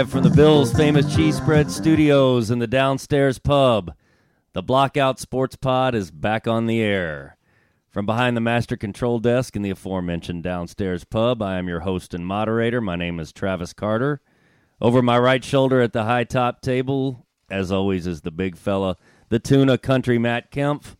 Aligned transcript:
Live 0.00 0.10
from 0.10 0.22
the 0.22 0.30
Bills' 0.30 0.72
famous 0.72 1.14
cheese 1.14 1.36
spread 1.36 1.70
studios 1.70 2.50
in 2.50 2.58
the 2.58 2.66
downstairs 2.66 3.38
pub, 3.38 3.94
the 4.54 4.62
Blockout 4.62 5.18
Sports 5.18 5.56
Pod 5.56 5.94
is 5.94 6.10
back 6.10 6.48
on 6.48 6.64
the 6.64 6.80
air. 6.80 7.36
From 7.90 8.06
behind 8.06 8.34
the 8.34 8.40
master 8.40 8.78
control 8.78 9.18
desk 9.18 9.56
in 9.56 9.60
the 9.60 9.68
aforementioned 9.68 10.42
downstairs 10.42 11.04
pub, 11.04 11.42
I 11.42 11.58
am 11.58 11.68
your 11.68 11.80
host 11.80 12.14
and 12.14 12.26
moderator. 12.26 12.80
My 12.80 12.96
name 12.96 13.20
is 13.20 13.30
Travis 13.30 13.74
Carter. 13.74 14.22
Over 14.80 15.02
my 15.02 15.18
right 15.18 15.44
shoulder 15.44 15.82
at 15.82 15.92
the 15.92 16.04
high 16.04 16.24
top 16.24 16.62
table, 16.62 17.26
as 17.50 17.70
always, 17.70 18.06
is 18.06 18.22
the 18.22 18.30
big 18.30 18.56
fella, 18.56 18.96
the 19.28 19.38
tuna 19.38 19.76
country 19.76 20.16
Matt 20.16 20.50
Kempf. 20.50 20.96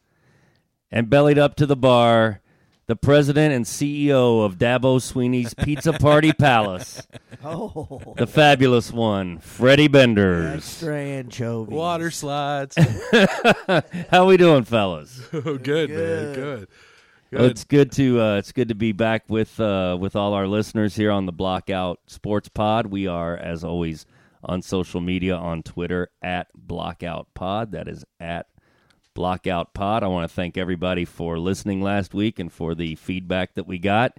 And 0.90 1.08
bellied 1.08 1.38
up 1.38 1.56
to 1.56 1.64
the 1.64 1.74
bar, 1.74 2.42
the 2.90 2.96
president 2.96 3.54
and 3.54 3.64
CEO 3.64 4.44
of 4.44 4.58
Dabo 4.58 5.00
Swinney's 5.00 5.54
Pizza 5.54 5.92
Party 5.92 6.32
Palace, 6.32 7.06
Oh, 7.44 8.14
the 8.16 8.26
fabulous 8.26 8.90
one, 8.90 9.38
Freddie 9.38 9.86
Benders. 9.86 10.56
extra 10.56 10.98
anchovies. 10.98 11.72
Water 11.72 12.10
slides. 12.10 12.76
How 14.10 14.26
we 14.26 14.36
doing, 14.36 14.64
fellas? 14.64 15.22
oh, 15.32 15.56
good, 15.56 15.90
man. 15.90 16.34
Good. 16.34 16.34
Good. 16.34 16.68
Well, 17.30 17.44
it's 17.44 17.62
good 17.62 17.92
to 17.92 18.20
uh, 18.20 18.36
it's 18.38 18.50
good 18.50 18.70
to 18.70 18.74
be 18.74 18.90
back 18.90 19.22
with 19.28 19.60
uh, 19.60 19.96
with 20.00 20.16
all 20.16 20.34
our 20.34 20.48
listeners 20.48 20.96
here 20.96 21.12
on 21.12 21.26
the 21.26 21.32
Blockout 21.32 21.98
Sports 22.08 22.48
Pod. 22.48 22.86
We 22.86 23.06
are, 23.06 23.36
as 23.36 23.62
always, 23.62 24.04
on 24.42 24.62
social 24.62 25.00
media 25.00 25.36
on 25.36 25.62
Twitter 25.62 26.08
at 26.22 26.48
Blockout 26.58 27.26
Pod. 27.34 27.70
That 27.70 27.86
is 27.86 28.04
at 28.18 28.46
Blockout 29.20 29.74
Pod. 29.74 30.02
I 30.02 30.06
want 30.06 30.26
to 30.26 30.34
thank 30.34 30.56
everybody 30.56 31.04
for 31.04 31.38
listening 31.38 31.82
last 31.82 32.14
week 32.14 32.38
and 32.38 32.50
for 32.50 32.74
the 32.74 32.94
feedback 32.94 33.52
that 33.56 33.66
we 33.66 33.76
got. 33.76 34.16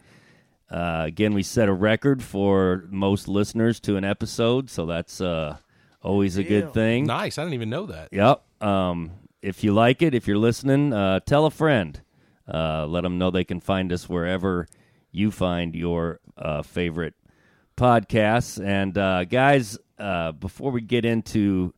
Uh, 0.70 1.06
again, 1.08 1.34
we 1.34 1.42
set 1.42 1.68
a 1.68 1.74
record 1.74 2.22
for 2.22 2.86
most 2.88 3.28
listeners 3.28 3.80
to 3.80 3.98
an 3.98 4.04
episode, 4.04 4.70
so 4.70 4.86
that's 4.86 5.20
uh, 5.20 5.58
always 6.04 6.38
a 6.38 6.44
deal. 6.44 6.50
good 6.62 6.74
thing. 6.76 7.06
nice. 7.08 7.40
I 7.40 7.42
didn't 7.42 7.56
even 7.56 7.72
know 7.72 7.88
that. 7.88 8.10
Yep. 8.12 8.44
Um, 8.62 9.14
if 9.42 9.64
you 9.64 9.74
like 9.74 10.04
it, 10.04 10.14
if 10.14 10.28
you're 10.28 10.38
listening, 10.38 10.94
uh, 10.94 11.22
tell 11.22 11.48
a 11.48 11.52
friend. 11.52 12.00
Uh, 12.48 12.86
let 12.86 13.02
them 13.02 13.18
know 13.18 13.32
they 13.32 13.44
can 13.44 13.60
find 13.60 13.92
us 13.92 14.08
wherever 14.08 14.68
you 15.12 15.32
find 15.32 15.76
your 15.76 16.20
uh, 16.38 16.62
favorite 16.62 17.16
podcasts. 17.76 18.64
And 18.64 18.96
uh, 19.00 19.26
guys, 19.26 19.80
uh, 19.98 20.34
before 20.34 20.70
we 20.70 20.82
get 20.82 21.06
into 21.06 21.74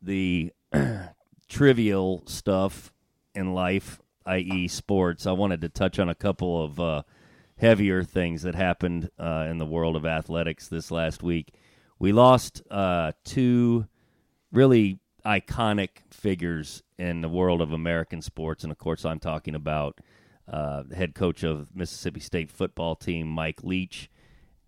the 0.00 0.52
trivial 1.48 2.22
stuff 2.26 2.92
in 3.34 3.54
life, 3.54 4.00
i.e., 4.26 4.68
sports, 4.68 5.26
I 5.26 5.32
wanted 5.32 5.60
to 5.62 5.68
touch 5.68 5.98
on 5.98 6.08
a 6.08 6.14
couple 6.14 6.64
of 6.64 6.80
uh, 6.80 7.02
heavier 7.56 8.02
things 8.02 8.42
that 8.42 8.54
happened 8.54 9.10
uh, 9.18 9.46
in 9.48 9.58
the 9.58 9.66
world 9.66 9.96
of 9.96 10.06
athletics 10.06 10.68
this 10.68 10.90
last 10.90 11.22
week. 11.22 11.54
We 11.98 12.12
lost 12.12 12.62
uh, 12.70 13.12
two 13.24 13.86
really 14.50 14.98
iconic 15.24 15.88
figures 16.10 16.82
in 16.98 17.20
the 17.20 17.28
world 17.28 17.60
of 17.60 17.72
American 17.72 18.22
sports, 18.22 18.64
and 18.64 18.72
of 18.72 18.78
course, 18.78 19.04
I'm 19.04 19.20
talking 19.20 19.54
about 19.54 20.00
uh, 20.50 20.82
head 20.94 21.14
coach 21.14 21.42
of 21.42 21.74
Mississippi 21.74 22.20
State 22.20 22.50
football 22.50 22.96
team, 22.96 23.28
Mike 23.28 23.62
Leach, 23.62 24.10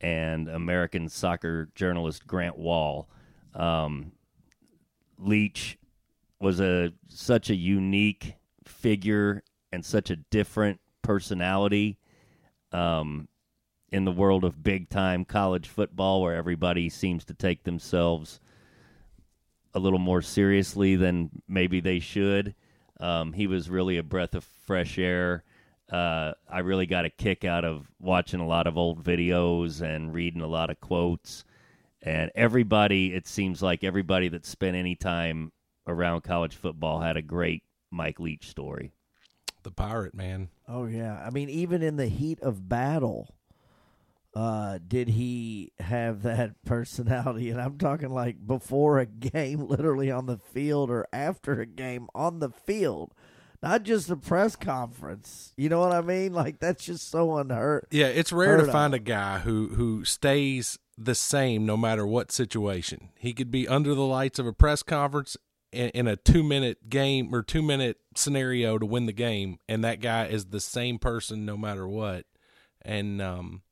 and 0.00 0.48
American 0.48 1.09
soccer 1.09 1.71
journalist 1.75 2.27
Grant 2.27 2.59
Wahl. 2.59 3.09
Um, 3.54 4.12
Leach 5.19 5.78
was 6.41 6.61
a 6.61 6.93
such 7.09 7.50
a 7.50 7.55
unique 7.55 8.34
figure 8.65 9.43
and 9.72 9.84
such 9.84 10.11
a 10.11 10.17
different 10.17 10.81
personality 11.03 11.99
um, 12.72 13.28
in 13.91 14.05
the 14.05 14.12
world 14.12 14.45
of 14.45 14.62
big 14.62 14.89
time 14.89 15.25
college 15.25 15.69
football, 15.69 16.22
where 16.22 16.34
everybody 16.34 16.89
seems 16.89 17.25
to 17.25 17.34
take 17.34 17.65
themselves 17.65 18.41
a 19.75 19.78
little 19.78 19.99
more 19.99 20.22
seriously 20.22 20.97
than 20.97 21.31
maybe 21.49 21.81
they 21.81 21.99
should. 21.99 22.55
Um, 23.01 23.33
he 23.33 23.47
was 23.47 23.69
really 23.69 23.99
a 23.99 24.03
breath 24.03 24.34
of 24.34 24.45
fresh 24.45 24.99
air. 24.99 25.43
Uh, 25.91 26.33
I 26.49 26.61
really 26.61 26.87
got 26.87 27.05
a 27.05 27.11
kick 27.11 27.45
out 27.45 27.65
of 27.65 27.87
watching 28.01 28.41
a 28.41 28.47
lot 28.47 28.66
of 28.66 28.78
old 28.78 29.05
videos 29.05 29.83
and 29.83 30.15
reading 30.15 30.41
a 30.41 30.47
lot 30.47 30.71
of 30.71 30.81
quotes. 30.81 31.45
And 32.03 32.31
everybody, 32.34 33.12
it 33.15 33.27
seems 33.27 33.62
like 33.62 33.83
everybody 33.83 34.28
that 34.28 34.47
spent 34.47 34.77
any 34.77 34.95
time 34.95 35.53
around 35.87 36.22
college 36.22 36.55
football 36.56 37.00
had 37.00 37.17
a 37.17 37.22
great 37.22 37.62
Mike 37.91 38.21
Leach 38.21 38.49
story. 38.49 38.93
The 39.62 39.71
pirate, 39.71 40.15
man. 40.15 40.49
Oh 40.69 40.84
yeah, 40.87 41.22
I 41.25 41.31
mean, 41.31 41.49
even 41.49 41.83
in 41.83 41.97
the 41.97 42.09
heat 42.09 42.41
of 42.41 42.69
battle, 42.69 43.34
uh, 44.34 44.78
did 44.87 45.09
he 45.09 45.72
have 45.78 46.22
that 46.22 46.53
personality? 46.67 47.50
And 47.50 47.61
I'm 47.61 47.78
talking 47.78 48.11
like 48.11 48.47
before 48.47 48.99
a 48.99 49.06
game, 49.06 49.61
literally 49.69 50.11
on 50.11 50.27
the 50.27 50.39
field, 50.39 50.91
or 50.91 51.06
after 51.12 51.61
a 51.61 51.67
game 51.67 52.09
on 52.15 52.41
the 52.41 52.51
field, 52.51 53.15
not 53.62 53.84
just 53.84 54.11
a 54.11 54.16
press 54.16 54.55
conference. 54.56 55.53
You 55.56 55.71
know 55.71 55.81
what 55.81 55.93
I 55.93 56.03
mean? 56.03 56.34
Like 56.34 56.59
that's 56.59 56.84
just 56.84 57.11
so 57.11 57.39
unheard. 57.39 57.87
Yeah, 57.91 58.06
it's 58.09 58.33
rare 58.33 58.59
Heard 58.59 58.66
to 58.66 58.72
find 58.72 58.93
of. 58.95 59.01
a 59.01 59.05
guy 59.05 59.39
who 59.39 59.69
who 59.69 60.05
stays 60.05 60.78
the 60.99 61.15
same 61.15 61.65
no 61.65 61.77
matter 61.77 62.06
what 62.06 62.31
situation. 62.31 63.09
He 63.19 63.33
could 63.33 63.51
be 63.51 63.66
under 63.66 63.95
the 63.95 64.05
lights 64.05 64.39
of 64.39 64.47
a 64.47 64.53
press 64.53 64.83
conference 64.83 65.37
in, 65.74 65.90
in 65.90 66.06
a 66.06 66.16
two 66.16 66.42
minute 66.42 66.88
game 66.88 67.34
or 67.34 67.42
two 67.42 67.62
minute 67.62 67.98
scenario 68.16 68.78
to 68.78 68.86
win 68.86 69.06
the 69.06 69.12
game, 69.12 69.58
and 69.68 69.84
that 69.84 70.00
guy 70.00 70.26
is 70.26 70.46
the 70.46 70.60
same 70.60 70.98
person 70.98 71.44
no 71.44 71.56
matter 71.56 71.86
what. 71.88 72.24
And 72.82 73.20
um, 73.22 73.62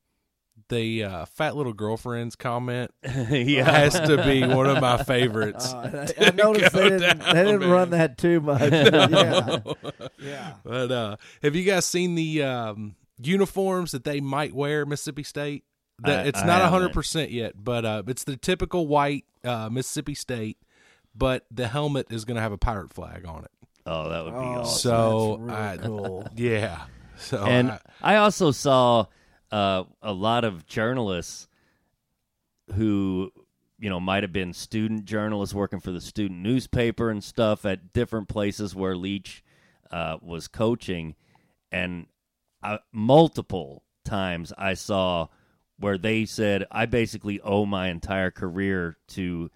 the 0.69 1.05
uh, 1.05 1.25
fat 1.27 1.55
little 1.57 1.73
girlfriend's 1.75 2.35
comment 2.37 2.91
yeah. 3.05 3.71
has 3.71 3.99
to 4.01 4.23
be 4.25 4.43
one 4.47 4.67
of 4.69 4.81
my 4.81 5.03
favorites. 5.03 5.73
Uh, 5.73 6.07
I, 6.19 6.27
I 6.27 6.31
noticed 6.31 6.73
they 6.73 6.89
didn't, 6.89 7.19
down, 7.19 7.35
they 7.35 7.45
didn't 7.45 7.71
run 7.71 7.91
that 7.91 8.17
too 8.19 8.41
much. 8.41 8.71
but 8.71 9.11
yeah, 9.11 9.59
yeah. 10.19 10.53
But 10.65 10.91
uh, 10.93 11.17
have 11.43 11.55
you 11.55 11.65
guys 11.65 11.85
seen 11.85 12.15
the 12.15 12.43
um, 12.43 12.95
uniforms 13.23 13.93
that 13.93 14.05
they 14.05 14.21
might 14.21 14.55
wear 14.55 14.87
Mississippi 14.87 15.23
State? 15.25 15.65
That 15.99 16.21
I- 16.21 16.29
it's 16.29 16.41
I 16.41 16.47
not 16.47 16.63
haven't. 16.63 16.71
hundred 16.73 16.93
percent 16.95 17.31
yet, 17.31 17.53
but 17.57 17.85
uh, 17.85 18.03
it's 18.07 18.25
the 18.25 18.37
typical 18.37 18.87
white 18.87 19.25
uh, 19.45 19.69
Mississippi 19.71 20.15
State. 20.15 20.57
But 21.15 21.45
the 21.51 21.69
helmet 21.69 22.07
is 22.11 22.25
going 22.25 22.37
to 22.37 22.41
have 22.41 22.53
a 22.53 22.59
pirate 22.59 22.93
flag 22.93 23.27
on 23.27 23.45
it. 23.45 23.51
Oh, 23.85 24.09
that 24.09 24.25
would 24.25 24.33
be 24.33 24.37
Oh, 24.39 24.61
awesome. 24.61 24.79
So, 24.81 25.41
that's 25.47 25.83
I- 25.83 25.87
cool. 25.87 26.27
Yeah. 26.37 26.83
So 27.19 27.45
and 27.45 27.73
I- 27.73 27.81
I 28.01 28.17
also 28.17 28.51
saw 28.51 29.07
uh, 29.51 29.85
a 30.03 30.13
lot 30.13 30.45
of 30.45 30.67
journalists 30.67 31.47
who, 32.75 33.31
you 33.79 33.91
know, 33.91 34.01
might 34.01 34.23
have 34.23 34.33
been 34.33 34.53
student 34.53 35.05
journalists 35.05 35.55
working 35.55 35.81
for 35.81 35.91
the 35.91 36.01
student 36.01 36.41
newspaper 36.41 37.11
and 37.11 37.23
stuff 37.23 37.65
at 37.65 37.93
different 37.93 38.29
places 38.29 38.75
where 38.75 38.97
Leach 38.97 39.43
uh, 39.91 40.17
was 40.23 40.49
coaching, 40.49 41.15
and 41.71 42.07
I, 42.63 42.79
multiple 42.93 43.83
times 44.05 44.53
I 44.57 44.75
saw 44.75 45.29
where 45.79 45.99
they 45.99 46.25
said, 46.25 46.65
"I 46.71 46.87
basically 46.87 47.41
owe 47.43 47.67
my 47.67 47.89
entire 47.89 48.31
career 48.31 48.97
to." 49.09 49.51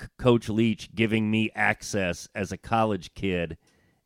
C- 0.00 0.08
Coach 0.18 0.48
Leach 0.48 0.94
giving 0.94 1.30
me 1.30 1.50
access 1.54 2.28
as 2.34 2.52
a 2.52 2.58
college 2.58 3.14
kid 3.14 3.56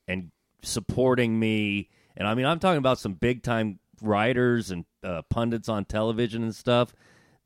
and 0.06 0.31
supporting 0.62 1.38
me. 1.38 1.90
And 2.17 2.26
I 2.26 2.35
mean, 2.35 2.46
I'm 2.46 2.58
talking 2.58 2.79
about 2.79 2.99
some 2.99 3.14
big 3.14 3.43
time 3.43 3.79
writers 4.02 4.70
and 4.70 4.85
uh, 5.02 5.23
pundits 5.31 5.69
on 5.69 5.85
television 5.85 6.43
and 6.43 6.55
stuff. 6.55 6.94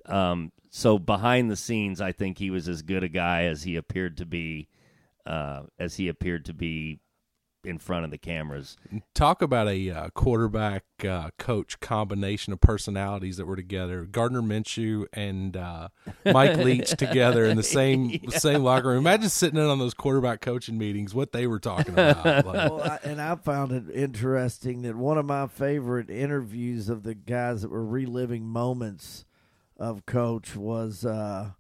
Um, 0.07 0.53
so 0.71 0.99
behind 0.99 1.51
the 1.51 1.57
scenes, 1.57 2.01
I 2.01 2.13
think 2.13 2.39
he 2.39 2.51
was 2.51 2.69
as 2.69 2.83
good 2.83 3.05
a 3.05 3.09
guy 3.09 3.45
as 3.45 3.63
he 3.63 3.77
appeared 3.77 4.17
to 4.19 4.27
be, 4.27 4.69
uh, 5.27 5.65
as 5.79 5.97
he 5.97 6.09
appeared 6.09 6.47
to 6.47 6.55
be 6.55 6.99
in 7.65 7.79
front 7.79 8.05
of 8.05 8.11
the 8.11 8.19
cameras. 8.19 8.77
talk 9.15 9.43
about 9.43 9.69
a 9.69 9.91
uh, 9.91 10.09
quarterback 10.11 10.85
uh, 11.07 11.31
coach 11.39 11.81
combination 11.81 12.53
of 12.53 12.61
personalities 12.61 13.37
that 13.37 13.47
were 13.47 13.57
together. 13.57 14.05
Gardner 14.05 14.43
Minshew 14.43 15.07
and 15.13 15.57
uh, 15.57 15.89
Mike 16.25 16.57
Leach 16.57 16.91
together 16.91 17.45
in 17.45 17.57
the 17.57 17.63
same 17.63 18.19
same 18.31 18.63
locker 18.63 18.89
room. 18.89 18.99
Imagine 18.99 19.29
sitting 19.29 19.59
in 19.59 19.67
on 19.67 19.79
those 19.79 19.95
quarterback 19.95 20.41
coaching 20.41 20.79
meetings. 20.79 21.15
What 21.15 21.33
they 21.33 21.47
were 21.47 21.61
talking 21.61 21.93
about. 21.95 22.13
Like, 22.43 22.71
well, 22.71 22.83
I, 22.83 22.99
and 23.05 23.21
I 23.21 23.37
found 23.37 23.73
it 23.73 23.85
interesting 23.95 24.83
that 24.83 24.97
one 24.97 25.17
of 25.17 25.25
my 25.25 25.47
favorite 25.47 26.11
interviews 26.11 26.89
of 26.89 27.03
the 27.03 27.15
guys 27.15 27.63
that 27.63 27.71
were 27.71 27.85
reliving 27.85 28.45
moments 28.45 29.25
of 29.77 30.07
Coach 30.07 30.57
was 30.57 31.05
uh, 31.05 31.51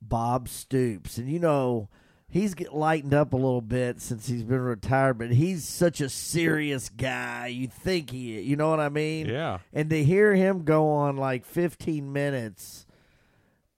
Bob 0.00 0.48
Stoops, 0.48 1.18
and 1.18 1.28
you 1.28 1.38
know 1.38 1.88
he's 2.30 2.54
get 2.54 2.72
lightened 2.72 3.12
up 3.12 3.32
a 3.32 3.36
little 3.36 3.60
bit 3.60 4.00
since 4.00 4.28
he's 4.28 4.44
been 4.44 4.60
retired, 4.60 5.18
but 5.18 5.32
he's 5.32 5.64
such 5.64 6.00
a 6.00 6.08
serious 6.08 6.88
guy. 6.88 7.48
You 7.48 7.66
think 7.66 8.10
he, 8.10 8.40
you 8.40 8.56
know 8.56 8.70
what 8.70 8.80
I 8.80 8.88
mean? 8.88 9.28
Yeah. 9.28 9.58
And 9.72 9.90
to 9.90 10.02
hear 10.02 10.34
him 10.34 10.64
go 10.64 10.88
on 10.88 11.16
like 11.16 11.44
15 11.44 12.12
minutes 12.12 12.86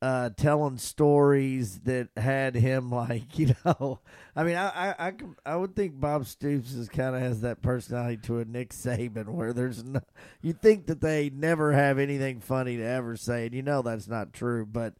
uh, 0.02 0.30
telling 0.36 0.78
stories 0.78 1.78
that 1.80 2.08
had 2.16 2.56
him 2.56 2.90
like, 2.92 3.38
you 3.38 3.54
know, 3.64 4.00
I 4.34 4.44
mean, 4.44 4.56
I 4.56 4.68
I, 4.68 5.08
I, 5.08 5.12
I 5.46 5.56
would 5.56 5.74
think 5.76 5.98
Bob 5.98 6.26
Stoops 6.26 6.72
is 6.72 6.88
kind 6.88 7.14
of 7.14 7.22
has 7.22 7.40
that 7.42 7.62
personality 7.62 8.18
to 8.24 8.40
a 8.40 8.44
Nick 8.44 8.70
Saban 8.70 9.28
where 9.28 9.52
there's 9.52 9.82
no, 9.84 10.00
you 10.42 10.52
think 10.52 10.86
that 10.86 11.00
they 11.00 11.30
never 11.30 11.72
have 11.72 11.98
anything 11.98 12.40
funny 12.40 12.76
to 12.76 12.84
ever 12.84 13.16
say, 13.16 13.46
and 13.46 13.54
you 13.54 13.62
know 13.62 13.80
that's 13.80 14.08
not 14.08 14.32
true, 14.32 14.66
but 14.66 14.94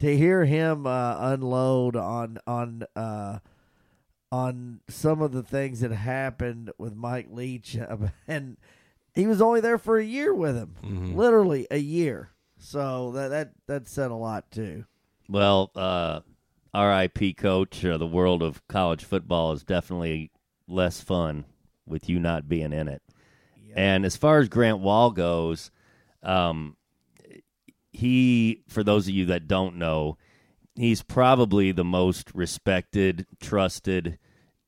to 0.00 0.16
hear 0.16 0.44
him 0.44 0.86
uh, 0.86 1.16
unload 1.32 1.96
on 1.96 2.38
on 2.46 2.84
uh, 2.96 3.38
on 4.30 4.80
some 4.88 5.22
of 5.22 5.32
the 5.32 5.42
things 5.42 5.80
that 5.80 5.90
happened 5.92 6.70
with 6.78 6.94
Mike 6.94 7.28
Leach, 7.30 7.76
and 8.28 8.56
he 9.14 9.26
was 9.26 9.40
only 9.40 9.60
there 9.60 9.78
for 9.78 9.98
a 9.98 10.04
year 10.04 10.34
with 10.34 10.56
him, 10.56 10.76
Mhm. 10.82 11.14
literally 11.14 11.66
a 11.70 11.78
year. 11.78 12.30
So 12.58 13.12
that 13.12 13.28
that 13.28 13.52
that 13.66 13.88
said 13.88 14.10
a 14.10 14.14
lot 14.16 14.50
too. 14.50 14.84
Well, 15.28 15.70
uh, 15.74 16.20
RIP 16.74 17.36
coach, 17.36 17.84
uh, 17.84 17.98
the 17.98 18.06
world 18.06 18.42
of 18.42 18.66
college 18.68 19.04
football 19.04 19.52
is 19.52 19.62
definitely 19.64 20.30
less 20.66 21.00
fun 21.00 21.44
with 21.86 22.08
you 22.08 22.18
not 22.18 22.48
being 22.48 22.72
in 22.72 22.88
it. 22.88 23.02
And 23.74 24.04
as 24.04 24.16
far 24.16 24.38
as 24.38 24.48
Grant 24.48 24.80
Wahl 24.80 25.10
goes, 25.12 25.70
um, 26.22 26.76
he, 27.98 28.62
for 28.68 28.84
those 28.84 29.08
of 29.08 29.14
you 29.14 29.24
that 29.26 29.48
don't 29.48 29.76
know, 29.76 30.16
he's 30.76 31.02
probably 31.02 31.72
the 31.72 31.84
most 31.84 32.30
respected, 32.32 33.26
trusted, 33.40 34.18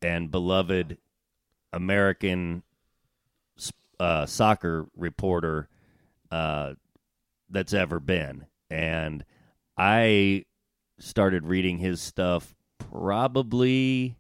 and 0.02 0.32
beloved 0.32 0.98
American 1.72 2.64
uh, 4.00 4.26
soccer 4.26 4.88
reporter 4.96 5.68
uh, 6.32 6.74
that's 7.48 7.72
ever 7.72 8.00
been. 8.00 8.46
And 8.68 9.24
I 9.78 10.44
started 10.98 11.46
reading 11.46 11.78
his 11.78 12.00
stuff 12.00 12.52
probably 12.78 14.16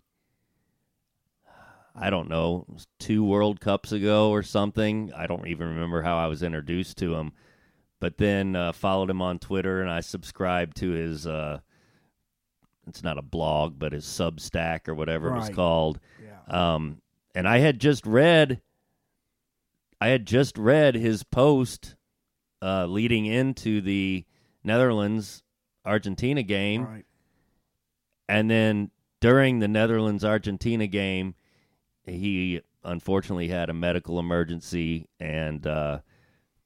I 1.96 2.10
don't 2.10 2.28
know, 2.28 2.64
two 3.00 3.24
World 3.24 3.60
Cups 3.60 3.90
ago 3.90 4.30
or 4.30 4.44
something. 4.44 5.12
I 5.16 5.26
don't 5.26 5.48
even 5.48 5.70
remember 5.70 6.00
how 6.02 6.16
I 6.16 6.28
was 6.28 6.44
introduced 6.44 6.96
to 6.98 7.16
him. 7.16 7.32
But 8.00 8.16
then 8.16 8.56
uh, 8.56 8.72
followed 8.72 9.10
him 9.10 9.20
on 9.22 9.38
Twitter 9.38 9.80
and 9.82 9.90
I 9.90 10.00
subscribed 10.00 10.78
to 10.78 10.90
his 10.90 11.26
uh 11.26 11.60
it's 12.86 13.02
not 13.04 13.18
a 13.18 13.22
blog, 13.22 13.78
but 13.78 13.92
his 13.92 14.04
Substack 14.04 14.88
or 14.88 14.94
whatever 14.94 15.28
it 15.28 15.36
was 15.36 15.50
called. 15.50 16.00
Yeah. 16.24 16.74
Um, 16.74 17.00
and 17.36 17.46
I 17.46 17.58
had 17.58 17.78
just 17.78 18.04
read, 18.04 18.60
I 20.00 20.08
had 20.08 20.26
just 20.26 20.58
read 20.58 20.96
his 20.96 21.22
post 21.22 21.94
uh, 22.62 22.86
leading 22.86 23.26
into 23.26 23.80
the 23.80 24.24
Netherlands 24.64 25.44
Argentina 25.84 26.42
game, 26.42 26.84
Right. 26.84 27.04
and 28.28 28.50
then 28.50 28.90
during 29.20 29.60
the 29.60 29.68
Netherlands 29.68 30.24
Argentina 30.24 30.86
game, 30.88 31.34
he 32.04 32.60
unfortunately 32.82 33.48
had 33.48 33.70
a 33.70 33.74
medical 33.74 34.18
emergency 34.18 35.06
and 35.20 35.64
uh, 35.66 36.00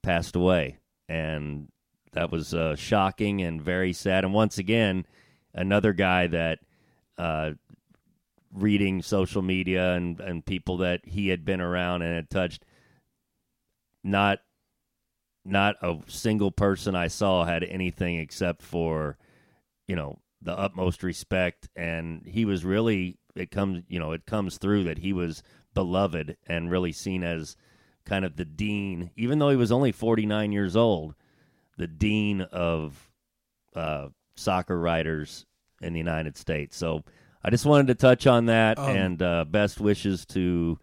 passed 0.03 0.37
away, 0.37 0.79
and 1.09 1.69
that 2.13 2.31
was 2.31 2.55
uh, 2.55 2.77
shocking 2.77 3.43
and 3.43 3.61
very 3.61 3.93
sad. 3.93 4.25
And 4.25 4.33
once 4.33 4.59
again, 4.59 5.07
another 5.53 5.93
guy 5.93 6.27
that. 6.29 6.61
Uh, 7.17 7.53
reading 8.55 9.03
social 9.03 9.43
media 9.43 9.95
and, 9.95 10.21
and 10.21 10.47
people 10.47 10.77
that 10.79 11.01
he 11.05 11.29
had 11.29 11.45
been 11.45 11.61
around 11.61 12.03
and 12.03 12.15
had 12.15 12.31
touched 12.31 12.65
not 14.03 14.39
not 15.45 15.77
a 15.83 15.99
single 16.07 16.51
person 16.51 16.95
I 16.95 17.09
saw 17.09 17.45
had 17.45 17.65
anything 17.65 18.17
except 18.17 18.63
for 18.63 19.19
you 19.89 19.97
know 19.97 20.21
the 20.41 20.57
utmost 20.57 21.03
respect 21.03 21.69
and 21.75 22.23
he 22.27 22.45
was 22.45 22.65
really 22.65 23.19
it 23.35 23.51
comes 23.51 23.83
you 23.89 23.99
know 23.99 24.13
it 24.13 24.25
comes 24.25 24.57
through 24.59 24.85
that 24.85 24.99
he 24.99 25.13
was 25.13 25.43
beloved 25.75 26.37
and 26.47 26.71
really 26.71 26.93
seen 26.93 27.25
as 27.25 27.57
kind 28.07 28.25
of 28.25 28.37
the 28.37 28.45
dean 28.45 29.11
even 29.17 29.39
though 29.39 29.51
he 29.51 29.57
was 29.57 29.73
only 29.73 29.93
49 29.93 30.53
years 30.53 30.77
old 30.77 31.15
the 31.77 31.87
dean 31.87 32.43
of 32.43 33.11
uh, 33.75 34.09
soccer 34.37 34.79
writers 34.79 35.47
in 35.81 35.93
the 35.93 35.99
United 35.99 36.37
States 36.37 36.77
so 36.77 37.03
I 37.43 37.51
just 37.51 37.67
wanted 37.67 37.89
to 37.89 37.95
touch 37.95 38.27
on 38.27 38.47
that 38.47 38.79
Um, 38.79 38.97
and 38.97 39.23
uh, 39.23 39.45
best 39.45 39.79
wishes 39.79 40.25
to 40.27 40.79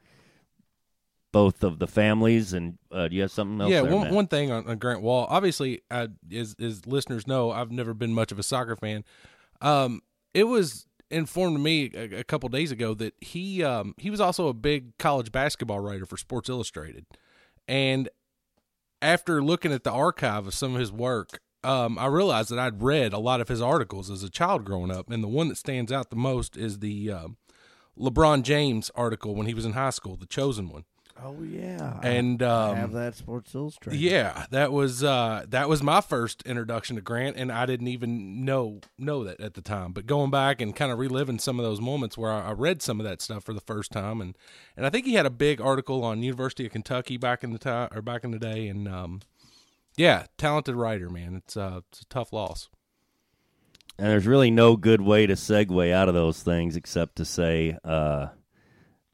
both 1.31 1.63
of 1.63 1.79
the 1.79 1.88
families. 1.88 2.53
And 2.53 2.77
uh, 2.91 3.07
do 3.07 3.15
you 3.15 3.21
have 3.23 3.31
something 3.31 3.59
else? 3.62 3.71
yeah, 3.71 3.81
there, 3.81 3.91
one, 3.91 4.03
Matt? 4.03 4.13
one 4.13 4.27
thing 4.27 4.51
on, 4.51 4.68
on 4.68 4.77
Grant 4.77 5.01
Wahl. 5.01 5.25
Obviously, 5.29 5.81
I, 5.89 6.09
as 6.31 6.56
as 6.59 6.85
listeners 6.85 7.25
know, 7.25 7.51
I've 7.51 7.71
never 7.71 7.94
been 7.94 8.13
much 8.13 8.31
of 8.31 8.38
a 8.38 8.44
soccer 8.44 8.75
fan. 8.75 9.03
Um, 9.62 10.01
it 10.33 10.44
was 10.44 10.85
informed 11.12 11.60
me 11.60 11.92
a, 11.94 12.19
a 12.19 12.24
couple 12.24 12.50
days 12.50 12.72
ago 12.72 12.94
that 12.96 13.13
he 13.22 13.63
um, 13.63 13.94
he 13.98 14.10
was 14.10 14.22
also 14.22 14.48
a 14.48 14.54
big 14.54 14.98
college 14.98 15.31
basketball 15.31 15.80
writer 15.80 16.06
for 16.06 16.18
Sports 16.18 16.50
Illustrated, 16.50 17.06
and 17.68 18.10
after 19.02 19.42
looking 19.44 19.74
at 19.74 19.84
the 19.84 19.92
archive 19.92 20.48
of 20.48 20.54
some 20.54 20.74
of 20.75 20.80
his 20.80 20.92
work, 20.92 21.42
um, 21.63 21.98
I 21.98 22.06
realized 22.08 22.50
that 22.50 22.60
I'd 22.60 22.81
read 22.81 23.13
a 23.13 23.19
lot 23.19 23.42
of 23.42 23.48
his 23.48 23.62
articles 23.62 24.10
as 24.10 24.24
a 24.24 24.30
child 24.30 24.66
growing 24.66 24.92
up, 24.92 25.10
and 25.10 25.24
the 25.24 25.28
one 25.28 25.48
that 25.50 25.58
stands 25.58 25.92
out 25.92 26.10
the 26.10 26.16
most 26.16 26.58
is 26.58 26.80
the 26.80 27.12
um, 27.12 27.38
LeBron 27.98 28.44
James 28.44 28.92
article 28.96 29.36
when 29.36 29.48
he 29.48 29.54
was 29.54 29.66
in 29.66 29.74
high 29.74 29.90
school, 29.90 30.16
the 30.16 30.25
chosen 30.25 30.69
one. 30.69 30.86
Oh 31.23 31.41
yeah. 31.44 32.00
I- 32.01 32.07
And 32.07 32.41
I 32.41 32.69
um, 32.71 32.75
have 32.77 32.91
that 32.94 33.15
Sports 33.15 33.53
Illustrated. 33.53 34.00
yeah, 34.01 34.45
that 34.51 34.71
was 34.71 35.03
uh, 35.03 35.45
that 35.50 35.69
was 35.69 35.83
my 35.83 36.01
first 36.01 36.41
introduction 36.44 36.95
to 36.95 37.01
Grant, 37.01 37.38
and 37.38 37.51
I 37.51 37.65
didn't 37.65 37.88
even 37.89 38.44
know 38.44 38.79
know 38.97 39.23
that 39.23 39.39
at 39.39 39.53
the 39.53 39.62
time. 39.62 39.91
But 39.94 40.06
going 40.07 40.31
back 40.31 40.62
and 40.62 40.75
kind 40.75 40.91
of 40.91 40.97
reliving 41.00 41.38
some 41.39 41.59
of 41.59 41.63
those 41.65 41.79
moments 41.79 42.18
where 42.18 42.31
I, 42.31 42.50
I 42.50 42.51
read 42.53 42.81
some 42.81 43.00
of 43.00 43.06
that 43.06 43.21
stuff 43.21 43.44
for 43.44 43.53
the 43.53 43.62
first 43.62 43.91
time, 43.91 44.19
and 44.21 44.35
and 44.75 44.85
I 44.85 44.89
think 44.89 45.06
he 45.06 45.13
had 45.13 45.25
a 45.25 45.29
big 45.31 45.62
article 45.62 46.03
on 46.03 46.23
University 46.23 46.65
of 46.65 46.71
Kentucky 46.71 47.18
back 47.18 47.44
in 47.44 47.53
the 47.53 47.59
time 47.59 47.89
or 47.94 48.01
back 48.01 48.23
in 48.23 48.31
the 48.31 48.40
day, 48.40 48.68
and 48.68 48.87
um, 48.87 49.21
yeah, 49.97 50.25
talented 50.37 50.75
writer, 50.75 51.09
man. 51.09 51.35
It's 51.35 51.56
uh, 51.56 51.81
it's 51.90 52.01
a 52.01 52.06
tough 52.06 52.33
loss. 52.33 52.69
and 53.99 54.07
there's 54.07 54.25
really 54.25 54.49
no 54.49 54.75
good 54.75 55.01
way 55.01 55.28
to 55.28 55.33
segue 55.33 55.92
out 55.92 56.07
of 56.07 56.16
those 56.16 56.42
things 56.42 56.75
except 56.75 57.18
to 57.18 57.25
say, 57.25 57.78
uh, 57.83 58.28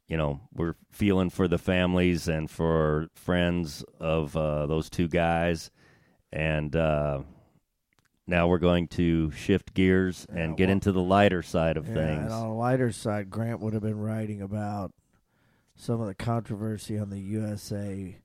you 0.08 0.16
know, 0.16 0.40
we're 0.54 0.74
feeling 0.90 1.30
for 1.30 1.46
the 1.48 1.58
families 1.58 2.28
and 2.28 2.50
for 2.50 3.08
friends 3.14 3.84
of 4.00 4.36
uh, 4.36 4.66
those 4.66 4.88
two 4.90 5.06
guys, 5.08 5.70
and 6.32 6.74
uh, 6.74 7.20
now 8.26 8.46
we're 8.48 8.58
going 8.58 8.88
to 8.88 9.30
shift 9.32 9.74
gears 9.74 10.26
and 10.30 10.52
Yeah, 10.52 10.56
get 10.56 10.64
well- 10.66 10.72
into 10.72 10.92
the 10.92 11.02
lighter 11.02 11.42
side 11.42 11.76
of 11.76 11.86
Yeah, 11.88 11.94
things. 11.94 12.24
And 12.24 12.32
on 12.32 12.48
the 12.48 12.54
lighter 12.54 12.90
side, 12.92 13.30
Grant 13.30 13.60
would 13.60 13.74
have 13.74 13.82
been 13.82 13.98
writing 13.98 14.42
about 14.42 14.92
some 15.76 16.00
of 16.00 16.06
the 16.08 16.14
controversy 16.14 16.98
on 16.98 17.10
the 17.10 17.20
USA 17.20 18.16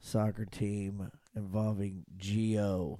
soccer 0.00 0.44
team 0.44 1.10
involving 1.36 2.04
Gio. 2.18 2.98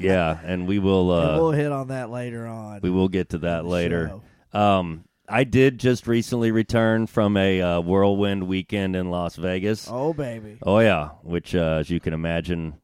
yeah, 0.00 0.38
and 0.44 0.66
we 0.66 0.78
will. 0.78 1.10
And 1.18 1.30
Uh, 1.30 1.38
we'll 1.40 1.52
hit 1.52 1.72
on 1.72 1.88
that 1.88 2.10
later 2.10 2.46
on. 2.46 2.80
we 2.82 2.90
will 2.90 3.08
get 3.08 3.30
to 3.30 3.38
that 3.38 3.64
later. 3.64 4.12
Um, 4.52 5.04
I 5.30 5.44
did 5.44 5.78
just 5.78 6.06
recently 6.06 6.50
return 6.50 7.06
from 7.06 7.36
a 7.36 7.60
uh, 7.60 7.80
whirlwind 7.80 8.46
weekend 8.46 8.96
in 8.96 9.10
Las 9.10 9.36
Vegas. 9.36 9.88
Oh 9.90 10.12
baby. 10.12 10.58
Oh 10.62 10.78
yeah, 10.78 11.10
which 11.22 11.54
uh, 11.54 11.78
as 11.80 11.90
you 11.90 12.00
can 12.00 12.14
imagine 12.14 12.74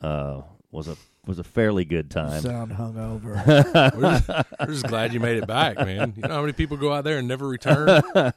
uh, 0.00 0.42
was 0.70 0.88
a 0.88 0.96
was 1.26 1.38
a 1.38 1.44
fairly 1.44 1.84
good 1.84 2.10
time. 2.10 2.40
Sound 2.40 2.72
hungover. 2.72 3.44
We're 3.96 4.10
just, 4.18 4.28
we're 4.60 4.66
just 4.66 4.86
glad 4.86 5.12
you 5.12 5.18
made 5.18 5.38
it 5.38 5.46
back, 5.48 5.76
man. 5.76 6.14
You 6.16 6.22
know 6.22 6.34
how 6.34 6.40
many 6.40 6.52
people 6.52 6.76
go 6.76 6.92
out 6.92 7.02
there 7.02 7.18
and 7.18 7.26
never 7.26 7.48
return? 7.48 8.02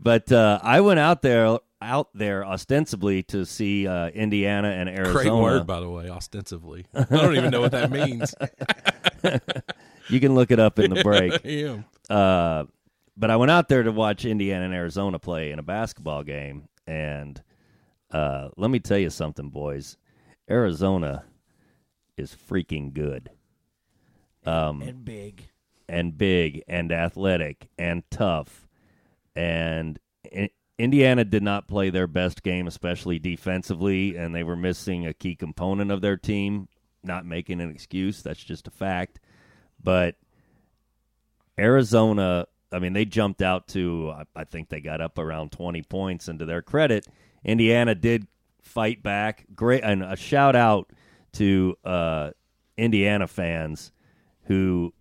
but 0.00 0.32
uh, 0.32 0.58
I 0.62 0.80
went 0.80 1.00
out 1.00 1.20
there 1.20 1.58
out 1.82 2.08
there 2.14 2.44
ostensibly 2.44 3.22
to 3.24 3.44
see 3.44 3.86
uh, 3.86 4.08
Indiana 4.08 4.68
and 4.68 4.88
Arizona. 4.88 5.12
Great 5.12 5.32
word, 5.32 5.66
by 5.66 5.80
the 5.80 5.90
way, 5.90 6.08
ostensibly. 6.08 6.86
I 6.94 7.04
don't 7.04 7.36
even 7.36 7.50
know 7.50 7.60
what 7.60 7.72
that 7.72 7.90
means. 7.90 8.34
You 10.08 10.18
can 10.18 10.34
look 10.34 10.50
it 10.50 10.58
up 10.58 10.80
in 10.80 10.92
the 10.92 11.04
break. 11.04 11.40
yeah. 11.44 12.64
But 13.20 13.30
I 13.30 13.36
went 13.36 13.50
out 13.50 13.68
there 13.68 13.82
to 13.82 13.92
watch 13.92 14.24
Indiana 14.24 14.64
and 14.64 14.72
Arizona 14.72 15.18
play 15.18 15.52
in 15.52 15.58
a 15.58 15.62
basketball 15.62 16.22
game, 16.22 16.68
and 16.86 17.40
uh, 18.10 18.48
let 18.56 18.70
me 18.70 18.80
tell 18.80 18.96
you 18.96 19.10
something, 19.10 19.50
boys. 19.50 19.98
Arizona 20.50 21.24
is 22.16 22.34
freaking 22.34 22.94
good. 22.94 23.28
Um, 24.46 24.80
and 24.80 25.04
big. 25.04 25.42
and 25.86 26.16
big 26.16 26.62
and 26.66 26.90
athletic 26.90 27.68
and 27.78 28.02
tough. 28.10 28.66
And 29.36 29.98
I- 30.34 30.48
Indiana 30.78 31.26
did 31.26 31.42
not 31.42 31.68
play 31.68 31.90
their 31.90 32.06
best 32.06 32.42
game, 32.42 32.66
especially 32.66 33.18
defensively, 33.18 34.16
and 34.16 34.34
they 34.34 34.44
were 34.44 34.56
missing 34.56 35.06
a 35.06 35.12
key 35.12 35.36
component 35.36 35.90
of 35.92 36.00
their 36.00 36.16
team. 36.16 36.68
Not 37.04 37.26
making 37.26 37.60
an 37.60 37.70
excuse, 37.70 38.22
that's 38.22 38.42
just 38.42 38.66
a 38.66 38.70
fact. 38.70 39.20
But 39.82 40.16
Arizona, 41.58 42.46
I 42.72 42.78
mean, 42.78 42.92
they 42.92 43.04
jumped 43.04 43.42
out 43.42 43.68
to, 43.68 44.12
I- 44.16 44.40
I 44.40 44.44
think 44.44 44.68
they 44.68 44.80
got 44.80 45.00
up 45.00 45.18
around 45.18 45.52
20 45.52 45.82
points. 45.82 46.28
And 46.28 46.38
to 46.38 46.44
their 46.46 46.62
credit, 46.62 47.06
Indiana 47.44 47.94
did 47.94 48.26
fight 48.62 49.02
back. 49.02 49.46
Great. 49.54 49.82
And 49.82 50.02
a 50.02 50.16
shout 50.16 50.54
out 50.56 50.90
to 51.32 51.76
uh, 51.84 52.30
Indiana 52.76 53.26
fans 53.26 53.92
who 54.44 54.92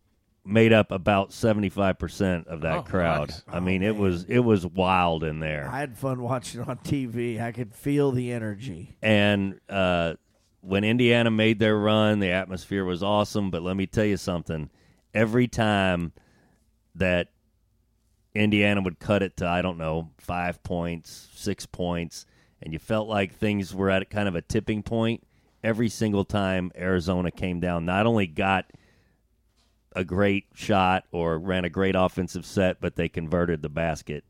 made 0.46 0.74
up 0.74 0.92
about 0.92 1.30
75% 1.30 2.48
of 2.48 2.62
that 2.62 2.78
Oh, 2.78 2.82
crowd. 2.82 3.30
nice. 3.30 3.44
I 3.48 3.60
mean, 3.60 3.84
it 3.84 3.96
was 3.96 4.24
it 4.24 4.40
was 4.40 4.66
wild 4.66 5.24
in 5.24 5.40
there. 5.40 5.70
I 5.72 5.80
had 5.80 5.98
fun 5.98 6.22
watching 6.22 6.62
on 6.62 6.78
TV. 6.78 7.40
I 7.42 7.52
could 7.52 7.76
feel 7.76 8.12
the 8.12 8.32
energy. 8.32 8.96
And 9.02 9.60
uh, 9.70 10.16
when 10.62 10.84
Indiana 10.84 11.30
made 11.30 11.60
their 11.60 11.78
run, 11.78 12.20
the 12.20 12.30
atmosphere 12.32 12.84
was 12.86 13.04
awesome. 13.04 13.52
But 13.52 13.62
let 13.62 13.76
me 13.78 13.86
tell 13.86 14.06
you 14.06 14.18
something: 14.18 14.70
every 15.14 15.48
time 15.48 16.14
that 16.96 17.28
Indiana 18.36 18.82
would 18.82 19.00
cut 19.00 19.24
it 19.24 19.38
to, 19.38 19.48
I 19.48 19.62
don't 19.62 19.78
know, 19.78 20.12
five 20.18 20.62
points, 20.64 21.30
six 21.34 21.66
points, 21.66 22.26
and 22.62 22.74
you 22.74 22.80
felt 22.80 23.08
like 23.08 23.34
things 23.34 23.74
were 23.74 23.90
at 23.90 24.10
kind 24.10 24.28
of 24.28 24.36
a 24.36 24.42
tipping 24.42 24.84
point, 24.84 25.24
every 25.64 25.90
single 25.90 26.26
time 26.26 26.72
Arizona 26.78 27.32
came 27.32 27.60
down, 27.60 27.86
not 27.86 28.06
only 28.06 28.28
got 28.28 28.72
a 29.96 30.04
great 30.04 30.46
shot 30.54 31.06
or 31.12 31.38
ran 31.40 31.66
a 31.66 31.70
great 31.70 31.96
offensive 31.96 32.46
set, 32.46 32.80
but 32.80 32.96
they 32.96 33.10
converted 33.10 33.62
the 33.62 33.70
basket 33.70 34.24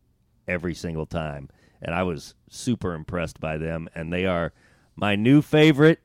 every 0.48 0.74
single 0.74 1.06
time. 1.06 1.50
And 1.82 1.94
I 1.94 2.04
was 2.04 2.34
super 2.50 2.94
impressed 2.94 3.40
by 3.40 3.58
them. 3.58 3.90
And 3.94 4.12
they 4.12 4.26
are 4.26 4.54
my 4.96 5.16
new 5.16 5.42
favorite 5.42 6.00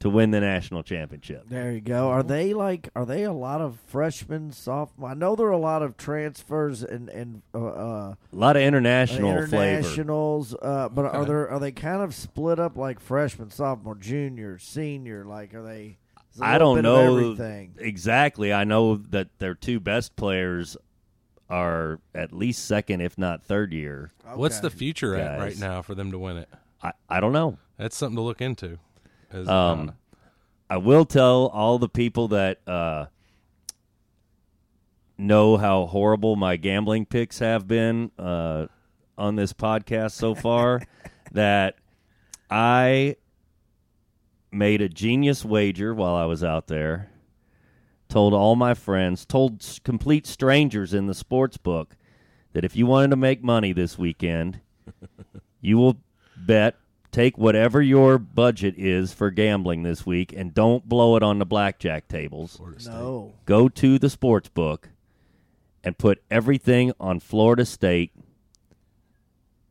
to 0.00 0.08
win 0.08 0.30
the 0.30 0.40
national 0.40 0.82
championship. 0.84 1.44
There 1.48 1.72
you 1.72 1.80
go. 1.80 2.08
Are 2.08 2.22
they 2.22 2.54
like? 2.54 2.88
Are 2.94 3.04
they 3.04 3.24
a 3.24 3.32
lot 3.32 3.60
of 3.60 3.78
freshmen, 3.86 4.52
sophomore? 4.52 5.10
I 5.10 5.14
know 5.14 5.34
there 5.34 5.46
are 5.48 5.50
a 5.52 5.58
lot 5.58 5.82
of 5.82 5.96
transfers 5.96 6.82
and 6.84 7.08
and 7.08 7.42
uh, 7.54 7.58
uh, 7.66 8.14
A 8.32 8.36
lot 8.36 8.56
of 8.56 8.62
international, 8.62 9.32
flavor. 9.46 9.76
internationals, 9.78 10.54
uh, 10.62 10.88
but 10.88 11.04
are 11.06 11.24
there 11.24 11.48
are 11.50 11.58
they 11.58 11.72
kind 11.72 12.02
of 12.02 12.14
split 12.14 12.58
up 12.58 12.76
like 12.76 13.00
freshman, 13.00 13.50
sophomore, 13.50 13.96
junior, 13.96 14.58
senior? 14.58 15.24
Like, 15.24 15.52
are 15.54 15.62
they? 15.64 15.98
is 16.32 16.38
it 16.40 16.42
a 16.42 16.46
I 16.46 16.52
little 16.52 16.74
don't 16.76 16.82
know 16.84 17.16
everything. 17.18 17.74
exactly. 17.78 18.52
I 18.52 18.64
know 18.64 18.96
that 18.96 19.28
their 19.38 19.54
two 19.54 19.80
best 19.80 20.14
players 20.14 20.76
are 21.50 21.98
at 22.14 22.32
least 22.32 22.66
second, 22.66 23.00
if 23.00 23.16
not 23.18 23.42
third 23.42 23.72
year. 23.72 24.10
What's 24.34 24.60
the 24.60 24.66
Okay. 24.68 24.76
future 24.76 25.14
at 25.16 25.38
right 25.40 25.58
now 25.58 25.80
for 25.82 25.94
them 25.94 26.10
to 26.12 26.18
win 26.18 26.36
it? 26.36 26.48
I, 26.82 26.92
I 27.08 27.20
don't 27.20 27.32
know. 27.32 27.58
That's 27.78 27.96
something 27.96 28.16
to 28.16 28.22
look 28.22 28.40
into. 28.42 28.78
As, 29.30 29.48
Um, 29.48 29.90
uh, 29.90 29.92
I 30.70 30.76
will 30.76 31.04
tell 31.04 31.46
all 31.46 31.78
the 31.78 31.88
people 31.88 32.28
that 32.28 32.66
uh, 32.66 33.06
know 35.16 35.56
how 35.56 35.86
horrible 35.86 36.36
my 36.36 36.56
gambling 36.56 37.06
picks 37.06 37.38
have 37.38 37.66
been 37.66 38.10
uh, 38.18 38.66
on 39.16 39.36
this 39.36 39.52
podcast 39.52 40.12
so 40.12 40.34
far 40.34 40.82
that 41.32 41.76
I 42.50 43.16
made 44.50 44.80
a 44.80 44.88
genius 44.88 45.44
wager 45.44 45.94
while 45.94 46.14
I 46.14 46.24
was 46.24 46.44
out 46.44 46.68
there. 46.68 47.10
Told 48.08 48.32
all 48.32 48.56
my 48.56 48.72
friends, 48.72 49.26
told 49.26 49.62
complete 49.84 50.26
strangers 50.26 50.94
in 50.94 51.06
the 51.06 51.14
sports 51.14 51.58
book 51.58 51.94
that 52.54 52.64
if 52.64 52.74
you 52.74 52.86
wanted 52.86 53.10
to 53.10 53.16
make 53.16 53.42
money 53.42 53.72
this 53.74 53.98
weekend, 53.98 54.60
you 55.60 55.76
will 55.76 55.96
bet 56.36 56.76
take 57.10 57.38
whatever 57.38 57.80
your 57.82 58.18
budget 58.18 58.74
is 58.78 59.12
for 59.12 59.30
gambling 59.30 59.82
this 59.82 60.04
week 60.06 60.32
and 60.36 60.52
don't 60.54 60.88
blow 60.88 61.16
it 61.16 61.22
on 61.22 61.38
the 61.38 61.46
blackjack 61.46 62.06
tables. 62.08 62.60
No, 62.86 63.32
Go 63.46 63.68
to 63.68 63.98
the 63.98 64.10
sports 64.10 64.48
book 64.48 64.90
and 65.82 65.96
put 65.98 66.22
everything 66.30 66.92
on 67.00 67.20
Florida 67.20 67.64
State 67.64 68.12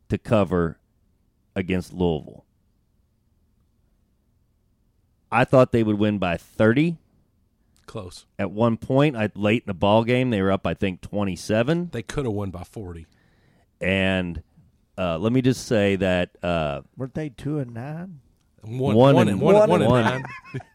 to 0.08 0.18
cover 0.18 0.78
against 1.54 1.92
Louisville. 1.92 2.44
I 5.30 5.44
thought 5.44 5.72
they 5.72 5.82
would 5.82 5.98
win 5.98 6.18
by 6.18 6.36
30. 6.36 6.96
Close. 7.86 8.26
At 8.38 8.50
one 8.50 8.76
point, 8.76 9.16
I 9.16 9.30
late 9.34 9.62
in 9.62 9.66
the 9.66 9.74
ball 9.74 10.04
game, 10.04 10.30
they 10.30 10.42
were 10.42 10.52
up 10.52 10.66
I 10.66 10.74
think 10.74 11.00
27 11.00 11.90
They 11.92 12.02
could 12.02 12.24
have 12.24 12.34
won 12.34 12.50
by 12.50 12.64
40. 12.64 13.06
and 13.80 14.42
uh, 14.98 15.16
let 15.18 15.32
me 15.32 15.40
just 15.40 15.66
say 15.66 15.96
that 15.96 16.30
uh, 16.42 16.82
weren't 16.96 17.14
they 17.14 17.28
two 17.30 17.58
and 17.60 17.72
nine? 17.72 18.20
One, 18.62 18.94
One 18.96 19.14
one, 19.14 19.16
and- 19.28 19.30
and, 19.30 19.40
one, 19.40 19.54
one 19.54 19.68
one 19.70 19.82
and 19.82 19.92
and- 19.92 20.22
nine. 20.54 20.62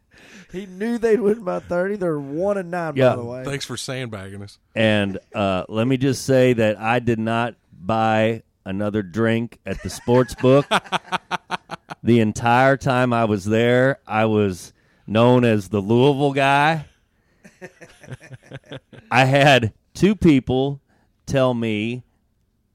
He 0.52 0.68
knew 0.68 1.00
they'd 1.00 1.20
win 1.20 1.44
by 1.44 1.62
thirty. 1.62 1.96
They're 1.96 2.20
one 2.20 2.60
and 2.60 2.70
nine, 2.70 2.96
Yeah. 2.96 3.10
by 3.10 3.16
the 3.16 3.24
way. 3.24 3.44
Thanks 3.44 3.66
for 3.66 3.76
sandbagging 3.76 4.44
us. 4.44 4.60
And 4.76 5.18
uh, 5.34 5.64
let 5.68 5.88
me 5.88 5.98
just 5.98 6.26
say 6.26 6.54
that 6.54 6.80
I 6.80 7.00
did 7.00 7.18
not 7.18 7.56
buy 7.82 8.44
another 8.64 9.02
drink 9.02 9.58
at 9.66 9.82
the 9.82 9.90
sports 9.90 10.36
book. 10.36 10.68
the 12.04 12.20
entire 12.20 12.78
time 12.78 13.14
I 13.14 13.26
was 13.26 13.46
there, 13.46 13.98
I 14.06 14.26
was 14.26 14.74
known 15.08 15.44
as 15.44 15.70
the 15.70 15.80
Louisville 15.80 16.34
guy. 16.34 16.86
I 19.12 19.26
had 19.26 19.74
two 19.96 20.16
people 20.16 20.82
tell 21.26 21.56
me 21.56 22.04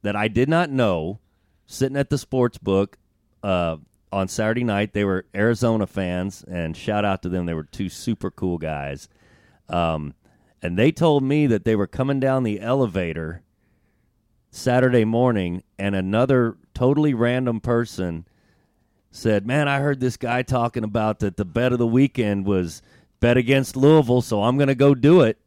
that 0.02 0.17
I 0.17 0.26
did 0.26 0.49
not 0.49 0.69
know 0.69 1.21
sitting 1.69 1.99
at 1.99 2.09
the 2.11 2.19
sports 2.19 2.59
book 2.59 2.99
uh, 3.45 3.77
on 4.11 4.27
Saturday 4.27 4.65
night. 4.65 4.95
They 4.95 5.05
were 5.05 5.27
Arizona 5.35 5.87
fans, 5.87 6.43
and 6.43 6.77
shout 6.77 7.05
out 7.05 7.23
to 7.23 7.29
them. 7.29 7.47
They 7.47 7.55
were 7.55 7.63
two 7.63 7.89
super 7.91 8.31
cool 8.33 8.59
guys. 8.59 9.09
Um, 9.69 10.15
and 10.61 10.77
they 10.77 10.91
told 10.91 11.23
me 11.23 11.47
that 11.47 11.65
they 11.65 11.77
were 11.77 11.87
coming 11.87 12.19
down 12.19 12.43
the 12.43 12.61
elevator 12.61 13.43
Saturday 14.51 15.05
morning, 15.05 15.63
and 15.79 15.95
another 15.95 16.57
totally 16.75 17.13
random 17.15 17.61
person 17.61 18.27
said, 19.11 19.47
"Man, 19.47 19.69
I 19.69 19.81
heard 19.81 20.01
this 20.01 20.17
guy 20.17 20.43
talking 20.43 20.85
about 20.85 21.21
that 21.21 21.37
the 21.37 21.45
bet 21.45 21.73
of 21.73 21.79
the 21.79 21.87
weekend 21.87 22.47
was 22.47 22.83
bet 23.21 23.37
against 23.37 23.77
Louisville, 23.77 24.23
so 24.23 24.43
I'm 24.43 24.57
going 24.57 24.69
to 24.69 24.75
go 24.75 24.95
do 24.95 25.21
it." 25.21 25.39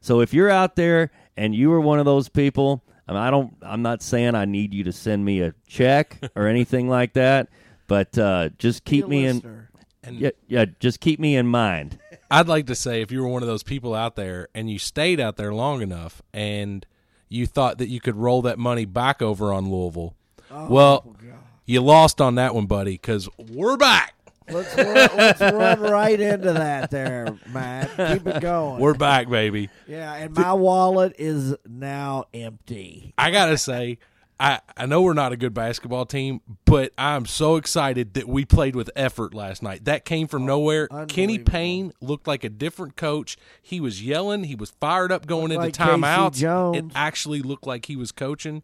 So 0.00 0.20
if 0.20 0.34
you're 0.34 0.50
out 0.50 0.74
there 0.74 1.12
and 1.36 1.54
you 1.54 1.72
are 1.72 1.80
one 1.80 2.00
of 2.00 2.04
those 2.04 2.28
people, 2.28 2.82
I, 3.08 3.12
mean, 3.12 3.20
I 3.20 3.30
don't. 3.30 3.54
I'm 3.62 3.82
not 3.82 4.02
saying 4.02 4.34
I 4.34 4.44
need 4.44 4.72
you 4.74 4.84
to 4.84 4.92
send 4.92 5.24
me 5.24 5.40
a 5.42 5.54
check 5.66 6.18
or 6.36 6.46
anything 6.46 6.88
like 6.88 7.14
that, 7.14 7.48
but 7.86 8.16
uh, 8.18 8.50
just 8.58 8.84
keep 8.84 9.08
Be 9.08 9.16
a 9.16 9.20
me 9.20 9.26
in. 9.26 9.66
And 10.04 10.16
Yeah, 10.18 10.30
yeah, 10.48 10.64
just 10.80 11.00
keep 11.00 11.20
me 11.20 11.36
in 11.36 11.46
mind. 11.46 11.98
I'd 12.30 12.48
like 12.48 12.66
to 12.66 12.74
say 12.74 13.02
if 13.02 13.12
you 13.12 13.20
were 13.22 13.28
one 13.28 13.42
of 13.42 13.48
those 13.48 13.62
people 13.62 13.94
out 13.94 14.16
there 14.16 14.48
and 14.54 14.70
you 14.70 14.78
stayed 14.78 15.20
out 15.20 15.36
there 15.36 15.52
long 15.54 15.82
enough 15.82 16.22
and 16.32 16.84
you 17.28 17.46
thought 17.46 17.78
that 17.78 17.88
you 17.88 18.00
could 18.00 18.16
roll 18.16 18.42
that 18.42 18.58
money 18.58 18.84
back 18.84 19.22
over 19.22 19.52
on 19.52 19.70
Louisville, 19.70 20.16
Oh, 20.50 20.66
well, 20.68 21.16
you 21.64 21.80
lost 21.80 22.20
on 22.20 22.34
that 22.34 22.54
one, 22.54 22.66
buddy, 22.66 22.92
because 22.92 23.28
we're 23.38 23.76
back. 23.76 24.11
Let's 24.48 24.76
run, 24.76 24.86
let's 25.16 25.40
run 25.40 25.80
right 25.80 26.18
into 26.20 26.52
that 26.52 26.90
there, 26.90 27.36
Matt. 27.52 27.90
Keep 27.96 28.26
it 28.26 28.40
going. 28.40 28.80
We're 28.80 28.94
back, 28.94 29.28
baby. 29.28 29.70
yeah, 29.86 30.14
and 30.14 30.34
my 30.36 30.52
wallet 30.52 31.14
is 31.18 31.54
now 31.68 32.24
empty. 32.34 33.14
I 33.18 33.30
gotta 33.30 33.58
say, 33.58 33.98
I 34.40 34.60
I 34.76 34.86
know 34.86 35.02
we're 35.02 35.12
not 35.14 35.32
a 35.32 35.36
good 35.36 35.54
basketball 35.54 36.06
team, 36.06 36.40
but 36.64 36.92
I'm 36.98 37.26
so 37.26 37.56
excited 37.56 38.14
that 38.14 38.26
we 38.28 38.44
played 38.44 38.74
with 38.74 38.90
effort 38.96 39.34
last 39.34 39.62
night. 39.62 39.84
That 39.84 40.04
came 40.04 40.26
from 40.26 40.44
nowhere. 40.46 40.88
Kenny. 41.08 41.38
Payne 41.38 41.92
looked 42.00 42.26
like 42.26 42.42
a 42.44 42.48
different 42.48 42.96
coach. 42.96 43.36
He 43.60 43.80
was 43.80 44.02
yelling. 44.02 44.44
He 44.44 44.54
was 44.54 44.70
fired 44.80 45.12
up 45.12 45.26
going 45.26 45.52
Looked 45.52 45.66
into 45.78 45.84
like 45.84 46.00
timeouts. 46.00 46.76
It 46.76 46.84
actually 46.94 47.42
looked 47.42 47.66
like 47.66 47.86
he 47.86 47.96
was 47.96 48.10
coaching. 48.12 48.62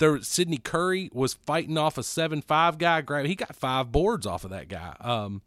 There, 0.00 0.20
Sydney 0.22 0.56
Curry 0.58 1.08
was 1.12 1.34
fighting 1.34 1.78
off 1.78 1.96
a 1.96 2.02
seven-five 2.02 2.76
guy. 2.78 3.00
Grab, 3.02 3.26
he 3.26 3.36
got 3.36 3.54
five 3.54 3.92
boards 3.92 4.26
off 4.26 4.42
of 4.44 4.50
that 4.50 4.66
guy. 4.68 4.96
Um, 5.00 5.42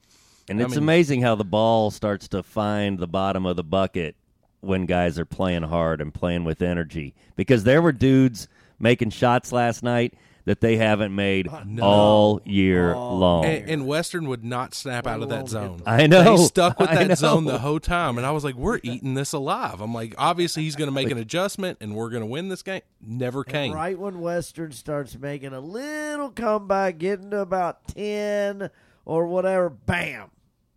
And 0.48 0.60
I 0.62 0.64
it's 0.64 0.72
mean- 0.76 0.84
amazing 0.84 1.22
how 1.24 1.36
the 1.36 1.44
ball 1.44 1.92
starts 1.92 2.28
to 2.30 2.42
find 2.44 3.00
the 3.00 3.08
bottom 3.08 3.46
of 3.46 3.56
the 3.58 3.64
bucket 3.64 4.16
when 4.62 4.86
guys 4.86 5.20
are 5.20 5.26
playing 5.26 5.64
hard 5.64 6.00
and 6.00 6.14
playing 6.14 6.46
with 6.46 6.62
energy. 6.62 7.14
Because 7.36 7.66
there 7.66 7.82
were 7.82 7.92
dudes 7.92 8.48
making 8.80 9.10
shots 9.10 9.52
last 9.52 9.84
night 9.84 10.14
that 10.46 10.62
they 10.62 10.78
haven't 10.78 11.16
made 11.16 11.48
uh, 11.48 11.64
all 11.82 12.42
year 12.46 12.94
All 12.94 13.18
long. 13.18 13.46
and, 13.46 13.70
and 13.70 13.88
Western 13.88 14.28
would 14.28 14.44
not 14.44 14.74
snap 14.74 15.08
out 15.08 15.22
of 15.22 15.30
that 15.30 15.48
zone. 15.48 15.82
I 15.86 16.08
know. 16.08 16.38
They 16.38 16.44
stuck 16.44 16.80
with 16.80 16.90
that 16.92 17.18
zone 17.18 17.46
the 17.46 17.60
whole 17.60 17.80
time, 17.80 18.18
and 18.18 18.28
I 18.28 18.32
was 18.32 18.44
like, 18.44 18.56
"We're 18.56 18.80
eating 18.84 19.14
this 19.14 19.34
alive." 19.34 19.80
I'm 19.82 19.94
like, 19.94 20.16
"Obviously, 20.18 20.64
he's 20.64 20.76
going 20.76 20.90
to 20.90 20.94
make 20.94 21.12
an 21.12 21.18
adjustment, 21.18 21.78
and 21.82 21.96
we're 21.96 22.10
going 22.10 22.24
to 22.24 22.28
win 22.28 22.50
this 22.50 22.62
game." 22.62 22.82
Never 23.02 23.44
came. 23.44 23.72
And 23.72 23.74
right 23.76 23.98
when 23.98 24.20
Western 24.20 24.72
starts 24.72 25.18
making 25.18 25.54
a 25.54 25.60
little 25.60 26.30
comeback, 26.30 26.98
getting 26.98 27.32
to 27.32 27.40
about 27.40 27.88
10 27.90 28.70
or 29.06 29.28
whatever, 29.28 29.70
bam. 29.70 30.30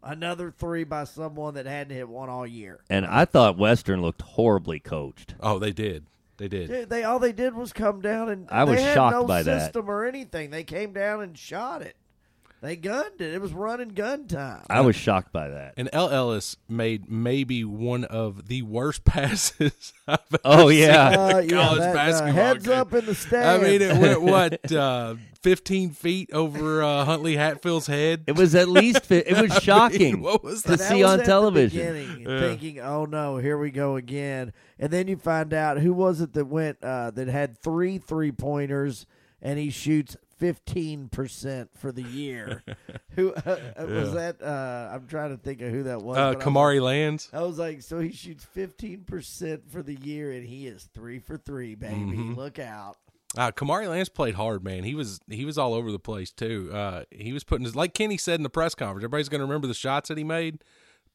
Another 0.03 0.53
three 0.57 0.85
by 0.85 1.03
someone 1.05 1.55
that 1.55 1.67
hadn't 1.67 1.97
hit 1.97 2.09
one 2.09 2.29
all 2.29 2.47
year. 2.47 2.81
And 2.89 3.05
I 3.05 3.25
thought 3.25 3.59
Western 3.59 4.03
looked 4.03 4.23
horribly 4.23 4.79
coached. 4.79 5.35
Oh, 5.41 5.59
they 5.59 5.73
did. 5.73 6.07
They 6.39 6.49
did. 6.49 6.69
Dude, 6.69 6.91
they 6.91 7.05
all 7.05 7.19
they 7.19 7.33
did 7.33 7.55
was 7.55 7.73
come 7.73 8.01
down 8.01 8.29
and 8.29 8.49
I 8.51 8.65
was 8.65 8.77
they 8.77 8.83
had 8.83 8.95
shocked 8.95 9.17
no 9.17 9.25
by 9.25 9.43
that. 9.43 9.61
system 9.61 9.89
or 9.91 10.05
anything. 10.05 10.51
They 10.51 10.65
came 10.65 10.93
down 10.93 11.23
and 11.23 11.37
shot 11.37 11.83
it. 11.83 11.97
They 12.63 12.75
gunned 12.75 13.21
it. 13.21 13.35
It 13.35 13.41
was 13.41 13.53
run 13.53 13.81
and 13.81 13.95
gun 13.95 14.27
time. 14.27 14.65
I 14.71 14.81
was 14.81 14.97
shocked 14.97 15.33
by 15.33 15.49
that. 15.49 15.75
And 15.77 15.89
El 15.93 16.09
Ellis 16.09 16.57
made 16.69 17.09
maybe 17.11 17.63
one 17.65 18.05
of 18.05 18.49
the 18.49 18.63
worst 18.63 19.05
passes 19.05 19.93
I've 20.09 20.19
ever 20.33 20.41
Oh, 20.45 20.71
seen 20.71 20.79
yeah. 20.81 21.09
in 21.13 21.15
a 21.15 21.23
Uh, 21.23 21.39
yeah, 21.41 21.49
college 21.67 21.79
that, 21.81 21.91
uh, 21.91 21.95
basketball 21.95 22.33
heads 22.33 22.65
game. 22.67 22.79
up 22.79 22.95
in 22.95 23.07
the 23.07 23.15
stands. 23.15 23.35
I 23.47 23.59
stand. 23.59 23.63
mean, 23.63 23.83
it 23.83 24.01
went 24.01 24.23
what 24.23 24.73
uh, 24.77 25.15
fifteen 25.43 25.91
feet 25.91 26.33
over 26.33 26.83
uh, 26.83 27.05
Huntley 27.05 27.37
Hatfield's 27.37 27.87
head. 27.87 28.25
It 28.27 28.37
was 28.37 28.55
at 28.55 28.69
least 28.69 29.05
fi- 29.05 29.17
it 29.19 29.41
was 29.41 29.53
shocking 29.63 30.23
what 30.23 30.43
was 30.43 30.63
to 30.63 30.69
that? 30.71 30.79
that 30.79 30.89
see 30.89 31.03
was 31.03 31.13
on 31.13 31.21
at 31.21 31.27
television. 31.27 31.79
beginning, 31.79 32.21
Yeah. 32.29 32.41
thinking, 32.41 32.81
"Oh 32.81 33.05
no, 33.05 33.37
here 33.37 33.59
we 33.59 33.71
go 33.71 33.97
again." 33.97 34.53
And 34.79 34.91
then 34.91 35.09
you 35.09 35.17
find 35.17 35.53
out 35.55 35.79
who 35.79 35.93
was 35.93 36.21
it 36.23 36.33
that 36.33 36.47
went 36.47 36.79
uh, 36.83 37.11
that 37.13 37.29
had 37.29 37.59
three 37.59 37.99
three 37.99 38.33
pointers, 38.33 39.07
and 39.43 39.59
he 39.59 39.71
shoots 39.71 40.17
fifteen 40.37 41.09
percent 41.09 41.71
for 41.77 41.93
the 41.93 42.03
year. 42.03 42.63
who 43.11 43.33
uh, 43.35 43.57
was 43.79 44.15
that? 44.15 44.43
Uh, 44.43 44.95
I'm 44.95 45.07
trying 45.07 45.37
to 45.37 45.43
think 45.43 45.61
of 45.63 45.71
who 45.71 45.85
that 45.85 46.03
was. 46.03 46.17
Uh, 46.17 46.35
but 46.35 46.35
I 46.35 46.37
was 46.37 46.45
Kamari 46.45 46.81
Lands. 46.81 47.29
I 47.33 47.43
was 47.43 47.59
like, 47.59 47.83
so 47.83 48.01
he 48.01 48.13
shoots 48.13 48.45
fifteen 48.45 49.05
percent 49.05 49.71
for 49.71 49.83
the 49.83 49.95
year, 49.95 50.33
and 50.33 50.47
he 50.47 50.67
is 50.67 50.89
three 50.95 51.19
for 51.19 51.37
three, 51.37 51.75
baby. 51.75 51.95
Mm-hmm. 51.95 52.35
Look 52.35 52.59
out! 52.59 52.97
Uh, 53.37 53.51
Kamari 53.51 53.89
Lands 53.89 54.09
played 54.09 54.35
hard, 54.35 54.65
man. 54.65 54.85
He 54.85 54.95
was 54.95 55.21
he 55.29 55.45
was 55.45 55.59
all 55.59 55.75
over 55.75 55.93
the 55.93 55.99
place 55.99 56.31
too. 56.31 56.71
Uh, 56.73 57.05
he 57.11 57.33
was 57.33 57.45
putting 57.45 57.65
his 57.65 57.77
like 57.77 57.95
Kenny 57.95 58.17
said 58.17 58.41
in 58.41 58.43
the 58.43 58.51
press 58.51 58.75
conference. 58.75 59.01
Everybody's 59.01 59.29
going 59.29 59.41
to 59.41 59.47
remember 59.47 59.67
the 59.67 59.75
shots 59.75 60.09
that 60.09 60.17
he 60.17 60.25
made, 60.25 60.63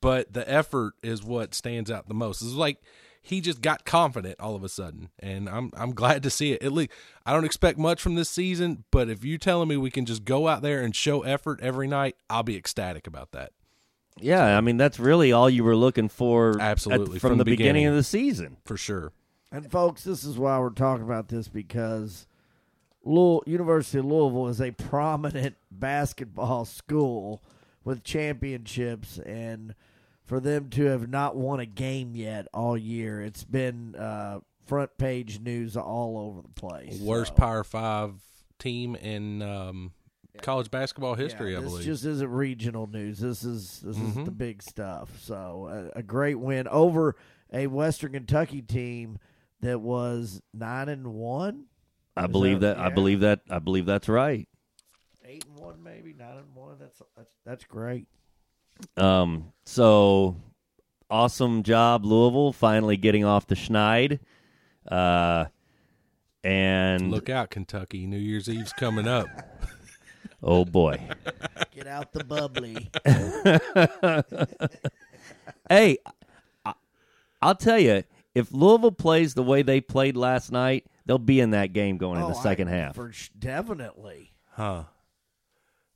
but 0.02 0.34
the 0.34 0.50
effort 0.50 0.94
is 1.02 1.24
what 1.24 1.56
stands 1.56 1.90
out 1.90 2.08
the 2.08 2.14
most. 2.14 2.42
It's 2.42 2.54
like 2.54 2.78
he 3.22 3.40
just 3.42 3.62
got 3.62 3.86
confident 3.86 4.40
all 4.40 4.56
of 4.56 4.64
a 4.64 4.70
sudden, 4.70 5.10
and 5.20 5.48
I'm 5.48 5.72
I'm 5.76 5.94
glad 5.94 6.24
to 6.24 6.30
see 6.30 6.54
it. 6.54 6.64
At 6.64 6.72
least 6.72 6.92
I 7.26 7.34
don't 7.34 7.46
expect 7.46 7.78
much 7.78 8.02
from 8.02 8.16
this 8.16 8.30
season, 8.30 8.84
but 8.92 9.10
if 9.10 9.24
you're 9.24 9.38
telling 9.38 9.68
me 9.70 9.78
we 9.78 9.92
can 9.92 10.06
just 10.06 10.26
go 10.26 10.48
out 10.48 10.62
there 10.62 10.82
and 10.82 10.96
show 10.96 11.22
effort 11.22 11.60
every 11.62 11.88
night, 11.88 12.16
I'll 12.30 12.44
be 12.44 12.58
ecstatic 12.58 13.06
about 13.08 13.32
that. 13.32 13.52
Yeah, 14.20 14.58
I 14.58 14.62
mean 14.62 14.78
that's 14.78 15.00
really 15.00 15.32
all 15.32 15.50
you 15.50 15.64
were 15.64 15.76
looking 15.76 16.10
for. 16.10 16.52
at- 16.52 16.62
Absolutely, 16.62 17.20
from, 17.20 17.30
from 17.32 17.38
the 17.38 17.44
the 17.44 17.52
beginning. 17.52 17.74
beginning. 17.74 17.88
of 17.88 17.96
the 17.96 18.04
season. 18.04 18.58
For 18.66 18.76
sure. 18.78 19.12
And 19.52 19.70
folks, 19.72 20.04
this 20.04 20.24
is 20.24 20.38
why 20.38 20.58
we're 20.60 20.70
talking 20.70 21.04
about 21.04 21.28
this 21.28 21.48
because 21.48 22.26
Louis- 23.04 23.42
University 23.46 24.00
of 24.00 24.06
Louisville 24.06 24.48
is 24.48 24.62
a 24.62 24.72
prominent 24.72 25.56
basketball 25.70 26.66
school 26.66 27.42
with 27.84 28.04
championships, 28.04 29.18
and 29.20 29.74
for 30.32 30.40
them 30.40 30.70
to 30.70 30.86
have 30.86 31.10
not 31.10 31.36
won 31.36 31.60
a 31.60 31.66
game 31.66 32.16
yet 32.16 32.48
all 32.54 32.78
year, 32.78 33.20
it's 33.22 33.44
been 33.44 33.94
uh, 33.98 34.40
front 34.66 34.90
page 34.98 35.42
news 35.42 35.76
all 35.76 36.18
over 36.18 36.42
the 36.42 36.48
place. 36.54 37.02
Worst 37.02 37.32
So, 37.32 37.36
Power 37.36 37.66
Five 37.66 38.14
team 38.58 38.96
in 38.96 39.42
um, 39.42 39.92
college 40.42 40.72
basketball 40.72 41.16
history, 41.16 41.52
yeah, 41.52 41.58
I 41.58 41.62
this 41.64 41.70
believe. 41.72 41.86
just 41.86 42.06
isn't 42.06 42.32
regional 42.32 42.88
news. 42.88 43.20
This 43.20 43.44
is 43.44 43.82
this 43.82 43.98
is 43.98 44.02
Mhm. 44.16 44.24
the 44.24 44.32
big 44.32 44.64
stuff. 44.64 45.20
So 45.20 45.90
a, 45.94 46.00
a 46.00 46.02
great 46.02 46.36
win 46.40 46.66
over 46.70 47.18
a 47.52 47.68
Western 47.68 48.14
Kentucky 48.14 48.62
team 48.62 49.20
that 49.60 49.82
was 49.82 50.42
nine 50.54 50.88
and 50.88 51.08
one. 51.14 51.66
I 52.16 52.24
Is 52.24 52.32
believe 52.32 52.62
that- 52.62 52.78
that. 52.78 52.86
I 52.86 52.88
believe 52.88 53.20
that. 53.20 53.42
I 53.50 53.60
believe 53.60 53.86
that's 53.86 54.08
right. 54.08 54.48
eight 55.26 55.44
and 55.46 55.60
one, 55.60 55.84
maybe 55.84 56.14
nine 56.14 56.38
and 56.38 56.56
one. 56.56 56.78
That's 56.80 57.02
that's 57.18 57.34
that's 57.46 57.64
great. 57.66 58.08
Um, 58.98 59.52
so 59.66 60.36
awesome 61.10 61.64
job, 61.64 62.06
Louisville, 62.06 62.54
finally 62.54 62.98
getting 62.98 63.26
off 63.26 63.48
the 63.48 63.56
schneid. 63.56 64.20
Uh, 64.88 65.46
and 66.44 67.12
Look 67.12 67.30
out, 67.30 67.50
Kentucky! 67.52 68.08
New 68.08 68.18
Year's 68.18 68.50
Eve's 68.50 68.74
coming 68.74 69.08
up. 69.08 69.28
oh 70.44 70.66
boy, 70.66 71.00
Get 71.76 71.86
out 71.88 72.12
the 72.14 72.24
bubbly. 72.24 72.90
hey, 75.70 75.98
I, 76.66 76.74
I'll 77.42 77.56
tell 77.56 77.80
you, 77.80 78.04
if 78.34 78.52
Louisville 78.52 78.92
plays 78.92 79.34
the 79.34 79.44
way 79.44 79.62
they 79.62 79.82
played 79.82 80.18
last 80.18 80.52
night, 80.52 80.86
they'll 81.06 81.18
be 81.20 81.40
in 81.40 81.52
that 81.52 81.74
game 81.74 81.98
going 81.98 82.18
in 82.18 82.24
Oh, 82.26 82.30
the 82.30 82.34
second 82.42 82.70
I- 82.70 82.72
half. 82.72 82.96
for 82.96 83.12
sh- 83.12 83.30
definitely. 83.38 84.34
Huh. 84.54 84.84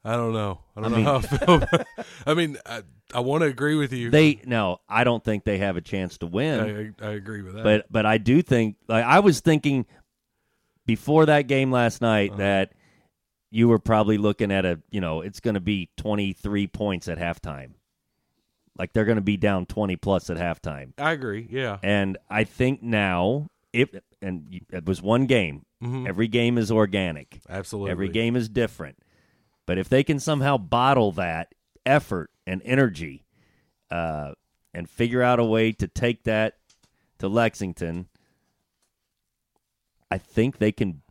I 0.06 0.15
don't 0.15 0.34
know. 0.34 0.60
I 0.78 0.82
don't 0.82 0.86
I 0.86 0.89
know 0.89 0.96
mean- 0.98 1.06
how 1.06 1.15
I 1.15 1.22
feel. 1.84 2.04
I 2.28 2.34
mean, 2.36 2.58
I, 2.65 2.84
I 3.13 3.20
want 3.22 3.41
to 3.41 3.48
agree 3.48 3.76
with 3.76 3.91
you. 3.91 4.12
They 4.12 4.39
no, 4.46 4.80
I 4.88 5.04
don't 5.04 5.24
think 5.24 5.44
they 5.46 5.58
have 5.58 5.78
a 5.78 5.82
chance 5.82 6.18
to 6.20 6.28
win. 6.28 6.94
I, 7.02 7.06
I 7.08 7.12
agree 7.13 7.41
with 7.41 7.56
that. 7.56 7.63
but 7.63 7.86
but 7.89 8.06
I 8.06 8.18
do 8.20 8.41
think 8.41 8.76
like 8.88 9.04
I 9.04 9.20
was 9.20 9.39
thinking 9.39 9.86
before 10.86 11.26
that 11.26 11.48
game 11.48 11.72
last 11.72 12.02
night 12.02 12.30
Uh-huh. 12.32 12.38
that 12.38 12.72
you 13.52 13.68
were 13.68 13.80
probably 13.80 14.18
looking 14.18 14.52
at 14.52 14.65
a 14.65 14.80
you 14.91 15.02
know 15.02 15.22
it's 15.22 15.39
going 15.39 15.54
to 15.56 15.60
be 15.60 15.89
23 15.98 16.68
points 16.68 17.08
at 17.08 17.18
halftime. 17.18 17.72
Like 18.78 18.91
they're 18.94 19.06
going 19.06 19.15
to 19.15 19.22
be 19.22 19.38
down 19.38 19.65
20 19.65 19.96
plus 19.96 20.30
at 20.30 20.38
halftime. 20.38 20.91
I 20.98 21.13
agree. 21.13 21.48
Yeah. 21.50 21.78
And 21.82 22.18
I 22.30 22.44
think 22.44 22.84
now 22.84 23.48
if 23.74 23.89
and 24.22 24.62
it 24.72 24.86
was 24.86 25.02
one 25.02 25.26
game. 25.26 25.65
Mhm. 25.84 26.08
Every 26.08 26.28
game 26.28 26.58
is 26.58 26.72
organic. 26.72 27.39
Absolutely. 27.50 27.91
Every 27.91 28.10
game 28.10 28.36
is 28.36 28.50
different. 28.50 28.98
But 29.65 29.78
if 29.78 29.89
they 29.89 30.04
can 30.04 30.19
somehow 30.19 30.58
bottle 30.58 31.12
that 31.13 31.54
effort 31.86 32.30
and 32.45 32.62
energy 32.65 33.25
uh, 33.89 34.34
and 34.73 34.89
figure 34.89 35.21
out 35.21 35.39
a 35.39 35.43
way 35.43 35.71
to 35.73 35.88
take 35.88 36.23
that 36.23 36.58
to 37.19 37.28
Lexington, 37.28 38.08
I 40.12 40.17
think 40.17 40.58
they 40.58 40.71
can 40.71 41.01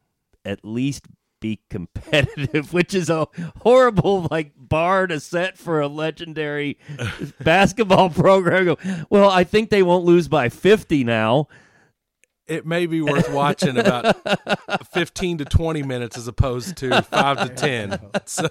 at 0.45 0.65
least 0.65 1.07
be 1.41 1.61
competitive, 1.71 2.73
which 2.73 2.95
is 2.95 3.11
a 3.11 3.29
horrible 3.63 4.27
like 4.31 4.53
bar 4.57 5.07
to 5.07 5.21
set 5.21 5.59
for 5.59 5.81
a 5.81 5.89
legendary 5.89 6.79
basketball 7.41 8.11
program. 8.11 8.77
Well, 9.11 9.31
I 9.31 9.45
think 9.45 9.71
they 9.71 9.83
won't 9.83 10.05
lose 10.05 10.29
by 10.29 10.49
50 10.49 11.05
now. 11.05 11.49
It 12.47 12.67
may 12.67 12.87
be 12.87 13.01
worth 13.01 13.31
watching 13.33 13.79
about 13.79 14.17
15 14.93 15.39
to 15.39 15.45
20 15.47 15.83
minutes 15.83 16.19
as 16.19 16.29
opposed 16.29 16.77
to 16.79 17.01
5 17.11 17.49
to 17.49 17.55
10. 17.55 17.99
So, 18.27 18.49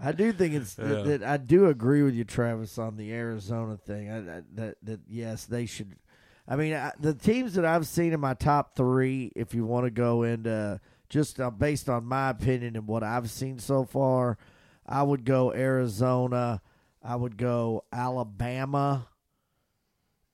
I 0.00 0.12
do 0.12 0.32
think 0.32 0.54
it's 0.54 0.76
Yeah. 0.78 1.02
that 1.02 1.22
I 1.22 1.36
do 1.36 1.66
agree 1.66 2.02
with 2.02 2.14
you, 2.14 2.24
Travis, 2.24 2.76
on 2.78 2.96
the 2.96 3.12
Arizona 3.12 3.76
thing. 3.76 4.10
I, 4.10 4.18
I, 4.38 4.42
that 4.54 4.76
that 4.82 5.00
yes, 5.08 5.44
they 5.46 5.66
should. 5.66 5.96
I 6.48 6.56
mean, 6.56 6.74
I, 6.74 6.92
the 7.00 7.14
teams 7.14 7.54
that 7.54 7.64
I've 7.64 7.86
seen 7.86 8.12
in 8.12 8.20
my 8.20 8.34
top 8.34 8.76
three, 8.76 9.32
if 9.34 9.54
you 9.54 9.64
want 9.64 9.84
to 9.86 9.90
go 9.90 10.22
into 10.22 10.80
just 11.08 11.40
uh, 11.40 11.50
based 11.50 11.88
on 11.88 12.04
my 12.04 12.30
opinion 12.30 12.76
and 12.76 12.86
what 12.86 13.02
I've 13.02 13.30
seen 13.30 13.58
so 13.58 13.84
far, 13.84 14.38
I 14.86 15.02
would 15.02 15.24
go 15.24 15.52
Arizona. 15.52 16.60
I 17.02 17.16
would 17.16 17.36
go 17.36 17.84
Alabama. 17.92 19.08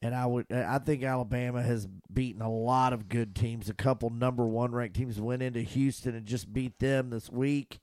And 0.03 0.15
I 0.17 0.27
would, 0.27 0.51
I 0.53 0.79
think 0.79 1.05
Alabama 1.05 1.63
has 1.63 1.87
beaten 2.13 2.43
a 2.43 2.51
lot 2.51 2.93
of 2.93 3.09
good 3.09 3.37
teams. 3.37 3.69
A 3.69 3.75
couple 3.75 4.11
number 4.11 4.45
one 4.45 4.73
ranked 4.73 4.97
teams 4.97 5.21
went 5.21 5.43
into 5.43 5.61
Houston 5.61 6.15
and 6.17 6.27
just 6.27 6.53
beat 6.53 6.79
them 6.81 7.11
this 7.11 7.31
week. 7.31 7.79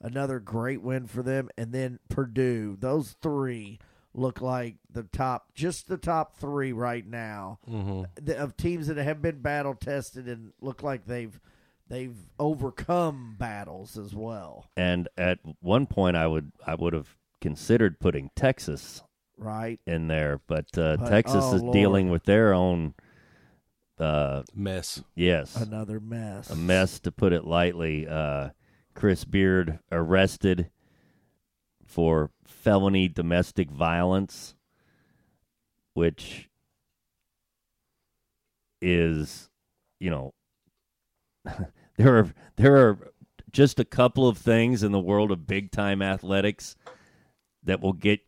Another 0.00 0.40
great 0.40 0.80
win 0.80 1.06
for 1.06 1.22
them. 1.22 1.50
And 1.58 1.72
then 1.72 1.98
purdue. 2.08 2.76
Those 2.80 3.14
three 3.20 3.78
look 4.14 4.40
like 4.40 4.76
the 4.90 5.02
top 5.04 5.54
just 5.54 5.86
the 5.86 5.98
top 5.98 6.34
three 6.36 6.72
right 6.72 7.06
now. 7.06 7.58
Mhm. 7.68 8.06
of 8.38 8.56
teams 8.56 8.86
that 8.88 8.96
have 8.96 9.20
been 9.22 9.40
battle 9.40 9.74
tested 9.74 10.26
and 10.26 10.52
look 10.60 10.82
like 10.82 11.04
they've 11.04 11.38
they've 11.88 12.16
overcome 12.38 13.36
battles 13.38 13.98
as 13.98 14.14
well. 14.14 14.64
And 14.76 15.08
at 15.18 15.38
one 15.60 15.86
point, 15.86 16.16
I 16.16 16.26
would 16.26 16.52
I 16.66 16.74
would 16.74 16.92
have 16.94 17.16
considered 17.40 18.00
putting 18.00 18.30
Texas 18.34 19.02
right 19.40 19.80
in 19.86 20.06
there, 20.08 20.40
but, 20.46 20.66
uh, 20.78 20.96
But- 20.96 21.08
Texas 21.08 21.44
oh, 21.44 21.54
is 21.56 21.62
Lord. 21.62 21.72
dealing 21.74 22.10
with 22.10 22.24
their 22.24 22.52
own, 22.54 22.94
uh, 23.98 24.42
mess. 24.54 25.02
yes, 25.14 25.56
another 25.56 26.00
mess 26.00 26.48
a 26.50 26.56
mess 26.56 27.00
to 27.00 27.12
put 27.12 27.32
it 27.32 27.44
lightly. 27.44 28.06
Uh, 28.08 28.50
Chris 28.94 29.24
Beard 29.24 29.78
arrested 29.92 30.70
for 31.84 32.30
felony 32.44 33.08
domestic 33.08 33.70
violence, 33.70 34.54
which 35.94 36.48
is, 38.80 39.50
you 39.98 40.10
know, 40.10 40.34
there 41.96 42.18
are 42.18 42.28
there 42.56 42.76
are 42.76 43.12
just 43.52 43.80
a 43.80 43.84
couple 43.84 44.28
of 44.28 44.38
things 44.38 44.82
in 44.82 44.92
the 44.92 45.00
world 45.00 45.30
of 45.32 45.46
big 45.46 45.70
time 45.70 46.00
athletics 46.02 46.76
that 47.64 47.80
will 47.80 47.92
get 47.92 48.20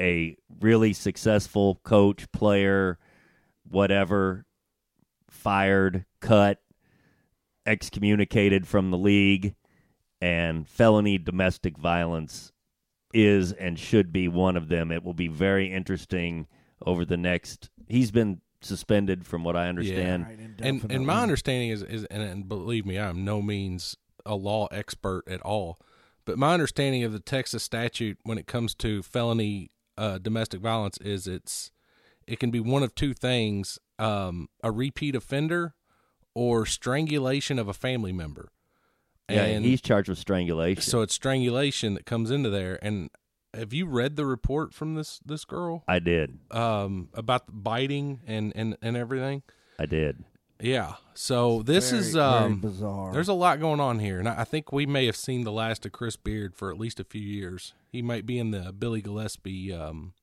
a 0.00 0.36
really 0.60 0.92
successful 0.92 1.80
coach, 1.84 2.30
player, 2.32 2.98
whatever, 3.68 4.46
fired, 5.28 6.04
cut, 6.20 6.60
excommunicated 7.66 8.66
from 8.66 8.90
the 8.90 8.98
league, 8.98 9.54
and 10.20 10.66
felony 10.66 11.18
domestic 11.18 11.78
violence 11.78 12.52
is 13.12 13.52
and 13.52 13.78
should 13.78 14.12
be 14.12 14.28
one 14.28 14.56
of 14.56 14.68
them. 14.68 14.90
It 14.90 15.04
will 15.04 15.14
be 15.14 15.28
very 15.28 15.72
interesting 15.72 16.46
over 16.84 17.04
the 17.04 17.16
next. 17.16 17.70
He's 17.88 18.10
been 18.10 18.40
suspended, 18.62 19.26
from 19.26 19.44
what 19.44 19.56
I 19.56 19.68
understand. 19.68 20.24
Right, 20.24 20.38
And, 20.38 20.60
and 20.60 20.66
indefinitely. 20.66 21.06
my 21.06 21.22
understanding 21.22 21.70
is, 21.70 21.82
is 21.82 22.04
and, 22.04 22.22
and 22.22 22.48
believe 22.48 22.86
me, 22.86 22.98
I'm 22.98 23.24
no 23.24 23.42
means 23.42 23.96
a 24.26 24.34
law 24.34 24.66
expert 24.70 25.24
at 25.26 25.40
all, 25.42 25.78
but 26.24 26.38
my 26.38 26.52
understanding 26.52 27.02
of 27.04 27.12
the 27.12 27.20
Texas 27.20 27.62
statute 27.62 28.18
when 28.22 28.38
it 28.38 28.46
comes 28.46 28.74
to 28.76 29.02
felony 29.02 29.70
uh, 30.00 30.18
domestic 30.18 30.60
violence 30.60 30.98
is 30.98 31.26
it's 31.26 31.70
it 32.26 32.38
can 32.40 32.50
be 32.50 32.60
one 32.60 32.82
of 32.82 32.94
two 32.94 33.12
things: 33.12 33.78
um, 33.98 34.48
a 34.62 34.70
repeat 34.72 35.14
offender 35.14 35.74
or 36.34 36.64
strangulation 36.64 37.58
of 37.58 37.68
a 37.68 37.74
family 37.74 38.12
member. 38.12 38.50
Yeah, 39.28 39.44
and 39.44 39.64
he's 39.64 39.80
charged 39.80 40.08
with 40.08 40.18
strangulation. 40.18 40.82
so 40.82 41.02
it's 41.02 41.14
strangulation 41.14 41.94
that 41.94 42.04
comes 42.04 42.32
into 42.32 42.50
there. 42.50 42.78
And 42.82 43.10
have 43.54 43.72
you 43.72 43.86
read 43.86 44.16
the 44.16 44.26
report 44.26 44.74
from 44.74 44.94
this 44.94 45.20
this 45.24 45.44
girl 45.44 45.84
I 45.86 45.98
did. 46.00 46.38
um, 46.50 47.10
about 47.14 47.46
the 47.46 47.52
biting 47.52 48.20
and 48.26 48.52
and 48.56 48.76
and 48.82 48.96
everything? 48.96 49.42
I 49.78 49.86
did. 49.86 50.24
Yeah. 50.60 50.94
So 51.14 51.62
this 51.62 51.90
Very, 51.90 52.00
is 52.02 52.12
very 52.14 52.24
um, 52.26 52.60
bizarre. 52.60 53.12
there's 53.12 53.28
a 53.28 53.34
lot 53.34 53.60
going 53.60 53.80
on 53.80 53.98
here, 53.98 54.18
and 54.18 54.28
I 54.28 54.40
I 54.40 54.44
think 54.44 54.72
we 54.72 54.86
may 54.86 55.06
have 55.06 55.16
seen 55.16 55.44
the 55.44 55.52
last 55.52 55.84
of 55.86 55.92
Chris 55.92 56.16
Beard 56.16 56.54
for 56.54 56.70
at 56.70 56.78
least 56.78 56.98
a 57.00 57.04
few 57.04 57.20
years. 57.22 57.74
He 57.88 58.02
might 58.02 58.24
be 58.26 58.38
in 58.38 58.50
the 58.52 58.72
Billy 58.72 59.02
Gillispie 59.02 59.78
um, 59.78 60.14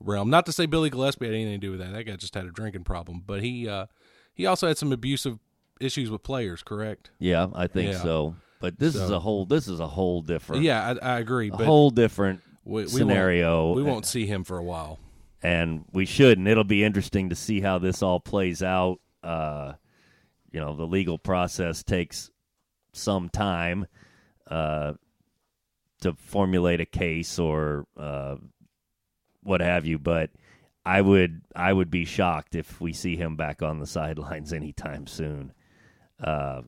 realm. 0.00 0.30
Not 0.30 0.46
to 0.46 0.52
say 0.52 0.66
Billy 0.66 0.90
Gillispie 0.90 1.26
had 1.26 1.34
anything 1.34 1.52
to 1.60 1.66
do 1.66 1.70
with 1.70 1.80
that. 1.80 1.92
That 1.92 2.04
guy 2.04 2.16
just 2.16 2.34
had 2.34 2.44
a 2.44 2.50
drinking 2.50 2.84
problem, 2.84 3.22
but 3.26 3.42
he 3.42 3.68
uh, 3.68 3.86
he 4.34 4.44
also 4.46 4.66
had 4.68 4.76
some 4.78 4.92
abusive 4.92 5.38
issues 5.80 6.10
with 6.10 6.22
players. 6.22 6.62
Correct? 6.62 7.10
Yeah, 7.18 7.46
I 7.54 7.66
think 7.66 7.92
Yeah. 7.92 8.02
so. 8.02 8.34
But 8.60 8.78
this 8.80 8.96
is 8.96 9.10
a 9.10 9.20
whole. 9.20 9.46
This 9.46 9.68
is 9.68 9.78
a 9.80 9.86
whole 9.86 10.20
different. 10.20 10.62
Yeah, 10.62 10.94
I, 11.00 11.14
I 11.14 11.18
agree. 11.20 11.48
a 11.48 11.52
But 11.56 11.64
whole 11.66 11.90
different 11.90 12.40
we, 12.64 12.82
we 12.82 12.88
scenario. 12.88 13.66
Won't, 13.66 13.76
we 13.76 13.82
won't 13.84 14.04
see 14.06 14.26
him 14.26 14.42
for 14.44 14.58
a 14.58 14.64
while. 14.64 14.98
and 15.42 15.84
we 15.92 16.04
should, 16.04 16.36
and 16.38 16.48
it'll 16.48 16.64
be 16.64 16.82
interesting 16.82 17.28
to 17.28 17.36
see 17.36 17.60
how 17.60 17.78
this 17.78 18.02
all 18.02 18.18
plays 18.18 18.60
out. 18.62 18.98
Uh, 19.28 19.74
you 20.50 20.58
know, 20.58 20.74
the 20.74 20.86
legal 20.86 21.18
process 21.18 21.82
takes 21.82 22.30
some 22.92 23.28
time 23.28 23.86
uh, 24.50 24.94
to 26.00 26.14
formulate 26.14 26.80
a 26.80 26.86
case 26.86 27.38
or 27.38 27.86
uh, 27.98 28.36
what 29.42 29.60
have 29.60 29.84
you, 29.84 29.98
but 29.98 30.30
I 30.84 31.02
would 31.02 31.42
I 31.54 31.70
would 31.70 31.90
be 31.90 32.06
shocked 32.06 32.54
if 32.54 32.80
we 32.80 32.94
see 32.94 33.16
him 33.16 33.36
back 33.36 33.62
on 33.62 33.78
the 33.78 33.86
sidelines 33.98 34.54
anytime 34.54 35.06
soon. 35.06 35.52
Uh, 36.22 36.62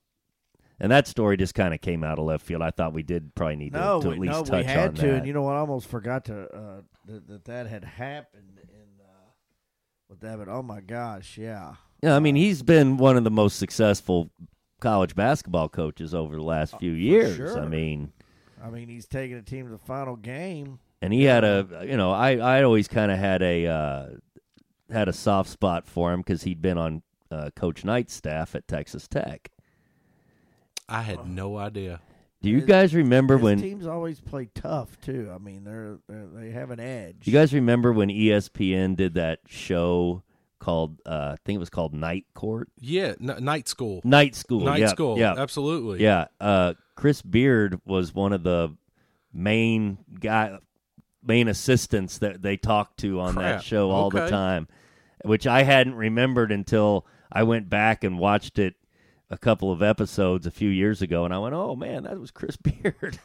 and 0.79 0.92
that 0.92 1.07
story 1.07 1.37
just 1.37 1.55
kind 1.55 1.73
of 1.73 1.81
came 1.81 2.05
out 2.05 2.18
of 2.18 2.27
left 2.27 2.44
field. 2.44 2.62
I 2.62 2.70
thought 2.70 2.92
we 2.92 3.03
did 3.03 3.35
probably 3.35 3.57
need 3.57 3.73
no, 3.73 4.01
to, 4.01 4.09
to 4.09 4.12
at 4.12 4.18
least 4.18 4.33
no, 4.33 4.44
touch 4.44 4.66
we 4.66 4.73
had 4.73 4.88
on 4.88 4.94
to, 4.96 5.03
that. 5.03 5.14
and 5.16 5.27
you 5.27 5.33
know 5.33 5.42
what? 5.42 5.57
I 5.57 5.61
almost 5.61 5.87
forgot 5.87 6.27
to 6.27 6.42
uh, 6.55 6.81
that, 7.07 7.27
that 7.29 7.44
that 7.46 7.66
had 7.66 7.85
happened 7.85 8.61
in 8.62 9.05
uh, 9.05 9.31
with 10.11 10.20
that. 10.20 10.38
But 10.38 10.49
oh 10.49 10.62
my 10.62 10.81
gosh, 10.81 11.38
yeah, 11.38 11.75
Yeah, 12.03 12.17
I 12.17 12.19
mean, 12.21 12.35
he's 12.37 12.63
been 12.63 12.97
one 12.97 13.17
of 13.17 13.25
the 13.25 13.31
most 13.31 13.59
successful 13.59 14.31
college 14.81 15.15
basketball 15.15 15.69
coaches 15.69 16.15
over 16.15 16.35
the 16.37 16.43
last 16.43 16.79
few 16.79 16.93
years. 16.93 17.33
Uh, 17.33 17.37
sure. 17.55 17.61
I 17.63 17.67
mean, 17.69 18.13
I 18.63 18.71
mean, 18.71 18.89
he's 18.89 19.07
taking 19.07 19.37
a 19.37 19.43
team 19.43 19.67
to 19.67 19.71
the 19.73 19.79
final 19.79 20.17
game. 20.17 20.79
and 21.03 21.13
he 21.13 21.25
had 21.25 21.45
a, 21.45 21.85
you 21.87 21.97
know, 21.97 22.11
I 22.13 22.37
I 22.37 22.63
always 22.63 22.89
kind 22.89 23.11
of 23.13 23.19
had 23.19 23.43
a 23.43 23.67
uh, 23.67 24.07
had 24.91 25.09
a 25.09 25.13
soft 25.13 25.51
spot 25.51 25.87
for 25.87 26.13
him 26.13 26.21
because 26.21 26.43
he'd 26.45 26.63
been 26.63 26.79
on 26.79 27.03
uh, 27.31 27.51
Coach 27.55 27.85
Knight's 27.85 28.15
staff 28.15 28.55
at 28.55 28.67
Texas 28.67 29.07
Tech. 29.07 29.51
I 30.89 31.03
had 31.03 31.29
no 31.29 31.57
idea. 31.57 32.01
Do 32.43 32.49
you 32.49 32.57
His- 32.57 32.65
guys 32.67 32.95
remember 32.95 33.35
His 33.37 33.43
when? 33.45 33.61
teams 33.61 33.87
always 33.87 34.21
play 34.21 34.49
tough 34.55 34.99
too. 35.01 35.31
I 35.33 35.39
mean, 35.39 35.65
they're, 35.65 35.99
they're 36.09 36.27
they 36.27 36.51
have 36.51 36.71
an 36.71 36.81
edge. 36.81 37.19
You 37.25 37.33
guys 37.35 37.53
remember 37.53 37.93
when 37.93 38.09
ESPN 38.09 38.97
did 38.97 39.15
that 39.15 39.41
show 39.47 40.23
called? 40.61 41.01
Uh, 41.05 41.33
I 41.33 41.37
think 41.44 41.57
it 41.57 41.61
was 41.61 41.70
called 41.70 41.92
Night 41.92 42.27
Court, 42.35 42.68
Yeah, 42.79 43.14
n- 43.20 43.44
Knight 43.44 43.66
School. 43.66 44.01
Knight 44.05 44.37
School. 44.37 44.61
Knight 44.61 44.88
School. 44.90 45.18
Yeah, 45.18 45.35
Absolutely. 45.37 46.01
Yeah, 46.03 46.27
uh, 46.40 46.75
Chris 46.94 47.20
Beard 47.23 47.81
was 47.85 48.14
one 48.14 48.33
of 48.33 48.44
the 48.44 48.77
main 49.33 49.99
guy, 50.20 50.59
main 51.25 51.49
assistants 51.49 52.18
that 52.18 52.42
they 52.42 52.57
talked 52.57 52.99
to 53.01 53.20
on 53.20 53.35
that 53.37 53.62
show 53.64 53.90
all 53.90 54.11
the 54.11 54.29
time, 54.29 54.68
which 55.25 55.46
I 55.46 55.62
hadn't 55.64 55.94
remembered 55.94 56.53
until 56.53 57.07
I 57.33 57.42
went 57.42 57.68
back 57.68 58.05
and 58.05 58.18
watched 58.18 58.59
it 58.59 58.75
a 59.31 59.38
couple 59.38 59.70
of 59.70 59.83
episodes 59.83 60.46
a 60.46 60.51
few 60.51 60.68
years 60.68 61.03
ago, 61.03 61.25
and 61.25 61.33
I 61.33 61.38
went, 61.38 61.55
"Oh 61.55 61.77
man, 61.77 62.03
that 62.05 62.18
was 62.18 62.31
Chris 62.31 62.57
Beard." 62.57 63.18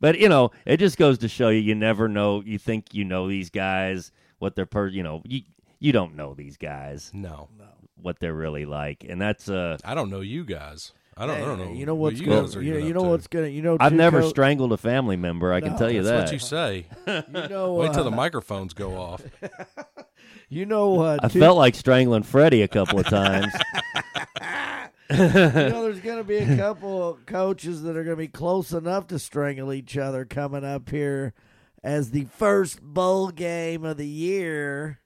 but 0.00 0.18
you 0.18 0.28
know, 0.28 0.50
it 0.64 0.76
just 0.78 0.96
goes 0.96 1.18
to 1.18 1.28
show 1.28 1.48
you, 1.48 1.60
you 1.60 1.74
never 1.74 2.08
know. 2.08 2.42
You 2.44 2.58
think 2.58 2.94
you 2.94 3.04
know 3.04 3.28
these 3.28 3.50
guys, 3.50 4.12
what 4.38 4.54
they're 4.54 4.66
per, 4.66 4.86
you 4.86 5.02
know, 5.02 5.22
you 5.26 5.42
you 5.80 5.92
don't 5.92 6.14
know 6.14 6.34
these 6.34 6.56
guys, 6.56 7.10
No, 7.12 7.48
what 8.00 8.18
they're 8.20 8.34
really 8.34 8.64
like, 8.66 9.04
and 9.08 9.20
that's 9.20 9.48
uh 9.48 9.78
I 9.84 9.94
don't 9.94 10.10
know 10.10 10.20
you 10.20 10.44
guys. 10.44 10.92
I 11.16 11.26
don't, 11.26 11.36
I 11.36 11.40
don't 11.40 11.58
know. 11.58 11.72
You 11.72 11.84
know 11.84 11.94
what 11.94 12.12
what's 12.12 12.20
you 12.20 12.26
going. 12.26 12.44
guys 12.44 12.56
are 12.56 12.62
You, 12.62 12.78
you 12.78 12.94
know 12.94 13.02
to. 13.02 13.08
what's 13.10 13.26
gonna. 13.26 13.48
You 13.48 13.60
know, 13.60 13.76
I've 13.80 13.92
never 13.92 14.20
co- 14.22 14.28
strangled 14.30 14.72
a 14.72 14.78
family 14.78 15.16
member. 15.16 15.52
I 15.52 15.60
can 15.60 15.76
tell 15.76 15.90
you 15.90 16.02
that. 16.02 16.10
That's 16.10 16.30
what 16.30 16.32
you 16.32 16.38
say. 16.38 16.86
You 17.34 17.48
know, 17.48 17.74
Wait 17.74 17.92
till 17.92 18.04
the 18.04 18.10
uh, 18.12 18.16
microphones 18.16 18.72
go 18.74 18.96
off. 18.96 19.22
You 20.52 20.66
know, 20.66 21.00
uh, 21.00 21.18
I 21.22 21.28
two, 21.28 21.38
felt 21.38 21.56
like 21.56 21.76
strangling 21.76 22.24
Freddie 22.24 22.62
a 22.62 22.68
couple 22.68 22.98
of 22.98 23.06
times. 23.06 23.52
you 25.10 25.16
know, 25.16 25.82
there's 25.84 26.00
going 26.00 26.18
to 26.18 26.24
be 26.24 26.38
a 26.38 26.56
couple 26.56 27.08
of 27.08 27.24
coaches 27.24 27.82
that 27.82 27.90
are 27.96 28.02
going 28.04 28.16
to 28.16 28.22
be 28.22 28.26
close 28.28 28.72
enough 28.72 29.06
to 29.08 29.18
strangle 29.20 29.72
each 29.72 29.96
other 29.96 30.24
coming 30.24 30.64
up 30.64 30.88
here 30.90 31.34
as 31.84 32.10
the 32.10 32.24
first 32.36 32.82
bowl 32.82 33.30
game 33.30 33.84
of 33.84 33.96
the 33.96 34.06
year 34.08 34.98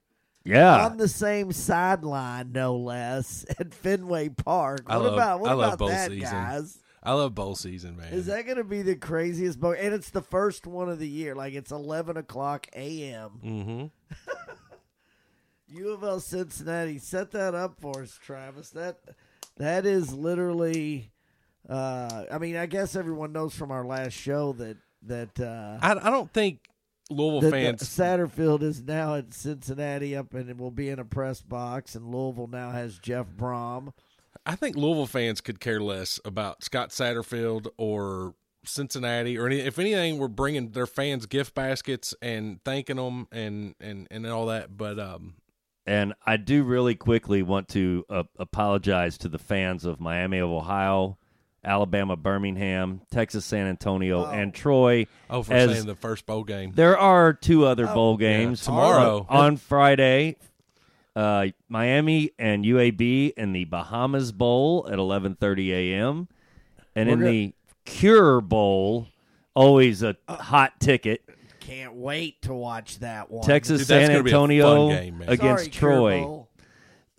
yeah. 0.44 0.84
on 0.86 0.96
the 0.96 1.08
same 1.08 1.52
sideline, 1.52 2.52
no 2.52 2.76
less, 2.76 3.44
at 3.58 3.74
Fenway 3.74 4.28
Park. 4.30 4.82
I 4.86 4.96
What 4.96 5.04
love- 5.06 5.14
about 5.14 5.40
what 5.40 5.50
I 5.50 5.54
love 5.54 5.66
about 5.74 5.78
bowl 5.78 5.88
that, 5.88 6.10
season. 6.10 6.30
guys? 6.30 6.78
I 7.02 7.12
love 7.12 7.34
bowl 7.34 7.54
season, 7.54 7.96
man. 7.98 8.12
Is 8.14 8.26
that 8.26 8.46
going 8.46 8.56
to 8.56 8.64
be 8.64 8.80
the 8.80 8.96
craziest 8.96 9.60
bowl? 9.60 9.74
And 9.78 9.92
it's 9.92 10.08
the 10.08 10.22
first 10.22 10.66
one 10.66 10.88
of 10.88 10.98
the 10.98 11.06
year. 11.08 11.34
Like 11.34 11.52
it's 11.52 11.70
eleven 11.70 12.16
o'clock 12.16 12.66
a.m. 12.74 13.30
mm-hmm. 13.44 13.86
U 15.68 15.90
of 15.90 16.02
L 16.02 16.20
Cincinnati. 16.20 16.98
Set 16.98 17.30
that 17.32 17.54
up 17.54 17.78
for 17.80 18.02
us, 18.02 18.18
Travis. 18.22 18.70
That 18.70 18.98
that 19.56 19.84
is 19.86 20.12
literally. 20.14 21.10
Uh, 21.68 22.24
I 22.30 22.38
mean, 22.38 22.56
I 22.56 22.66
guess 22.66 22.94
everyone 22.94 23.32
knows 23.32 23.54
from 23.54 23.70
our 23.70 23.84
last 23.84 24.12
show 24.12 24.52
that 24.54 24.76
that 25.02 25.40
uh, 25.40 25.78
I, 25.82 25.92
I 26.08 26.10
don't 26.10 26.32
think 26.32 26.60
Louisville 27.10 27.40
that, 27.42 27.50
fans. 27.50 27.96
that 27.96 28.02
Satterfield 28.02 28.62
is 28.62 28.82
now 28.82 29.14
at 29.16 29.34
Cincinnati 29.34 30.16
up 30.16 30.32
and 30.34 30.58
will 30.58 30.70
be 30.70 30.88
in 30.88 30.98
a 30.98 31.04
press 31.04 31.42
box, 31.42 31.94
and 31.94 32.10
Louisville 32.10 32.46
now 32.46 32.70
has 32.70 32.98
Jeff 32.98 33.26
Brohm. 33.26 33.92
I 34.46 34.56
think 34.56 34.76
Louisville 34.76 35.06
fans 35.06 35.40
could 35.40 35.60
care 35.60 35.80
less 35.80 36.20
about 36.24 36.62
Scott 36.62 36.90
Satterfield 36.90 37.68
or 37.76 38.34
Cincinnati 38.64 39.38
or 39.38 39.46
any. 39.46 39.60
If 39.60 39.78
anything, 39.78 40.18
we're 40.18 40.28
bringing 40.28 40.70
their 40.70 40.86
fans 40.86 41.26
gift 41.26 41.54
baskets 41.54 42.14
and 42.20 42.60
thanking 42.64 42.96
them 42.96 43.28
and 43.32 43.74
and 43.80 44.08
and 44.10 44.26
all 44.26 44.46
that. 44.46 44.76
But 44.76 44.98
um, 44.98 45.34
And 45.86 46.14
I 46.26 46.36
do 46.36 46.64
really 46.64 46.94
quickly 46.94 47.42
want 47.42 47.68
to 47.68 48.04
uh, 48.08 48.24
apologize 48.38 49.18
to 49.18 49.28
the 49.28 49.38
fans 49.38 49.84
of 49.84 50.00
Miami 50.00 50.38
of 50.38 50.50
Ohio, 50.50 51.18
Alabama, 51.64 52.16
Birmingham, 52.16 53.00
Texas, 53.10 53.44
San 53.44 53.66
Antonio, 53.66 54.24
Oh. 54.26 54.30
and 54.30 54.52
Troy. 54.54 55.06
oh, 55.30 55.42
for 55.42 55.52
As- 55.54 55.72
saying 55.72 55.86
the 55.86 55.94
first 55.94 56.26
bowl 56.26 56.44
game. 56.44 56.72
There 56.74 56.98
are 56.98 57.32
two 57.32 57.64
other 57.64 57.88
Oh, 57.88 57.94
bowl 57.94 58.18
yeah, 58.20 58.38
games 58.38 58.64
tomorrow. 58.64 59.26
Uh, 59.28 59.32
on 59.36 59.56
Friday. 59.56 60.36
Uh, 61.16 61.46
Miami 61.68 62.32
and 62.40 62.64
UAB 62.64 63.32
in 63.36 63.52
the 63.52 63.64
Bahamas 63.66 64.32
Bowl 64.32 64.88
at 64.90 64.98
11:30 64.98 65.70
a.m. 65.72 66.26
and 66.96 67.08
We're 67.08 67.12
in 67.12 67.18
gonna- 67.20 67.30
the 67.30 67.54
Cure 67.84 68.40
Bowl, 68.40 69.06
always 69.54 70.02
a 70.02 70.16
hot 70.28 70.80
ticket. 70.80 71.22
Can't 71.60 71.94
wait 71.94 72.42
to 72.42 72.52
watch 72.52 72.98
that 72.98 73.30
one. 73.30 73.46
Texas 73.46 73.78
Dude, 73.82 73.86
San 73.86 74.08
gonna 74.10 74.22
be 74.24 74.30
a 74.30 74.32
fun 74.32 74.50
Antonio 74.50 74.88
game, 74.88 75.22
against 75.26 75.64
Sorry, 75.64 75.68
Cure 75.70 75.90
Troy. 75.92 76.43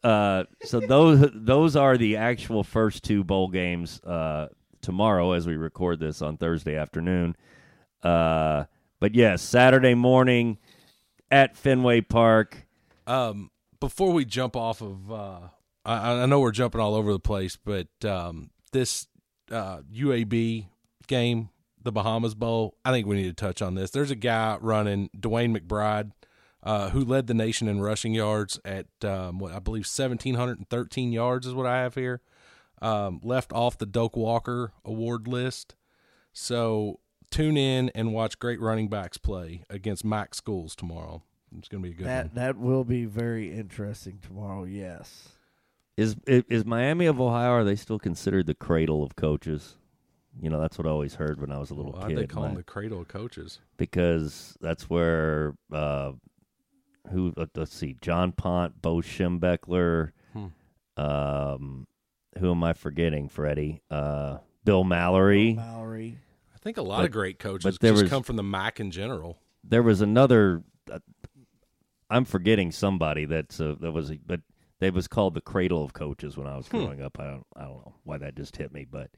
Uh, 0.06 0.44
so 0.62 0.80
those 0.80 1.28
those 1.34 1.76
are 1.76 1.98
the 1.98 2.18
actual 2.18 2.64
first 2.64 3.04
two 3.04 3.24
bowl 3.24 3.48
games 3.48 4.00
uh, 4.04 4.48
tomorrow 4.80 5.32
as 5.32 5.48
we 5.48 5.56
record 5.56 6.00
this 6.00 6.22
on 6.22 6.38
Thursday 6.38 6.76
afternoon. 6.76 7.36
Uh, 8.04 8.66
but 9.00 9.16
yes, 9.16 9.42
Saturday 9.42 9.96
morning 9.96 10.60
at 11.32 11.58
Fenway 11.58 12.02
Park. 12.02 12.68
Um, 13.08 13.50
before 13.80 14.12
we 14.12 14.26
jump 14.26 14.56
off 14.56 14.80
of, 14.80 15.12
uh, 15.12 15.40
I, 15.84 16.22
I 16.22 16.26
know 16.28 16.40
we're 16.40 16.52
jumping 16.52 16.82
all 16.82 16.94
over 16.94 17.12
the 17.12 17.20
place, 17.20 17.56
but 17.56 17.88
um, 18.06 18.52
this 18.74 19.08
uh, 19.50 19.80
UAB 19.92 20.68
game, 21.08 21.50
the 21.82 21.92
Bahamas 21.92 22.36
Bowl, 22.36 22.78
I 22.86 22.92
think 22.92 23.08
we 23.08 23.16
need 23.16 23.36
to 23.36 23.46
touch 23.46 23.60
on 23.64 23.74
this. 23.74 23.90
There's 23.90 24.12
a 24.12 24.16
guy 24.16 24.60
running, 24.62 25.10
DeWayne 25.18 25.58
McBride, 25.58 26.12
uh, 26.66 26.90
who 26.90 27.06
led 27.06 27.28
the 27.28 27.34
nation 27.34 27.68
in 27.68 27.80
rushing 27.80 28.14
yards 28.14 28.60
at 28.66 28.88
um, 29.04 29.38
what 29.40 29.54
I 29.54 29.60
believe 29.60 29.84
1,713 29.86 31.12
yards 31.12 31.46
is 31.48 31.54
what 31.54 31.66
I 31.68 31.78
have 31.82 31.96
here. 31.96 32.22
Um, 32.82 33.20
left 33.24 33.54
off 33.54 33.78
the 33.78 33.86
Doak 33.86 34.18
Walker 34.18 34.74
Award 34.84 35.28
list. 35.28 35.76
So 36.34 37.00
tune 37.32 37.56
in 37.58 37.90
and 37.96 38.14
watch 38.14 38.40
great 38.40 38.60
running 38.60 38.90
backs 38.90 39.18
play 39.18 39.64
against 39.70 40.04
MAC 40.04 40.36
Schools 40.36 40.76
tomorrow. 40.76 41.22
It's 41.58 41.70
going 41.70 41.82
to 41.84 41.90
be 41.90 41.94
a 41.94 41.98
good 41.98 42.08
one. 42.08 42.14
That 42.16 42.36
that 42.36 42.58
will 42.58 42.84
be 42.84 43.06
very 43.06 43.54
interesting 43.54 44.20
tomorrow. 44.22 44.66
Yes. 44.66 45.30
Is 45.96 46.18
is 46.28 46.66
Miami 46.66 47.06
of 47.06 47.22
Ohio? 47.22 47.52
Are 47.52 47.64
they 47.64 47.78
still 47.78 48.00
considered 48.00 48.48
the 48.48 48.54
cradle 48.56 49.02
of 49.04 49.16
coaches? 49.16 49.76
You 50.42 50.50
know, 50.50 50.60
that's 50.60 50.78
what 50.78 50.86
I 50.86 50.90
always 50.90 51.16
heard 51.16 51.40
when 51.40 51.50
I 51.52 51.58
was 51.60 51.70
a 51.72 51.74
little 51.74 51.94
Why'd 51.94 52.10
kid. 52.10 52.18
they 52.18 52.28
call 52.28 52.44
My- 52.44 52.50
him 52.50 52.56
the 52.56 52.64
cradle 52.64 53.00
of 53.00 53.08
coaches? 53.08 53.60
because 53.78 54.58
that's 54.60 54.90
where 54.90 55.56
uh, 55.72 56.12
who 57.12 57.34
let- 57.36 57.56
let's 57.56 57.74
see, 57.76 57.96
John 58.02 58.32
Pont, 58.32 58.82
Bo 58.82 58.98
Schembechler, 58.98 60.12
Hmm. 60.34 60.48
um, 60.98 61.88
who 62.40 62.52
am 62.52 62.64
I 62.64 62.74
forgetting? 62.74 63.30
Freddie, 63.30 63.82
uh, 63.90 64.40
Bill 64.64 64.84
Mallory. 64.84 65.54
Mallory. 65.54 66.18
I 66.54 66.58
think 66.60 66.78
a 66.78 66.82
lot 66.82 66.98
But- 67.00 67.06
of 67.06 67.12
great 67.12 67.40
coaches 67.40 67.76
but 67.76 67.80
there 67.82 67.92
just 67.94 68.04
was- 68.04 68.10
come 68.10 68.24
from 68.24 68.36
the 68.36 68.44
MAC 68.44 68.80
in 68.80 68.92
general. 68.92 69.38
There 69.64 69.84
was 69.84 70.02
another. 70.02 70.64
Uh, 70.92 71.00
I'm 72.10 72.26
forgetting 72.26 72.72
somebody 72.72 73.26
that's 73.26 73.60
uh, 73.60 73.76
that 73.80 73.92
was, 73.92 74.12
but 74.26 74.42
they 74.80 74.90
was 74.92 75.08
called 75.08 75.34
the 75.34 75.42
cradle 75.42 75.84
of 75.84 75.94
coaches 75.94 76.38
when 76.38 76.46
I 76.48 76.56
was 76.58 76.68
Hmm. 76.68 76.78
growing 76.78 77.02
up. 77.02 77.20
I 77.20 77.26
don't, 77.32 77.48
I 77.56 77.64
don't 77.64 77.78
know 77.86 77.94
why 78.04 78.18
that 78.20 78.36
just 78.36 78.58
hit 78.58 78.72
me, 78.74 78.86
but 78.90 79.10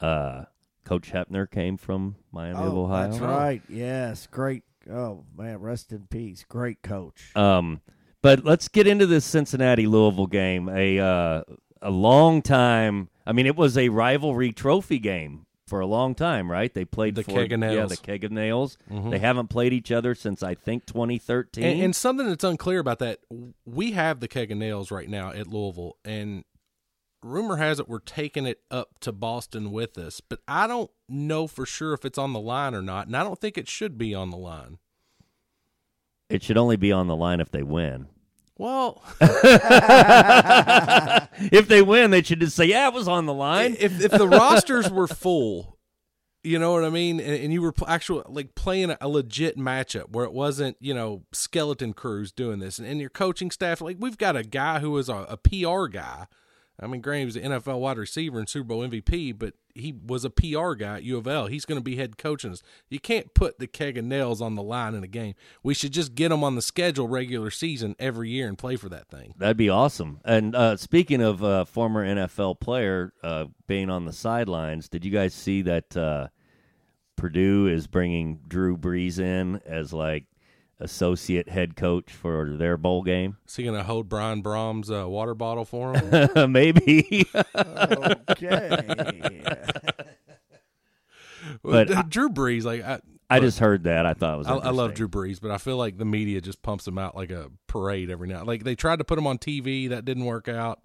uh, 0.00 0.44
Coach 0.84 1.12
Hoeppner 1.12 1.50
came 1.50 1.76
from 1.76 2.16
Miami 2.32 2.58
of 2.58 2.74
Oh, 2.74 2.84
Ohio. 2.84 3.08
that's 3.08 3.20
right. 3.20 3.62
Yes, 3.68 4.26
great. 4.26 4.62
Oh 4.90 5.24
man, 5.36 5.58
rest 5.60 5.92
in 5.92 6.06
peace. 6.10 6.44
Great 6.48 6.82
coach. 6.82 7.34
Um, 7.36 7.80
but 8.22 8.44
let's 8.44 8.68
get 8.68 8.86
into 8.86 9.06
this 9.06 9.24
Cincinnati 9.24 9.86
Louisville 9.86 10.26
game. 10.26 10.68
A 10.68 10.98
uh, 10.98 11.42
a 11.82 11.90
long 11.90 12.42
time. 12.42 13.08
I 13.26 13.32
mean, 13.32 13.46
it 13.46 13.56
was 13.56 13.76
a 13.76 13.88
rivalry 13.88 14.52
trophy 14.52 14.98
game 14.98 15.46
for 15.66 15.80
a 15.80 15.86
long 15.86 16.14
time, 16.14 16.50
right? 16.50 16.72
They 16.72 16.84
played 16.84 17.16
The 17.16 17.24
for 17.24 17.32
Keg 17.32 17.52
of 17.52 17.58
nails. 17.60 17.72
yeah, 17.74 17.78
Nails. 17.80 17.90
the 17.90 17.96
keg 17.96 18.22
of 18.24 18.30
nails. 18.30 18.78
Mhm. 18.88 19.10
They 19.10 19.18
haven't 19.18 19.48
played 19.48 19.72
each 19.72 19.90
other 19.90 20.14
since 20.14 20.42
I 20.44 20.54
think 20.54 20.86
2013. 20.86 21.64
And, 21.64 21.82
and 21.82 21.96
something 21.96 22.28
that's 22.28 22.44
unclear 22.44 22.78
about 22.78 23.00
that, 23.00 23.18
we 23.64 23.90
have 23.92 24.20
the 24.20 24.28
keg 24.28 24.52
of 24.52 24.58
nails 24.58 24.92
right 24.92 25.08
now 25.08 25.30
at 25.32 25.48
Louisville, 25.48 25.96
and 26.04 26.44
rumor 27.26 27.56
has 27.56 27.78
it 27.78 27.88
we're 27.88 27.98
taking 27.98 28.46
it 28.46 28.60
up 28.70 28.98
to 29.00 29.12
Boston 29.12 29.70
with 29.72 29.98
us, 29.98 30.20
but 30.20 30.40
I 30.48 30.66
don't 30.66 30.90
know 31.08 31.46
for 31.46 31.66
sure 31.66 31.92
if 31.92 32.04
it's 32.04 32.18
on 32.18 32.32
the 32.32 32.40
line 32.40 32.74
or 32.74 32.82
not, 32.82 33.06
and 33.06 33.16
I 33.16 33.22
don't 33.24 33.40
think 33.40 33.58
it 33.58 33.68
should 33.68 33.98
be 33.98 34.14
on 34.14 34.30
the 34.30 34.36
line. 34.36 34.78
it 36.28 36.42
should 36.42 36.56
only 36.56 36.76
be 36.76 36.90
on 36.92 37.06
the 37.06 37.16
line 37.16 37.40
if 37.40 37.50
they 37.50 37.62
win. 37.62 38.06
Well, 38.58 39.02
if 41.52 41.68
they 41.68 41.82
win, 41.82 42.10
they 42.10 42.22
should 42.22 42.40
just 42.40 42.56
say, 42.56 42.64
"Yeah, 42.66 42.88
it 42.88 42.94
was 42.94 43.06
on 43.08 43.26
the 43.26 43.34
line." 43.34 43.76
if 43.78 44.00
if 44.02 44.10
the 44.10 44.26
rosters 44.28 44.90
were 44.90 45.06
full, 45.06 45.76
you 46.42 46.58
know 46.58 46.72
what 46.72 46.84
I 46.84 46.90
mean, 46.90 47.20
and, 47.20 47.34
and 47.34 47.52
you 47.52 47.60
were 47.60 47.72
pl- 47.72 47.88
actual 47.88 48.24
like 48.28 48.54
playing 48.54 48.90
a, 48.90 48.98
a 49.00 49.08
legit 49.08 49.58
matchup 49.58 50.10
where 50.10 50.24
it 50.24 50.32
wasn't 50.32 50.76
you 50.80 50.94
know 50.94 51.24
skeleton 51.32 51.92
crews 51.92 52.32
doing 52.32 52.58
this, 52.58 52.78
and, 52.78 52.88
and 52.88 52.98
your 52.98 53.10
coaching 53.10 53.50
staff, 53.50 53.80
like 53.80 53.96
we've 54.00 54.18
got 54.18 54.36
a 54.36 54.42
guy 54.42 54.78
who 54.78 54.96
is 54.96 55.08
a, 55.08 55.26
a 55.28 55.36
PR 55.36 55.86
guy. 55.86 56.26
I 56.78 56.86
mean, 56.86 57.00
granted, 57.00 57.20
he 57.20 57.24
was 57.24 57.36
an 57.36 57.52
NFL 57.52 57.80
wide 57.80 57.96
receiver 57.96 58.38
and 58.38 58.48
Super 58.48 58.68
Bowl 58.68 58.86
MVP, 58.86 59.38
but 59.38 59.54
he 59.74 59.94
was 60.06 60.24
a 60.24 60.30
PR 60.30 60.74
guy 60.74 60.96
at 60.96 61.04
U 61.04 61.16
of 61.16 61.26
L. 61.26 61.46
He's 61.46 61.64
going 61.64 61.78
to 61.78 61.84
be 61.84 61.96
head 61.96 62.18
coaching 62.18 62.52
us. 62.52 62.62
You 62.90 63.00
can't 63.00 63.32
put 63.32 63.58
the 63.58 63.66
keg 63.66 63.96
of 63.96 64.04
nails 64.04 64.42
on 64.42 64.56
the 64.56 64.62
line 64.62 64.94
in 64.94 65.02
a 65.02 65.08
game. 65.08 65.34
We 65.62 65.72
should 65.72 65.92
just 65.92 66.14
get 66.14 66.28
them 66.28 66.44
on 66.44 66.54
the 66.54 66.62
schedule 66.62 67.08
regular 67.08 67.50
season 67.50 67.96
every 67.98 68.30
year 68.30 68.46
and 68.46 68.58
play 68.58 68.76
for 68.76 68.90
that 68.90 69.08
thing. 69.08 69.32
That'd 69.38 69.56
be 69.56 69.70
awesome. 69.70 70.20
And 70.24 70.54
uh, 70.54 70.76
speaking 70.76 71.22
of 71.22 71.42
uh, 71.42 71.64
former 71.64 72.04
NFL 72.04 72.60
player 72.60 73.14
uh, 73.22 73.46
being 73.66 73.88
on 73.88 74.04
the 74.04 74.12
sidelines, 74.12 74.88
did 74.88 75.04
you 75.04 75.10
guys 75.10 75.32
see 75.32 75.62
that 75.62 75.96
uh, 75.96 76.28
Purdue 77.16 77.68
is 77.68 77.86
bringing 77.86 78.40
Drew 78.46 78.76
Brees 78.76 79.18
in 79.18 79.60
as 79.64 79.94
like 79.94 80.24
associate 80.78 81.48
head 81.48 81.74
coach 81.76 82.12
for 82.12 82.56
their 82.56 82.76
bowl 82.76 83.02
game? 83.02 83.36
Is 83.46 83.56
he 83.56 83.62
going 83.64 83.76
to 83.76 83.82
hold 83.84 84.08
Brian 84.08 84.42
Brohm's 84.42 84.90
uh, 84.90 85.08
water 85.08 85.34
bottle 85.34 85.64
for 85.64 85.94
him? 85.96 86.52
Maybe. 86.52 87.26
Okay. 88.30 89.42
But 91.62 91.88
Well, 91.88 91.98
I- 91.98 92.02
Drew 92.02 92.28
Brees, 92.28 92.64
like 92.64 92.82
I, 92.82 93.00
I 93.30 93.40
just 93.40 93.58
heard 93.58 93.84
that. 93.84 94.04
I 94.06 94.14
thought 94.14 94.34
it 94.34 94.38
was. 94.38 94.46
I, 94.46 94.54
I 94.56 94.70
love. 94.70 94.94
Drew 94.94 95.08
Brees, 95.08 95.40
but 95.40 95.50
I 95.50 95.58
feel 95.58 95.76
like 95.76 95.96
the 95.98 96.04
media 96.04 96.40
just 96.40 96.62
pumps 96.62 96.86
him 96.86 96.98
out 96.98 97.16
like 97.16 97.30
a 97.30 97.50
parade 97.66 98.10
every 98.10 98.28
now. 98.28 98.44
Like 98.44 98.64
they 98.64 98.74
tried 98.74 98.98
to 98.98 99.04
put 99.04 99.18
him 99.18 99.26
on 99.26 99.38
TV, 99.38 99.88
that 99.88 100.04
didn't 100.04 100.24
work 100.24 100.48
out. 100.48 100.80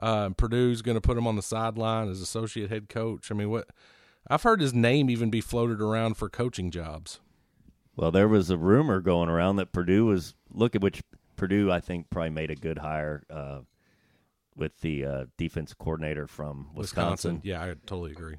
Uh, 0.00 0.30
Purdue's 0.30 0.80
going 0.82 0.94
to 0.96 1.00
put 1.00 1.18
him 1.18 1.26
on 1.26 1.36
the 1.36 1.42
sideline 1.42 2.08
as 2.08 2.20
associate 2.20 2.70
head 2.70 2.88
coach. 2.88 3.30
I 3.30 3.34
mean, 3.34 3.50
what? 3.50 3.68
I've 4.28 4.42
heard 4.42 4.60
his 4.60 4.72
name 4.74 5.10
even 5.10 5.30
be 5.30 5.40
floated 5.40 5.80
around 5.80 6.14
for 6.16 6.28
coaching 6.28 6.70
jobs. 6.70 7.20
Well, 7.96 8.10
there 8.10 8.28
was 8.28 8.50
a 8.50 8.56
rumor 8.56 9.00
going 9.00 9.28
around 9.28 9.56
that 9.56 9.72
Purdue 9.72 10.06
was 10.06 10.34
look 10.52 10.74
at 10.74 10.80
which 10.82 11.02
Purdue 11.36 11.70
I 11.70 11.80
think 11.80 12.08
probably 12.10 12.30
made 12.30 12.50
a 12.50 12.54
good 12.56 12.78
hire 12.78 13.24
uh, 13.30 13.60
with 14.56 14.80
the 14.80 15.04
uh, 15.04 15.24
defense 15.36 15.74
coordinator 15.74 16.26
from 16.26 16.68
Wisconsin, 16.74 17.40
Yeah, 17.44 17.62
I 17.62 17.68
totally 17.86 18.12
agree. 18.12 18.36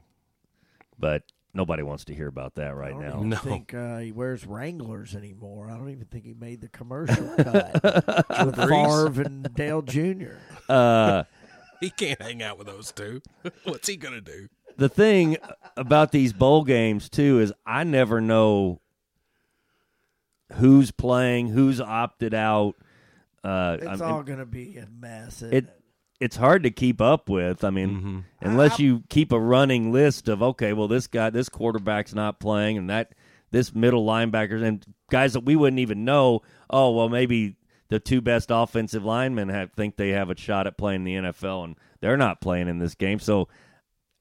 but 1.00 1.24
nobody 1.54 1.84
wants 1.84 2.06
to 2.06 2.16
hear 2.16 2.28
about 2.28 2.56
that 2.56 2.76
right 2.76 2.96
now. 2.98 3.08
I 3.08 3.10
don't 3.12 3.12
now. 3.12 3.16
even 3.18 3.30
No. 3.30 3.38
think 3.38 3.74
uh, 3.74 3.98
he 3.98 4.12
wears 4.12 4.46
Wranglers 4.46 5.16
anymore. 5.16 5.70
I 5.70 5.78
don't 5.78 5.90
even 5.90 6.06
think 6.06 6.26
he 6.26 6.34
made 6.34 6.62
the 6.62 6.70
commercial 6.70 7.28
cut 7.36 7.74
with 7.84 8.56
Brees? 8.56 9.08
Favre 9.08 9.22
and 9.24 9.54
Dale 9.54 9.82
Jr. 9.82 10.36
Uh, 10.70 11.24
He 11.80 11.90
can't 11.90 12.22
hang 12.22 12.44
out 12.44 12.60
with 12.60 12.68
those 12.68 12.92
two. 12.92 13.24
What's 13.64 13.88
he 13.88 13.98
going 13.98 14.14
to 14.14 14.22
do? 14.22 14.48
the 14.78 14.88
thing 14.88 15.36
about 15.76 16.12
these 16.12 16.32
bowl 16.32 16.64
games 16.64 17.10
too 17.10 17.40
is 17.40 17.52
I 17.66 17.84
never 17.84 18.22
know 18.22 18.81
who's 20.54 20.92
playing, 20.92 21.48
who's 21.50 21.80
opted 21.82 22.34
out. 22.34 22.76
Uh, 23.44 23.78
It's 23.82 24.02
I'm- 24.02 24.14
all 24.14 24.24
going 24.24 24.40
to 24.40 24.46
be 24.46 24.78
a 24.78 24.88
mess. 24.88 25.38
isn't 25.38 25.54
it 25.54 25.78
it's 26.20 26.36
hard 26.36 26.62
to 26.62 26.70
keep 26.70 27.02
up 27.02 27.30
with. 27.30 27.64
I 27.64 27.72
mean, 27.72 27.90
Mm-hmm. 27.90 28.20
unless 28.42 28.78
you 28.80 29.02
keep 29.10 29.32
a 29.32 29.40
running 29.40 29.92
list 29.92 30.28
of 30.28 30.44
okay, 30.44 30.72
well 30.72 30.88
this 30.88 31.08
guy, 31.08 31.32
this 31.32 31.50
quarterback's 31.50 32.14
not 32.14 32.40
playing, 32.40 32.78
and 32.78 32.90
that 32.92 33.16
this 33.50 33.74
middle 33.74 34.06
linebackers 34.06 34.62
and 34.62 34.86
guys 35.10 35.34
that 35.34 35.44
we 35.44 35.56
wouldn't 35.56 35.80
even 35.80 36.06
know. 36.06 36.42
Oh 36.70 36.92
well, 36.92 37.10
maybe 37.10 37.56
the 37.90 38.00
two 38.00 38.22
best 38.22 38.50
offensive 38.52 39.04
linemen 39.04 39.50
have, 39.50 39.72
think 39.74 39.96
they 39.98 40.10
have 40.10 40.30
a 40.30 40.38
shot 40.38 40.68
at 40.68 40.78
playing 40.78 41.04
the 41.06 41.16
NFL, 41.16 41.64
and 41.64 41.76
they're 42.02 42.18
not 42.18 42.40
playing 42.40 42.68
in 42.68 42.78
this 42.78 42.94
game. 42.94 43.18
So 43.18 43.48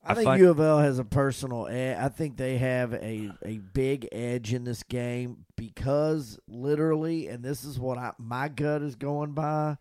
I 0.03 0.13
I 0.13 0.15
think 0.15 0.25
find- 0.27 0.41
U 0.41 0.51
of 0.51 0.61
L 0.61 0.79
has 0.79 0.99
a 0.99 1.05
personal. 1.05 1.67
ed- 1.67 1.99
I 1.99 2.09
think 2.09 2.37
they 2.37 2.57
have 2.59 2.95
a 2.95 3.31
a 3.45 3.59
big 3.59 4.09
edge 4.13 4.53
in 4.55 4.65
this 4.65 4.83
game 4.83 5.45
because 5.57 6.39
literally, 6.49 7.29
and 7.29 7.43
this 7.45 7.65
is 7.65 7.79
what 7.79 7.99
I 7.99 8.13
my 8.19 8.49
gut 8.49 8.83
is 8.83 8.95
going 8.97 9.33
by, 9.33 9.77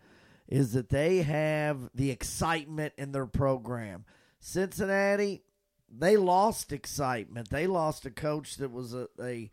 is 0.47 0.73
that 0.73 0.89
they 0.89 1.21
have 1.21 1.89
the 1.95 2.11
excitement 2.11 2.93
in 2.97 3.11
their 3.13 3.25
program. 3.27 4.03
Cincinnati, 4.39 5.41
they 5.89 6.17
lost 6.17 6.71
excitement. 6.73 7.49
They 7.49 7.67
lost 7.67 8.05
a 8.05 8.11
coach 8.11 8.57
that 8.57 8.71
was 8.71 8.93
a 8.93 9.07
a, 9.21 9.49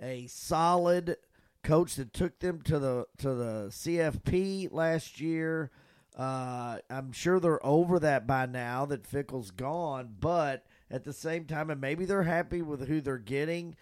a 0.00 0.26
solid 0.26 1.16
coach 1.62 1.94
that 1.96 2.12
took 2.12 2.38
them 2.40 2.60
to 2.62 2.78
the 2.78 3.06
to 3.18 3.34
the 3.34 3.66
CFP 3.70 4.68
last 4.72 5.20
year. 5.20 5.70
Uh, 6.16 6.78
I'm 6.90 7.12
sure 7.12 7.40
they're 7.40 7.64
over 7.64 7.98
that 8.00 8.26
by 8.26 8.46
now 8.46 8.84
that 8.86 9.06
Fickell's 9.06 9.50
gone, 9.50 10.14
but 10.20 10.66
at 10.90 11.04
the 11.04 11.12
same 11.12 11.46
time, 11.46 11.70
and 11.70 11.80
maybe 11.80 12.04
they're 12.04 12.24
happy 12.24 12.60
with 12.60 12.86
who 12.86 13.00
they're 13.00 13.18
getting. 13.18 13.76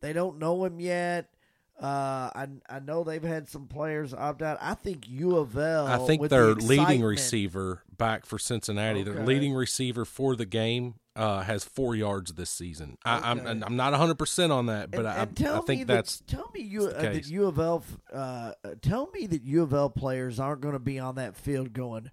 They 0.00 0.12
don't 0.12 0.38
know 0.38 0.64
him 0.64 0.80
yet. 0.80 1.34
Uh, 1.80 2.30
I 2.34 2.46
I 2.68 2.78
know 2.80 3.04
they've 3.04 3.22
had 3.22 3.48
some 3.48 3.66
players 3.66 4.12
opt 4.12 4.42
out. 4.42 4.58
I 4.60 4.74
think 4.74 5.08
U 5.08 5.36
of 5.38 5.56
L. 5.56 5.86
I 5.86 5.96
think 6.06 6.28
their 6.28 6.54
the 6.54 6.62
leading 6.62 7.02
receiver 7.02 7.82
back 7.96 8.26
for 8.26 8.38
Cincinnati, 8.38 9.02
their 9.02 9.24
leading 9.24 9.54
receiver 9.54 10.04
for 10.04 10.36
the 10.36 10.44
game, 10.44 10.96
uh, 11.16 11.40
has 11.40 11.64
four 11.64 11.96
yards 11.96 12.34
this 12.34 12.50
season. 12.50 12.98
I, 13.04 13.18
Okay. 13.18 13.48
I'm 13.48 13.62
I'm 13.64 13.76
not 13.76 13.92
100 13.92 14.16
percent 14.16 14.52
on 14.52 14.66
that, 14.66 14.90
but 14.90 15.00
and, 15.00 15.08
I, 15.08 15.22
and 15.22 15.48
I 15.48 15.60
think 15.60 15.86
that's 15.86 16.18
that, 16.18 16.28
tell 16.28 16.50
me 16.54 16.60
you 16.60 16.86
uh, 16.88 17.00
that. 17.00 17.26
U 17.28 17.46
of 17.46 17.58
L. 17.58 17.82
Uh, 18.12 18.16
uh, 18.62 18.74
tell 18.82 19.10
me 19.14 19.26
that 19.28 19.42
U 19.42 19.62
of 19.62 19.72
L 19.72 19.88
players 19.88 20.38
aren't 20.38 20.60
going 20.60 20.74
to 20.74 20.78
be 20.78 20.98
on 20.98 21.14
that 21.14 21.34
field 21.34 21.72
going. 21.72 22.10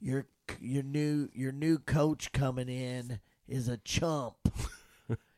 Your 0.00 0.26
your 0.60 0.82
new 0.82 1.28
your 1.32 1.52
new 1.52 1.78
coach 1.78 2.32
coming 2.32 2.68
in 2.68 3.20
is 3.46 3.68
a 3.68 3.76
chump. 3.76 4.36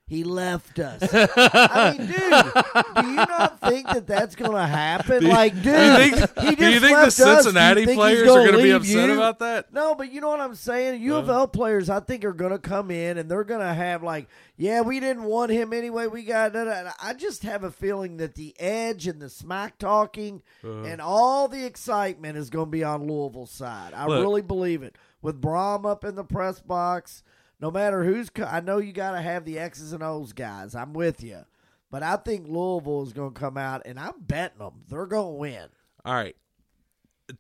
He 0.09 0.23
left 0.23 0.79
us. 0.79 1.03
I 1.13 1.97
mean, 1.99 2.07
dude, 2.07 3.05
do 3.05 3.11
you 3.11 3.17
not 3.17 3.59
think 3.61 3.89
that 3.89 4.07
that's 4.07 4.37
going 4.37 4.53
to 4.53 4.65
happen? 4.65 5.19
Do 5.19 5.27
you- 5.27 5.33
like, 5.33 5.55
dude, 5.55 5.65
do 5.65 5.71
you 5.71 5.97
think, 5.97 6.35
do 6.59 6.71
you 6.71 6.79
think 6.81 6.97
the. 6.97 7.11
Cincinnati 7.11 7.85
think 7.87 7.99
players 7.99 8.23
gonna 8.23 8.41
are 8.41 8.45
going 8.45 8.57
to 8.57 8.63
be 8.63 8.71
upset 8.71 9.09
you? 9.09 9.15
about 9.17 9.41
that? 9.41 9.73
No, 9.73 9.97
but 9.97 10.13
you 10.13 10.21
know 10.21 10.29
what 10.29 10.39
I'm 10.39 10.55
saying? 10.55 11.03
U 11.03 11.17
of 11.17 11.29
L 11.29 11.49
players, 11.49 11.91
I 11.91 11.99
think, 11.99 12.25
are 12.25 12.33
going 12.33 12.53
to 12.53 12.59
come 12.61 12.93
in 12.93 13.19
and 13.19 13.29
they're 13.29 13.43
going 13.43 13.67
to 13.67 13.75
have, 13.75 14.05
like, 14.05 14.29
yeah, 14.57 14.81
we 14.83 15.01
didn't 15.01 15.25
want 15.25 15.51
him 15.51 15.73
anyway. 15.73 16.07
We 16.07 16.23
got. 16.23 16.53
Da, 16.53 16.65
da. 16.65 16.93
I 17.03 17.13
just 17.13 17.43
have 17.43 17.65
a 17.65 17.73
feeling 17.73 18.19
that 18.19 18.37
the 18.37 18.55
edge 18.61 19.09
and 19.09 19.21
the 19.21 19.29
smack 19.29 19.77
talking 19.77 20.41
Uh-huh. 20.63 20.85
and 20.85 21.01
all 21.01 21.49
the 21.49 21.65
excitement 21.67 22.39
is 22.39 22.49
going 22.49 22.67
to 22.67 22.71
be 22.71 22.85
on 22.85 23.09
Louisville's 23.09 23.51
side. 23.51 23.93
I 23.93 24.07
Look. 24.07 24.21
really 24.23 24.43
believe 24.43 24.85
it. 24.85 24.95
With 25.21 25.43
Brohm 25.43 25.85
up 25.85 26.05
in 26.05 26.15
the 26.15 26.23
press 26.23 26.61
box, 26.61 27.25
no 27.61 27.71
matter 27.71 28.05
who's. 28.05 28.31
I 28.47 28.61
know 28.61 28.79
you 28.79 28.93
got 28.93 29.13
to 29.13 29.21
have 29.21 29.45
the 29.45 29.59
X's 29.59 29.93
and 29.93 30.03
O's 30.03 30.33
guys. 30.33 30.75
I'm 30.75 30.93
with 30.93 31.23
you. 31.23 31.45
But 31.91 32.03
I 32.03 32.17
think 32.17 32.49
Louisville 32.49 33.05
is 33.05 33.13
going 33.13 33.33
to 33.33 33.41
come 33.41 33.57
out, 33.57 33.83
and 33.87 33.99
I'm 33.99 34.21
betting 34.21 34.59
them. 34.59 34.83
They're 34.89 35.07
going 35.07 35.35
to 35.35 35.39
win. 35.39 35.69
All 36.05 36.15
right. 36.15 36.37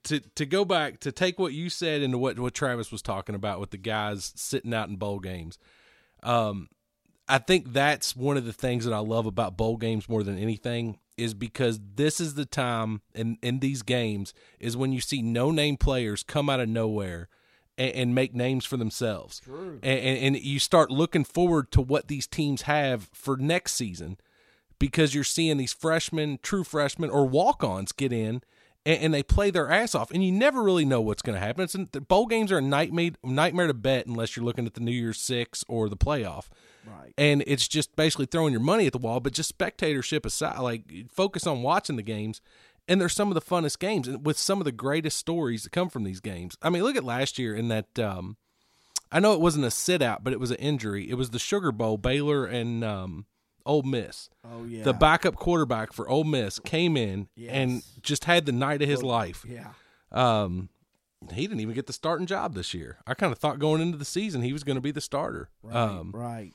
To 0.05 0.19
to 0.19 0.47
go 0.47 0.65
back 0.65 0.99
to 1.01 1.13
take 1.13 1.39
what 1.39 1.53
you 1.53 1.71
said 1.71 2.03
into 2.03 2.19
what 2.19 2.41
what 2.41 2.55
Travis 2.55 2.91
was 2.91 3.03
talking 3.03 3.37
about 3.37 3.61
with 3.61 3.71
the 3.71 3.77
guys 3.77 4.33
sitting 4.35 4.75
out 4.75 4.89
in 4.89 4.97
bowl 4.97 5.21
games. 5.21 5.59
Um, 6.25 6.69
I 7.29 7.39
think 7.39 7.73
that's 7.73 8.17
one 8.17 8.37
of 8.37 8.45
the 8.45 8.53
things 8.53 8.85
that 8.85 8.93
I 8.93 8.99
love 8.99 9.27
about 9.27 9.57
bowl 9.57 9.77
games 9.77 10.09
more 10.09 10.25
than 10.25 10.39
anything 10.39 10.99
is 11.17 11.35
because 11.35 11.79
this 11.95 12.21
is 12.21 12.35
the 12.35 12.47
time 12.47 13.01
in 13.15 13.39
in 13.43 13.61
these 13.61 13.83
games 13.83 14.35
is 14.59 14.77
when 14.77 14.93
you 14.93 15.01
see 15.01 15.23
no 15.23 15.53
name 15.53 15.77
players 15.77 16.25
come 16.25 16.51
out 16.51 16.59
of 16.59 16.69
nowhere 16.69 17.29
and, 17.79 17.93
and 17.93 18.15
make 18.15 18.35
names 18.35 18.65
for 18.65 18.77
themselves. 18.77 19.41
True. 19.41 19.79
And, 19.83 20.19
and, 20.19 20.37
you 20.37 20.59
start 20.59 20.91
looking 20.91 21.25
forward 21.25 21.71
to 21.73 21.81
what 21.81 22.09
these 22.09 22.27
teams 22.27 22.63
have 22.63 23.09
for 23.13 23.37
next 23.37 23.73
season 23.75 24.19
because 24.79 25.15
you're 25.15 25.25
seeing 25.25 25.57
these 25.57 25.73
freshmen, 25.73 26.39
true 26.43 26.65
freshmen, 26.65 27.11
or 27.11 27.27
walk 27.27 27.65
ons 27.65 27.93
get 27.93 28.13
in 28.13 28.43
and, 28.85 29.03
and, 29.03 29.15
they 29.15 29.23
play 29.23 29.51
their 29.51 29.71
ass 29.71 29.95
off, 29.95 30.13
and 30.13 30.25
you 30.25 30.31
never 30.31 30.63
really 30.63 30.85
know 30.85 31.01
what's 31.01 31.23
going 31.23 31.39
to 31.39 31.45
happen. 31.45 31.65
It's, 31.65 31.77
the 31.91 32.01
bowl 32.01 32.27
games 32.27 32.53
are 32.53 32.59
a 32.59 32.63
nightmare, 32.63 33.11
nightmare 33.25 33.67
to 33.67 33.75
bet 33.75 34.07
unless 34.07 34.37
you're 34.37 34.45
looking 34.45 34.65
at 34.65 34.75
the 34.75 34.81
New 34.81 34.93
Year's 34.93 35.21
Six 35.21 35.65
or 35.67 35.89
the 35.89 35.97
playoff. 35.97 36.47
Right. 36.87 37.13
And 37.19 37.43
it's 37.49 37.67
just 37.67 37.97
basically 37.97 38.27
throwing 38.27 38.53
your 38.53 38.61
money 38.61 38.87
at 38.87 38.93
the 38.93 38.99
wall, 38.99 39.19
but 39.19 39.33
just 39.33 39.49
spectatorship 39.49 40.25
aside, 40.25 40.61
like 40.61 40.85
focus 41.11 41.47
on 41.47 41.63
watching 41.63 41.97
the 41.97 42.03
games. 42.03 42.41
And 42.89 43.01
they're 43.01 43.09
some 43.09 43.29
of 43.29 43.35
the 43.35 43.41
funnest 43.41 43.79
games, 43.81 44.07
and 44.07 44.25
with 44.25 44.39
some 44.39 44.61
of 44.61 44.65
the 44.65 44.73
greatest 44.73 45.19
stories 45.19 45.65
that 45.65 45.71
come 45.73 45.89
from 45.89 46.05
these 46.05 46.21
games. 46.21 46.57
I 46.63 46.71
mean, 46.71 46.83
look 46.85 46.97
at 46.97 47.05
last 47.05 47.39
year 47.39 47.55
in 47.57 47.69
that. 47.69 47.99
Um, 47.99 48.37
I 49.11 49.19
know 49.21 49.33
it 49.33 49.41
wasn't 49.41 49.65
a 49.65 49.71
sit 49.71 50.03
out, 50.03 50.23
but 50.25 50.33
it 50.33 50.41
was 50.41 50.51
an 50.51 50.57
injury. 50.59 51.09
It 51.11 51.15
was 51.15 51.31
the 51.31 51.39
Sugar 51.39 51.73
Bowl, 51.73 51.97
Baylor 51.97 52.45
and 52.45 52.83
um, 52.85 53.27
Ole 53.65 53.83
Miss. 53.83 54.29
Oh 54.45 54.65
yeah. 54.65 54.83
The 54.85 54.93
backup 54.93 55.37
quarterback 55.37 55.93
for 55.93 56.09
Ole 56.09 56.25
Miss 56.25 56.59
came 56.61 56.97
in 56.97 57.29
Yes. 57.37 57.51
and 57.53 57.83
just 58.03 58.25
had 58.25 58.47
the 58.47 58.53
night 58.53 58.83
of 58.83 58.89
his 58.89 59.03
life. 59.05 59.45
Yeah. 59.49 59.71
Um, 60.13 60.69
he 61.33 61.47
didn't 61.47 61.61
even 61.61 61.75
get 61.75 61.87
the 61.87 61.93
starting 61.93 62.27
job 62.27 62.55
this 62.55 62.75
year. 62.75 62.99
I 63.07 63.15
kind 63.15 63.33
of 63.33 63.39
thought 63.39 63.59
going 63.59 63.81
into 63.81 63.97
the 63.99 64.05
season 64.05 64.43
he 64.43 64.53
was 64.53 64.65
going 64.65 64.77
to 64.77 64.81
be 64.83 64.91
the 64.93 65.01
starter. 65.01 65.49
Right. 65.63 65.75
Um, 65.77 66.11
right. 66.15 66.53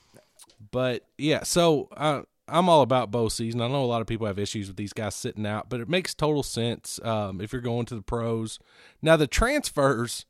but 0.71 1.03
yeah, 1.17 1.43
so 1.43 1.87
uh, 1.95 2.21
I'm 2.51 2.69
all 2.69 2.81
about 2.81 3.11
bow 3.11 3.29
season. 3.29 3.61
I 3.61 3.67
know 3.67 3.83
a 3.83 3.85
lot 3.85 4.01
of 4.01 4.07
people 4.07 4.27
have 4.27 4.37
issues 4.37 4.67
with 4.67 4.77
these 4.77 4.93
guys 4.93 5.15
sitting 5.15 5.45
out, 5.45 5.69
but 5.69 5.79
it 5.79 5.89
makes 5.89 6.13
total 6.13 6.43
sense 6.43 6.99
um, 7.03 7.39
if 7.39 7.53
you're 7.53 7.61
going 7.61 7.85
to 7.87 7.95
the 7.95 8.01
pros. 8.01 8.59
Now 9.01 9.15
the 9.15 9.27
transfers, 9.27 10.25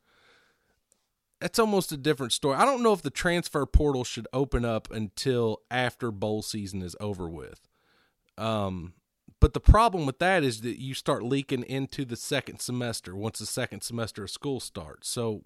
that's 1.40 1.60
almost 1.60 1.92
a 1.92 1.98
different 1.98 2.32
story. 2.32 2.56
I 2.56 2.66
don't 2.66 2.84
know 2.84 2.94
if 2.94 3.02
the 3.02 3.10
transfer 3.10 3.66
portal 3.66 4.04
should 4.04 4.28
open 4.32 4.64
up 4.64 4.92
until 4.92 5.62
after 5.72 6.12
bowl 6.12 6.42
season 6.42 6.82
is 6.82 6.96
over 7.00 7.28
with. 7.28 7.68
Um, 8.38 8.94
but 9.40 9.54
the 9.54 9.60
problem 9.60 10.06
with 10.06 10.20
that 10.20 10.44
is 10.44 10.62
that 10.62 10.80
you 10.80 10.94
start 10.94 11.24
leaking 11.24 11.64
into 11.64 12.06
the 12.06 12.16
second 12.16 12.60
semester 12.60 13.16
once 13.16 13.40
the 13.40 13.48
second 13.48 13.82
semester 13.82 14.24
of 14.24 14.30
school 14.30 14.60
starts. 14.60 15.10
So 15.10 15.44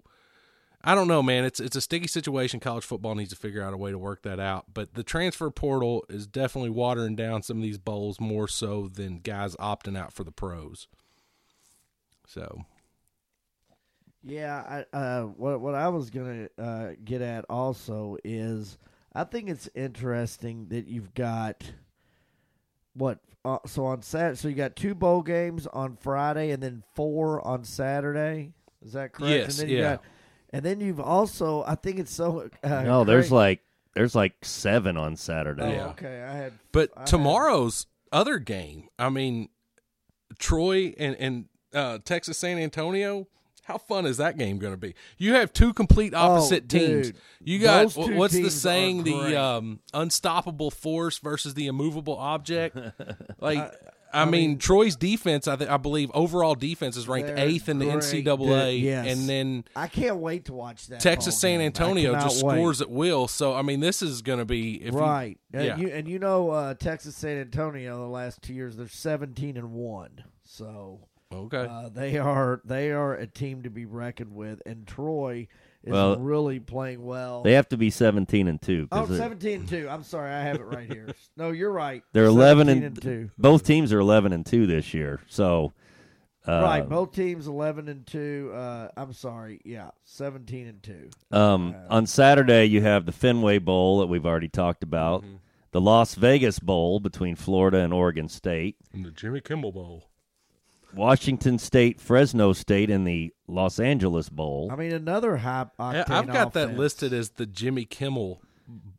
I 0.86 0.94
don't 0.94 1.08
know, 1.08 1.20
man. 1.20 1.44
It's 1.44 1.58
it's 1.58 1.74
a 1.74 1.80
sticky 1.80 2.06
situation. 2.06 2.60
College 2.60 2.84
football 2.84 3.16
needs 3.16 3.30
to 3.30 3.36
figure 3.36 3.60
out 3.60 3.74
a 3.74 3.76
way 3.76 3.90
to 3.90 3.98
work 3.98 4.22
that 4.22 4.38
out. 4.38 4.66
But 4.72 4.94
the 4.94 5.02
transfer 5.02 5.50
portal 5.50 6.04
is 6.08 6.28
definitely 6.28 6.70
watering 6.70 7.16
down 7.16 7.42
some 7.42 7.56
of 7.56 7.62
these 7.64 7.76
bowls 7.76 8.20
more 8.20 8.46
so 8.46 8.86
than 8.86 9.18
guys 9.18 9.56
opting 9.56 9.98
out 9.98 10.12
for 10.12 10.22
the 10.22 10.30
pros. 10.30 10.86
So 12.24 12.64
Yeah, 14.22 14.84
I, 14.92 14.96
uh, 14.96 15.22
what 15.24 15.60
what 15.60 15.74
I 15.74 15.88
was 15.88 16.08
gonna 16.10 16.48
uh, 16.56 16.90
get 17.04 17.20
at 17.20 17.44
also 17.50 18.16
is 18.22 18.78
I 19.12 19.24
think 19.24 19.48
it's 19.50 19.68
interesting 19.74 20.68
that 20.68 20.86
you've 20.86 21.14
got 21.14 21.64
what 22.94 23.18
uh, 23.44 23.58
so 23.66 23.86
on 23.86 24.02
Sat 24.02 24.38
so 24.38 24.46
you 24.46 24.54
got 24.54 24.76
two 24.76 24.94
bowl 24.94 25.22
games 25.22 25.66
on 25.66 25.96
Friday 25.96 26.52
and 26.52 26.62
then 26.62 26.84
four 26.94 27.44
on 27.44 27.64
Saturday. 27.64 28.52
Is 28.84 28.92
that 28.92 29.12
correct? 29.12 29.32
Yes, 29.32 29.58
and 29.58 29.68
then 29.68 29.68
you 29.68 29.82
yeah. 29.82 29.96
got 29.96 30.04
and 30.56 30.64
then 30.64 30.80
you've 30.80 31.00
also 31.00 31.62
I 31.66 31.74
think 31.74 31.98
it's 31.98 32.12
so 32.12 32.48
uh, 32.62 32.82
no, 32.82 33.04
there's 33.04 33.28
great- 33.28 33.36
like 33.36 33.60
there's 33.94 34.14
like 34.14 34.34
seven 34.42 34.96
on 34.96 35.12
oh, 35.12 35.16
Saturday. 35.16 35.72
Yeah. 35.72 35.88
okay 35.88 36.22
I 36.22 36.32
had 36.32 36.52
But 36.72 36.90
I 36.96 37.00
had- 37.00 37.06
tomorrow's 37.06 37.86
other 38.10 38.38
game, 38.38 38.88
I 38.98 39.10
mean, 39.10 39.50
Troy 40.38 40.94
and 40.98 41.14
and 41.16 41.44
uh, 41.74 41.98
Texas 42.04 42.38
San 42.38 42.58
Antonio. 42.58 43.28
How 43.64 43.78
fun 43.78 44.06
is 44.06 44.18
that 44.18 44.38
game 44.38 44.58
going 44.58 44.72
to 44.72 44.78
be? 44.78 44.94
You 45.18 45.34
have 45.34 45.52
two 45.52 45.72
complete 45.72 46.14
opposite 46.14 46.68
teams. 46.68 47.08
Oh, 47.08 47.10
dude. 47.10 47.16
You 47.40 47.58
got 47.58 47.92
Those 47.92 48.10
what's 48.10 48.34
the 48.34 48.48
saying? 48.48 49.02
The 49.02 49.34
um, 49.36 49.80
unstoppable 49.92 50.70
force 50.70 51.18
versus 51.18 51.54
the 51.54 51.66
immovable 51.66 52.16
object. 52.16 52.78
Like, 53.40 53.58
I, 53.58 53.70
I 54.12 54.24
mean, 54.24 54.50
mean- 54.50 54.58
Troy's 54.58 54.96
defense. 54.96 55.46
I, 55.48 55.56
th- 55.56 55.68
I 55.68 55.76
believe 55.76 56.10
overall 56.14 56.54
defense 56.54 56.96
is 56.96 57.06
ranked 57.08 57.30
eighth 57.36 57.68
in 57.68 57.78
the 57.78 57.86
great. 57.86 57.98
NCAA, 57.98 58.82
Yes. 58.82 59.06
and 59.18 59.28
then 59.28 59.64
I 59.74 59.88
can't 59.88 60.16
wait 60.16 60.46
to 60.46 60.54
watch 60.54 60.86
that. 60.88 61.00
Texas 61.00 61.38
San 61.38 61.58
game. 61.58 61.66
Antonio 61.66 62.12
just 62.14 62.42
wait. 62.42 62.54
scores 62.54 62.80
at 62.80 62.90
will. 62.90 63.28
So 63.28 63.54
I 63.54 63.62
mean, 63.62 63.80
this 63.80 64.02
is 64.02 64.22
going 64.22 64.38
to 64.38 64.44
be 64.44 64.76
if 64.82 64.92
you- 64.94 64.98
right. 65.00 65.38
and 65.52 65.64
yeah. 65.64 65.76
you 65.76 65.88
and 65.88 66.08
you 66.08 66.18
know 66.18 66.50
uh, 66.50 66.74
Texas 66.74 67.16
San 67.16 67.36
Antonio 67.38 67.98
the 67.98 68.06
last 68.08 68.42
two 68.42 68.54
years 68.54 68.76
they're 68.76 68.88
seventeen 68.88 69.56
and 69.56 69.72
one. 69.72 70.24
So 70.44 71.00
okay. 71.32 71.66
uh, 71.68 71.88
they 71.88 72.18
are 72.18 72.60
they 72.64 72.92
are 72.92 73.14
a 73.14 73.26
team 73.26 73.62
to 73.64 73.70
be 73.70 73.84
reckoned 73.84 74.32
with, 74.34 74.62
and 74.64 74.86
Troy 74.86 75.48
is 75.86 75.92
Well, 75.92 76.16
really 76.18 76.60
playing 76.60 77.04
well. 77.04 77.42
They 77.42 77.52
have 77.52 77.68
to 77.70 77.76
be 77.76 77.90
17 77.90 78.48
and 78.48 78.60
2 78.60 78.88
oh, 78.92 79.06
17 79.06 79.60
and 79.60 79.68
2. 79.68 79.88
I'm 79.88 80.02
sorry, 80.02 80.32
I 80.32 80.42
have 80.42 80.56
it 80.56 80.64
right 80.64 80.90
here. 80.92 81.08
no, 81.36 81.50
you're 81.50 81.72
right. 81.72 82.02
they're 82.12 82.24
11 82.24 82.66
17 82.66 82.84
and, 82.84 83.02
2. 83.02 83.30
both 83.38 83.64
teams 83.64 83.92
are 83.92 84.00
11 84.00 84.32
and 84.32 84.44
2 84.44 84.66
this 84.66 84.92
year. 84.92 85.20
So 85.28 85.72
uh, 86.48 86.62
right, 86.62 86.88
both 86.88 87.12
teams 87.12 87.46
11 87.46 87.88
and 87.88 88.06
2. 88.06 88.52
Uh, 88.54 88.88
I'm 88.96 89.12
sorry. 89.12 89.60
Yeah, 89.64 89.90
17 90.04 90.66
and 90.68 90.82
2. 90.82 91.10
Um, 91.36 91.74
on 91.88 92.06
Saturday, 92.06 92.66
you 92.66 92.82
have 92.82 93.04
the 93.06 93.12
Fenway 93.12 93.58
Bowl 93.58 94.00
that 94.00 94.06
we've 94.06 94.26
already 94.26 94.48
talked 94.48 94.82
about, 94.82 95.22
Mm-hmm. 95.22 95.36
the 95.72 95.80
Las 95.80 96.14
Vegas 96.14 96.58
Bowl 96.58 97.00
between 97.00 97.34
Florida 97.36 97.78
and 97.78 97.92
Oregon 97.92 98.28
State, 98.28 98.76
And 98.92 99.04
the 99.04 99.10
Jimmy 99.10 99.40
Kimmel 99.40 99.72
Bowl. 99.72 100.08
Washington 100.96 101.58
State, 101.58 102.00
Fresno 102.00 102.52
State, 102.52 102.90
and 102.90 103.06
the 103.06 103.32
Los 103.46 103.78
Angeles 103.78 104.28
Bowl. 104.28 104.68
I 104.72 104.76
mean, 104.76 104.92
another 104.92 105.36
high 105.38 105.66
Yeah, 105.78 106.04
octane 106.04 106.10
I've 106.10 106.26
got 106.26 106.52
that 106.54 106.76
listed 106.76 107.12
as 107.12 107.30
the 107.30 107.46
Jimmy 107.46 107.84
Kimmel 107.84 108.40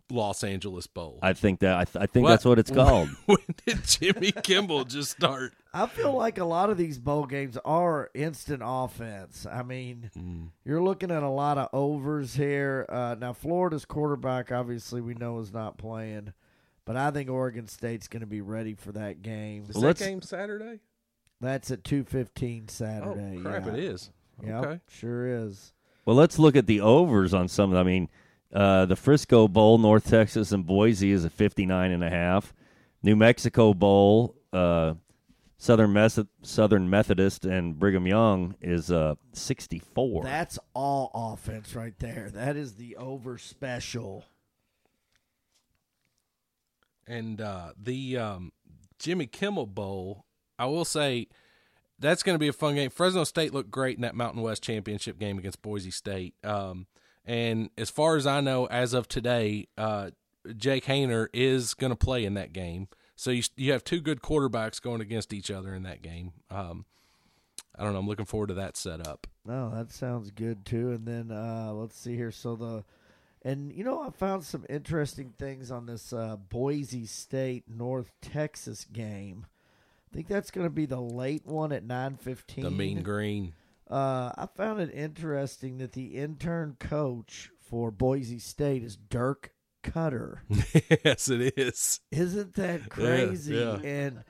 Los 0.09 0.43
Angeles 0.43 0.87
Bowl. 0.87 1.19
I 1.21 1.33
think 1.33 1.59
that 1.59 1.75
I, 1.77 1.83
th- 1.83 2.01
I 2.01 2.05
think 2.05 2.23
What- 2.23 2.29
that's 2.29 2.45
what 2.45 2.59
it's 2.59 2.71
called. 2.73 3.09
when 3.25 3.37
did 3.65 3.83
Jimmy 3.85 4.31
Kimmel 4.31 4.85
just 4.85 5.11
start? 5.11 5.53
I 5.73 5.85
feel 5.85 6.13
like 6.13 6.37
a 6.37 6.45
lot 6.45 6.69
of 6.69 6.77
these 6.77 6.97
bowl 6.97 7.25
games 7.25 7.57
are 7.65 8.09
instant 8.13 8.61
offense. 8.65 9.45
I 9.45 9.63
mean, 9.63 10.09
Mm. 10.17 10.49
you're 10.63 10.81
looking 10.81 11.11
at 11.11 11.23
a 11.23 11.29
lot 11.29 11.57
of 11.57 11.67
overs 11.73 12.35
here. 12.35 12.85
Uh, 12.89 13.15
now, 13.19 13.33
Florida's 13.33 13.85
quarterback, 13.85 14.51
obviously, 14.51 15.01
we 15.01 15.13
know 15.13 15.39
is 15.39 15.51
not 15.53 15.77
playing, 15.77 16.33
but 16.85 16.95
I 16.95 17.11
think 17.11 17.29
Oregon 17.29 17.67
State's 17.67 18.07
going 18.07 18.21
to 18.21 18.25
be 18.27 18.41
ready 18.41 18.73
for 18.75 18.91
that 18.93 19.21
game. 19.21 19.65
Is 19.69 19.75
Well, 19.75 19.83
that 19.93 19.99
game 19.99 20.21
Saturday? 20.21 20.79
That's 21.41 21.69
at 21.71 21.83
two 21.83 22.03
fifteen 22.03 22.67
Saturday. 22.67 23.37
Oh 23.39 23.41
crap! 23.41 23.65
yeah. 23.67 23.73
It 23.73 23.79
is. 23.79 24.11
Yep, 24.43 24.63
Okay. 24.65 24.79
sure 24.89 25.27
is. 25.27 25.73
Well, 26.05 26.15
let's 26.15 26.39
look 26.39 26.55
at 26.55 26.67
the 26.67 26.81
overs 26.81 27.33
on 27.33 27.47
some. 27.47 27.75
I 27.75 27.83
mean, 27.83 28.09
uh, 28.53 28.85
the 28.85 28.95
Frisco 28.95 29.47
Bowl, 29.47 29.77
North 29.77 30.07
Texas 30.09 30.51
and 30.51 30.65
Boise 30.65 31.11
is 31.11 31.25
a 31.25 31.29
59 31.29 31.91
and 31.91 32.03
a 32.03 32.09
half. 32.09 32.53
New 33.03 33.15
Mexico 33.15 33.73
Bowl, 33.73 34.35
uh, 34.53 34.93
Southern 35.57 35.91
Mes- 35.93 36.19
Southern 36.43 36.89
Methodist 36.89 37.45
and 37.45 37.77
Brigham 37.77 38.07
Young 38.07 38.55
is 38.61 38.89
uh, 38.91 39.15
64. 39.33 40.23
That's 40.23 40.57
all 40.73 41.11
offense 41.13 41.75
right 41.75 41.97
there. 41.99 42.29
That 42.31 42.55
is 42.55 42.75
the 42.75 42.95
over 42.95 43.37
special. 43.37 44.23
And 47.07 47.39
uh, 47.41 47.71
the 47.81 48.17
um, 48.17 48.51
Jimmy 48.99 49.27
Kimmel 49.27 49.65
Bowl, 49.67 50.25
I 50.57 50.65
will 50.65 50.85
say 50.85 51.27
that's 51.99 52.23
going 52.23 52.35
to 52.35 52.39
be 52.39 52.47
a 52.47 52.53
fun 52.53 52.75
game. 52.75 52.89
Fresno 52.89 53.23
State 53.23 53.53
looked 53.53 53.71
great 53.71 53.95
in 53.95 54.01
that 54.01 54.15
Mountain 54.15 54.41
West 54.41 54.63
championship 54.63 55.19
game 55.19 55.37
against 55.37 55.61
Boise 55.61 55.91
State. 55.91 56.35
Um, 56.43 56.87
and 57.25 57.69
as 57.77 57.89
far 57.89 58.15
as 58.15 58.25
I 58.25 58.41
know, 58.41 58.65
as 58.67 58.93
of 58.93 59.07
today, 59.07 59.67
uh, 59.77 60.11
Jake 60.55 60.85
Haener 60.85 61.27
is 61.33 61.73
going 61.73 61.91
to 61.91 61.95
play 61.97 62.23
in 62.23 62.35
that 62.35 62.53
game. 62.53 62.87
So 63.15 63.31
you 63.31 63.43
you 63.55 63.71
have 63.71 63.83
two 63.83 63.99
good 63.99 64.21
quarterbacks 64.21 64.81
going 64.81 65.01
against 65.01 65.33
each 65.33 65.49
other 65.49 65.73
in 65.73 65.83
that 65.83 66.01
game. 66.01 66.33
Um, 66.51 66.85
I 67.75 67.83
don't 67.83 67.93
know. 67.93 67.99
I'm 67.99 68.07
looking 68.07 68.25
forward 68.25 68.47
to 68.47 68.53
that 68.55 68.77
setup. 68.77 69.27
No, 69.45 69.71
that 69.73 69.91
sounds 69.91 70.29
good 70.31 70.65
too. 70.65 70.91
And 70.91 71.07
then 71.07 71.31
uh, 71.31 71.71
let's 71.73 71.97
see 71.97 72.15
here. 72.15 72.31
So 72.31 72.55
the 72.55 72.83
and 73.41 73.73
you 73.73 73.83
know 73.83 74.01
I 74.01 74.11
found 74.11 74.43
some 74.43 74.65
interesting 74.69 75.33
things 75.37 75.71
on 75.71 75.87
this 75.87 76.13
uh, 76.13 76.35
Boise 76.35 77.05
State 77.05 77.63
North 77.67 78.11
Texas 78.21 78.85
game. 78.85 79.47
I 80.09 80.15
think 80.15 80.27
that's 80.27 80.51
going 80.51 80.65
to 80.65 80.71
be 80.71 80.85
the 80.85 81.01
late 81.01 81.45
one 81.45 81.71
at 81.71 81.83
nine 81.83 82.15
fifteen. 82.15 82.63
The 82.63 82.71
Mean 82.71 83.03
Green. 83.03 83.53
Uh, 83.89 84.31
I 84.37 84.47
found 84.55 84.81
it 84.81 84.93
interesting 84.93 85.77
that 85.77 85.93
the 85.93 86.15
intern 86.15 86.75
coach 86.79 87.51
for 87.69 87.91
Boise 87.91 88.39
State 88.39 88.83
is 88.83 88.97
Dirk 88.97 89.51
Koetter. 89.83 90.39
yes, 91.05 91.29
it 91.29 91.57
is. 91.57 92.01
Isn't 92.11 92.53
that 92.55 92.89
crazy? 92.89 93.55
yeah. 93.55 93.77
And 93.83 94.23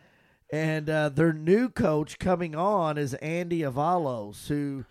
and 0.52 0.90
uh, 0.90 1.10
their 1.10 1.34
new 1.34 1.70
coach 1.70 2.20
coming 2.20 2.56
on 2.56 2.98
is 2.98 3.14
Andy 3.16 3.62
Avalos, 3.62 4.48
who 4.48 4.86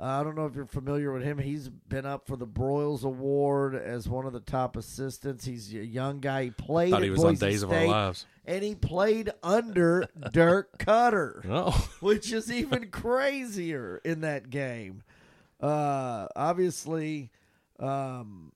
Uh, 0.00 0.04
I 0.04 0.22
don't 0.24 0.34
know 0.34 0.46
if 0.46 0.54
you're 0.54 0.64
familiar 0.66 1.12
with 1.12 1.22
him. 1.22 1.38
He's 1.38 1.68
been 1.68 2.06
up 2.06 2.26
for 2.26 2.36
the 2.36 2.46
Broyles 2.46 3.04
Award 3.04 3.74
as 3.74 4.08
one 4.08 4.24
of 4.26 4.32
the 4.32 4.40
top 4.40 4.76
assistants. 4.76 5.44
He's 5.44 5.72
a 5.74 5.84
young 5.84 6.18
guy. 6.20 6.44
He 6.44 6.50
played. 6.50 6.90
Thought 6.92 7.02
he 7.02 7.10
was 7.10 7.22
on 7.22 7.34
Boise 7.34 7.46
Days 7.46 7.62
of 7.62 7.70
Our 7.72 7.84
Lives. 7.86 8.26
and 8.46 8.64
he 8.64 8.74
played 8.74 9.30
under 9.42 10.06
Dirk 10.32 10.78
Koetter, 10.78 11.44
Oh, 11.48 11.88
which 12.00 12.32
is 12.32 12.50
even 12.50 12.90
crazier 12.90 14.00
in 14.04 14.22
that 14.22 14.48
game. 14.50 15.02
Uh, 15.60 16.26
obviously, 16.34 17.30
um, 17.78 18.52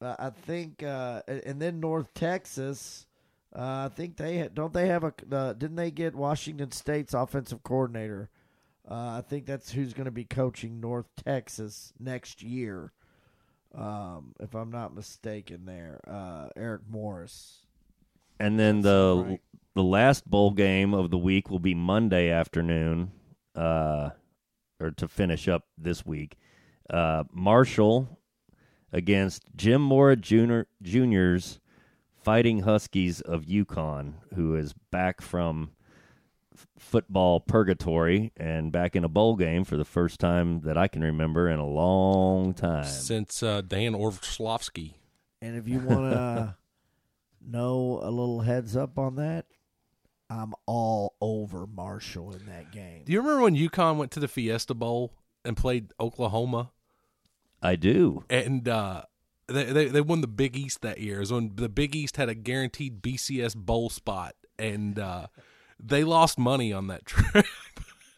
I 0.00 0.30
think, 0.30 0.82
uh, 0.82 1.22
and 1.28 1.60
then 1.60 1.78
North 1.80 2.12
Texas. 2.14 3.06
Uh, 3.54 3.88
I 3.88 3.94
think 3.94 4.16
they 4.16 4.38
had, 4.38 4.54
don't 4.54 4.72
they 4.72 4.88
have 4.88 5.04
a 5.04 5.12
uh, 5.30 5.52
didn't 5.52 5.76
they 5.76 5.92
get 5.92 6.16
Washington 6.16 6.72
State's 6.72 7.14
offensive 7.14 7.62
coordinator? 7.62 8.30
Uh, 8.88 9.18
I 9.18 9.22
think 9.26 9.46
that's 9.46 9.72
who's 9.72 9.94
going 9.94 10.04
to 10.04 10.10
be 10.10 10.24
coaching 10.24 10.80
North 10.80 11.06
Texas 11.24 11.92
next 11.98 12.42
year, 12.42 12.92
um, 13.74 14.34
if 14.40 14.54
I'm 14.54 14.70
not 14.70 14.94
mistaken. 14.94 15.64
There, 15.64 16.00
uh, 16.06 16.48
Eric 16.54 16.82
Morris. 16.88 17.60
And 18.38 18.58
then 18.58 18.82
the 18.82 19.24
right. 19.26 19.40
the 19.74 19.82
last 19.82 20.28
bowl 20.28 20.50
game 20.50 20.92
of 20.92 21.10
the 21.10 21.18
week 21.18 21.50
will 21.50 21.60
be 21.60 21.74
Monday 21.74 22.30
afternoon, 22.30 23.12
uh, 23.54 24.10
or 24.80 24.90
to 24.90 25.08
finish 25.08 25.48
up 25.48 25.64
this 25.78 26.04
week. 26.04 26.36
Uh, 26.90 27.24
Marshall 27.32 28.18
against 28.92 29.44
Jim 29.56 29.80
Mora 29.80 30.16
Junior 30.16 30.66
Junior's 30.82 31.58
Fighting 32.22 32.60
Huskies 32.60 33.20
of 33.20 33.44
UConn, 33.44 34.14
who 34.34 34.56
is 34.56 34.74
back 34.90 35.20
from 35.20 35.70
football 36.78 37.40
purgatory 37.40 38.32
and 38.36 38.70
back 38.70 38.94
in 38.94 39.04
a 39.04 39.08
bowl 39.08 39.36
game 39.36 39.64
for 39.64 39.76
the 39.76 39.84
first 39.84 40.20
time 40.20 40.60
that 40.60 40.78
I 40.78 40.88
can 40.88 41.02
remember 41.02 41.48
in 41.48 41.58
a 41.58 41.66
long 41.66 42.54
time. 42.54 42.84
since 42.84 43.42
uh, 43.42 43.60
Dan 43.60 43.94
Orlovsky. 43.94 44.96
And 45.42 45.56
if 45.56 45.68
you 45.68 45.80
want 45.80 46.12
to 46.12 46.56
know 47.46 48.00
a 48.02 48.10
little 48.10 48.40
heads 48.40 48.76
up 48.76 48.98
on 48.98 49.16
that, 49.16 49.46
I'm 50.30 50.54
all 50.66 51.14
over 51.20 51.66
Marshall 51.66 52.32
in 52.32 52.46
that 52.46 52.72
game. 52.72 53.02
Do 53.04 53.12
you 53.12 53.20
remember 53.20 53.42
when 53.42 53.56
UConn 53.56 53.96
went 53.96 54.10
to 54.12 54.20
the 54.20 54.28
Fiesta 54.28 54.74
Bowl 54.74 55.12
and 55.44 55.56
played 55.56 55.92
Oklahoma? 56.00 56.70
I 57.62 57.76
do. 57.76 58.24
And 58.30 58.66
uh, 58.68 59.02
they, 59.46 59.64
they 59.64 59.86
they 59.86 60.00
won 60.00 60.20
the 60.22 60.26
Big 60.26 60.56
East 60.56 60.82
that 60.82 61.00
year. 61.00 61.16
It 61.16 61.20
was 61.20 61.32
when 61.32 61.52
the 61.56 61.68
Big 61.68 61.94
East 61.94 62.16
had 62.16 62.28
a 62.28 62.34
guaranteed 62.34 63.02
BCS 63.02 63.56
bowl 63.56 63.90
spot, 63.90 64.34
and 64.58 64.98
uh, 64.98 65.26
they 65.80 66.04
lost 66.04 66.38
money 66.38 66.72
on 66.72 66.86
that 66.88 67.04
trip. 67.06 67.46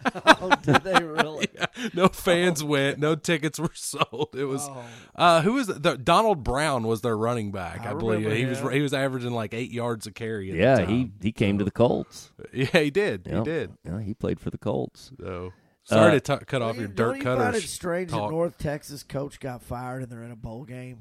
oh, 0.25 0.53
did 0.63 0.85
they 0.85 1.03
really? 1.03 1.49
no 1.95 2.07
fans 2.09 2.63
went. 2.63 2.99
No 2.99 3.17
tickets 3.17 3.59
were 3.59 3.71
sold. 3.75 4.37
It 4.39 4.45
was 4.45 4.63
Oh. 4.69 4.85
uh, 5.17 5.43
who 5.43 5.55
was 5.55 5.67
the, 5.67 5.75
the 5.75 5.97
Donald 5.99 6.45
Brown 6.45 6.87
was 6.87 7.01
their 7.01 7.17
running 7.17 7.51
back. 7.51 7.81
I, 7.85 7.91
I 7.91 7.95
believe 7.95 8.21
remember 8.21 8.37
he 8.37 8.45
was 8.45 8.61
he 8.75 8.81
was 8.83 8.95
averaging 8.95 9.33
like 9.33 9.53
eight 9.55 9.73
yards 9.73 10.07
a 10.07 10.13
carry. 10.13 10.51
At 10.53 10.57
Yeah, 10.57 10.75
the 10.77 10.81
he 10.87 11.03
time. 11.05 11.13
he 11.23 11.33
came 11.33 11.59
to 11.59 11.65
the 11.65 11.71
Colts. 11.73 12.31
yeah 12.53 12.67
he 12.67 12.91
did 12.91 13.27
Yep. 13.27 13.39
he 13.39 13.43
did. 13.45 13.73
Yeah, 13.85 14.01
he 14.01 14.15
played 14.15 14.39
for 14.39 14.51
the 14.51 14.59
Colts. 14.59 15.11
So 15.19 15.53
sorry 15.85 16.09
Uh, 16.17 16.21
to 16.21 16.39
t- 16.39 16.45
cut 16.45 16.63
off 16.63 16.75
Don't 16.77 16.81
your 16.83 16.89
you- 16.91 16.95
dirt 16.95 17.05
don't 17.13 17.17
you 17.17 17.23
find 17.25 17.39
cutters. 17.41 17.65
it 17.65 17.69
strange 17.69 18.11
talk. 18.11 18.29
that 18.31 18.35
North 18.35 18.59
Texas 18.59 19.03
coach 19.03 19.41
got 19.41 19.63
fired 19.63 20.03
and 20.03 20.13
they're 20.13 20.23
in 20.23 20.31
a 20.31 20.37
bowl 20.37 20.65
game? 20.65 20.99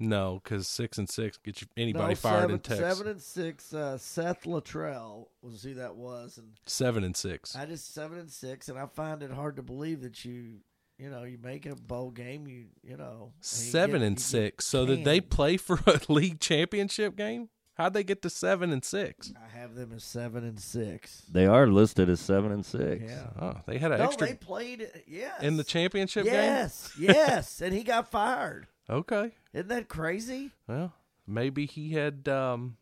No, 0.00 0.40
because 0.42 0.66
six 0.66 0.96
and 0.98 1.08
six 1.08 1.36
get 1.36 1.60
you 1.60 1.68
anybody 1.76 2.08
no, 2.08 2.14
fired 2.16 2.40
seven, 2.40 2.54
in 2.54 2.60
Texas. 2.60 2.78
Seven 2.98 3.06
and 3.12 3.22
six. 3.22 3.74
Uh, 3.74 3.98
Seth 3.98 4.44
Littrell 4.44 5.26
was 5.42 5.62
who 5.62 5.74
that 5.74 5.94
was, 5.94 6.38
and 6.38 6.48
Seven 6.66 7.04
and 7.04 7.14
six. 7.16 7.54
I 7.54 7.66
just 7.66 7.92
seven 7.92 8.18
and 8.18 8.30
six, 8.30 8.68
and 8.70 8.78
I 8.78 8.86
find 8.86 9.22
it 9.22 9.30
hard 9.30 9.56
to 9.56 9.62
believe 9.62 10.00
that 10.00 10.24
you, 10.24 10.60
you 10.98 11.10
know, 11.10 11.24
you 11.24 11.38
make 11.42 11.66
a 11.66 11.74
bowl 11.76 12.10
game, 12.10 12.46
you, 12.48 12.66
you 12.82 12.96
know, 12.96 13.24
and 13.24 13.32
you 13.34 13.42
Seven 13.42 14.00
get- 14.00 14.06
and 14.06 14.20
six. 14.20 14.66
So 14.66 14.86
did 14.86 15.04
they 15.04 15.20
play 15.20 15.56
for 15.58 15.80
a 15.86 16.00
league 16.12 16.40
championship 16.40 17.14
game? 17.14 17.50
How'd 17.74 17.94
they 17.94 18.04
get 18.04 18.20
to 18.22 18.30
seven 18.30 18.72
and 18.72 18.84
six? 18.84 19.32
I 19.42 19.56
have 19.58 19.74
them 19.74 19.92
as 19.94 20.04
seven 20.04 20.44
and 20.44 20.60
six. 20.60 21.22
They 21.32 21.46
are 21.46 21.66
listed 21.66 22.10
as 22.10 22.20
seven 22.20 22.52
and 22.52 22.64
six. 22.66 23.02
Yeah. 23.06 23.26
Oh, 23.40 23.54
they 23.66 23.78
had 23.78 23.92
an 23.92 23.98
No, 24.00 24.04
extra 24.04 24.26
they 24.26 24.34
played. 24.34 24.86
Yes. 25.06 25.42
in 25.42 25.56
the 25.56 25.64
championship 25.64 26.24
game. 26.24 26.34
Yes, 26.34 26.92
yes, 26.98 27.60
and 27.62 27.72
he 27.74 27.82
got 27.82 28.10
fired. 28.10 28.66
Okay. 28.90 29.32
Isn't 29.52 29.68
that 29.68 29.88
crazy? 29.88 30.50
Well, 30.66 30.92
maybe 31.26 31.66
he 31.66 31.92
had 31.92 32.28
um 32.28 32.76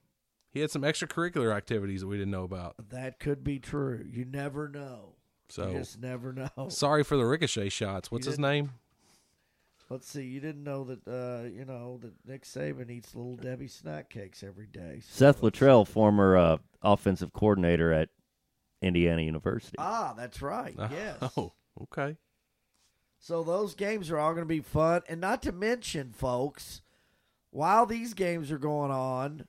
he 0.50 0.61
had 0.61 0.70
some 0.70 0.82
extracurricular 0.82 1.54
activities 1.54 2.00
that 2.00 2.06
we 2.06 2.16
didn't 2.16 2.30
know 2.32 2.44
about. 2.44 2.74
That 2.90 3.18
could 3.20 3.44
be 3.44 3.59
true. 3.59 4.04
You 4.11 4.24
never 4.24 4.68
know. 4.68 5.14
So 5.50 5.68
you 5.70 5.78
just 5.78 6.00
never 6.00 6.32
know. 6.32 6.68
sorry 6.68 7.04
for 7.04 7.16
the 7.16 7.24
ricochet 7.26 7.68
shots. 7.70 8.11
What's 8.11 8.26
his 8.26 8.38
name? 8.38 8.72
Let's 9.90 10.06
see. 10.06 10.24
You 10.24 10.40
didn't 10.40 10.64
know 10.64 10.84
that. 10.84 11.06
Uh, 11.09 11.48
you 11.48 11.64
know 11.64 11.98
that 12.02 12.12
Nick 12.26 12.44
Saban 12.44 12.90
eats 12.90 13.14
little 13.14 13.36
Debbie 13.36 13.68
snack 13.68 14.11
cakes 14.11 14.42
every 14.42 14.66
day. 14.66 15.00
Seth 15.02 15.40
So- 15.40 15.50
Littrell, 15.50 15.86
former 15.86 16.36
uh, 16.36 16.56
offensive 16.82 17.32
coordinator 17.32 17.90
at 17.92 18.11
Indiana 18.82 19.22
University. 19.22 19.76
Ah, 19.78 20.12
that's 20.16 20.42
right. 20.42 20.74
Yes. 20.78 21.16
Oh, 21.36 21.52
okay. 21.84 22.16
So 23.18 23.42
those 23.42 23.74
games 23.74 24.10
are 24.10 24.18
all 24.18 24.32
going 24.32 24.44
to 24.44 24.48
be 24.48 24.60
fun, 24.60 25.02
and 25.08 25.20
not 25.20 25.42
to 25.42 25.52
mention, 25.52 26.12
folks, 26.12 26.82
while 27.50 27.84
these 27.86 28.14
games 28.14 28.50
are 28.52 28.58
going 28.58 28.90
on, 28.90 29.46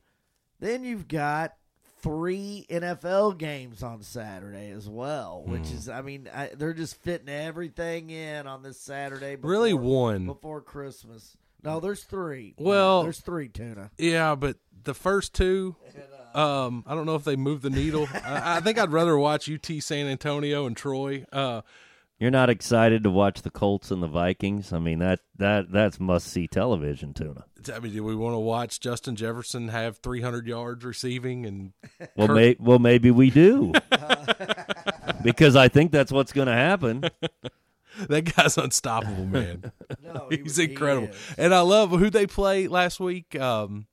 then 0.60 0.84
you've 0.84 1.08
got 1.08 1.54
three 2.02 2.66
NFL 2.70 3.38
games 3.38 3.84
on 3.84 4.02
Saturday 4.02 4.72
as 4.72 4.88
well, 4.90 5.44
which 5.46 5.68
Hmm. 5.68 5.76
is, 5.76 5.90
I 5.90 6.02
mean, 6.02 6.30
I, 6.34 6.50
they're 6.58 6.74
just 6.74 6.96
fitting 7.02 7.30
everything 7.30 8.10
in 8.10 8.48
on 8.48 8.64
this 8.64 8.80
Saturday. 8.80 9.36
Before, 9.36 9.52
Really 9.52 9.74
one. 9.74 10.26
before 10.26 10.62
Christmas. 10.62 11.36
No, 11.62 11.80
there's 11.82 12.04
three. 12.04 12.56
Well- 12.58 13.04
there's 13.04 13.20
three 13.20 13.50
tuna. 13.50 13.92
Yeah, 13.98 14.36
but 14.36 14.58
the 14.84 14.94
first 14.94 15.34
two 15.34 15.76
um 16.34 16.84
I 16.88 16.96
don't 16.96 17.06
know 17.06 17.16
if 17.16 17.24
they 17.26 17.36
moved 17.36 17.64
the 17.64 17.70
needle. 17.70 18.08
I, 18.14 18.58
I 18.58 18.60
think 18.62 18.78
I'd 18.80 18.92
rather 18.94 19.18
watch 19.18 19.50
UT 19.52 19.66
San 19.84 20.08
Antonio 20.08 20.66
and 20.68 20.78
Troy. 20.78 21.26
Uh 21.34 21.62
You're 22.20 22.32
not 22.32 22.50
excited 22.50 23.04
to 23.04 23.10
watch 23.10 23.42
the 23.44 23.50
Colts 23.50 23.92
and 23.92 24.04
the 24.04 24.08
Vikings? 24.08 24.74
I 24.74 24.80
mean 24.80 25.00
that 25.00 25.20
that 25.38 25.72
that's 25.72 26.00
must 26.00 26.28
see 26.28 26.48
television, 26.48 27.14
tuna. 27.14 27.46
I 27.74 27.80
mean, 27.80 27.94
do 27.94 28.04
we 28.04 28.16
want 28.16 28.34
to 28.36 28.40
watch 28.40 28.80
Justin 28.80 29.16
Jefferson 29.16 29.68
have 29.70 29.98
300 29.98 30.48
yards 30.48 30.84
receiving 30.86 31.46
and 31.46 31.74
Well, 32.16 32.28
Kirk- 32.28 32.36
may, 32.36 32.56
well, 32.60 32.80
maybe 32.80 33.12
we 33.12 33.30
do, 33.30 33.74
because 35.24 35.56
I 35.56 35.68
think 35.68 35.92
that's 35.92 36.12
what's 36.12 36.32
going 36.32 36.48
to 36.48 36.54
happen. 36.54 37.04
that 38.08 38.36
guy's 38.36 38.58
unstoppable, 38.58 39.26
man. 39.26 39.72
No, 40.02 40.28
he- 40.30 40.38
He's 40.38 40.58
he 40.58 40.66
incredible. 40.66 41.10
is. 41.10 41.16
And 41.38 41.54
I 41.54 41.62
love 41.62 41.92
who 41.92 42.10
they 42.10 42.28
play 42.28 42.68
last 42.68 43.00
week. 43.00 43.38
Um, 43.40 43.88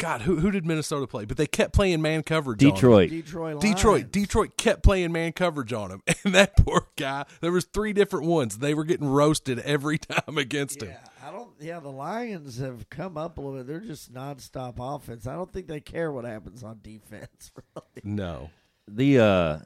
God, 0.00 0.22
who 0.22 0.36
who 0.36 0.50
did 0.50 0.64
Minnesota 0.64 1.06
play? 1.06 1.26
But 1.26 1.36
they 1.36 1.46
kept 1.46 1.74
playing 1.74 2.00
man 2.00 2.22
coverage. 2.22 2.62
on 2.64 2.70
him. 2.70 2.74
Detroit. 2.74 3.10
Detroit. 3.10 3.56
Lions. 3.56 3.74
Detroit, 3.74 4.10
Detroit 4.10 4.56
kept 4.56 4.82
playing 4.82 5.12
man 5.12 5.32
coverage 5.32 5.74
on 5.74 5.90
him, 5.90 6.02
and 6.24 6.34
that 6.34 6.56
poor 6.56 6.86
guy. 6.96 7.26
There 7.42 7.52
was 7.52 7.66
three 7.66 7.92
different 7.92 8.26
ones. 8.26 8.58
They 8.58 8.72
were 8.72 8.84
getting 8.84 9.06
roasted 9.06 9.58
every 9.60 9.98
time 9.98 10.38
against 10.38 10.82
him. 10.82 10.88
Yeah, 10.88 11.28
I 11.28 11.30
don't. 11.30 11.50
Yeah, 11.60 11.80
the 11.80 11.90
Lions 11.90 12.58
have 12.58 12.88
come 12.88 13.18
up 13.18 13.36
a 13.36 13.42
little 13.42 13.58
bit. 13.58 13.66
They're 13.66 13.80
just 13.80 14.12
nonstop 14.12 14.74
offense. 14.78 15.26
I 15.26 15.34
don't 15.34 15.52
think 15.52 15.66
they 15.66 15.80
care 15.80 16.10
what 16.10 16.24
happens 16.24 16.64
on 16.64 16.80
defense. 16.82 17.52
Really. 17.76 18.16
No, 18.16 18.50
The 18.88 19.18
uh, 19.18 19.58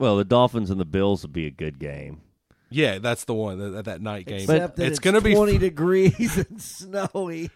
well, 0.00 0.16
the 0.16 0.24
Dolphins 0.24 0.70
and 0.70 0.80
the 0.80 0.84
Bills 0.84 1.22
would 1.22 1.32
be 1.32 1.46
a 1.46 1.50
good 1.50 1.78
game. 1.78 2.22
yeah, 2.70 2.98
that's 2.98 3.24
the 3.24 3.34
one 3.34 3.58
that, 3.58 3.84
that 3.84 4.00
night 4.02 4.26
game. 4.26 4.40
Except 4.40 4.76
that 4.76 4.82
it's 4.82 4.90
it's, 4.90 4.98
going 4.98 5.14
to 5.14 5.20
be 5.20 5.34
twenty 5.34 5.58
degrees 5.58 6.36
and 6.36 6.60
snowy. 6.60 7.50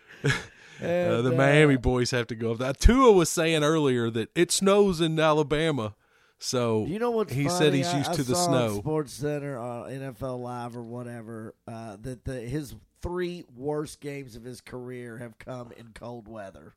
Uh, 0.81 1.23
the 1.23 1.33
uh, 1.33 1.37
Miami 1.37 1.77
boys 1.77 2.11
have 2.11 2.27
to 2.29 2.35
go 2.35 2.53
up. 2.53 2.59
That 2.59 2.81
Tua 2.81 3.13
was 3.13 3.29
saying 3.29 3.63
earlier 3.63 4.11
that 4.11 4.31
it 4.35 4.51
snows 4.51 5.01
in 5.01 5.19
Alabama, 5.19 5.95
so 6.39 6.85
You 6.87 6.99
know 6.99 7.11
what? 7.13 7.31
he 7.31 7.45
funny? 7.45 7.57
said 7.57 7.75
he's 7.75 7.93
used 7.95 8.11
I 8.11 8.15
to 8.15 8.23
the 8.25 8.35
saw 8.35 8.47
snow. 8.47 8.79
Sports 8.79 9.13
Center, 9.13 9.59
uh, 9.59 9.85
NFL 9.85 10.41
Live, 10.41 10.77
or 10.77 10.83
whatever. 10.83 11.55
Uh, 11.67 11.97
that 12.03 12.25
the 12.25 12.41
his 12.41 12.75
three 13.01 13.45
worst 13.57 14.01
games 14.01 14.35
of 14.37 14.45
his 14.45 14.61
career 14.61 15.19
have 15.19 15.39
come 15.39 15.73
in 15.77 15.89
cold 15.95 16.27
weather. 16.29 16.75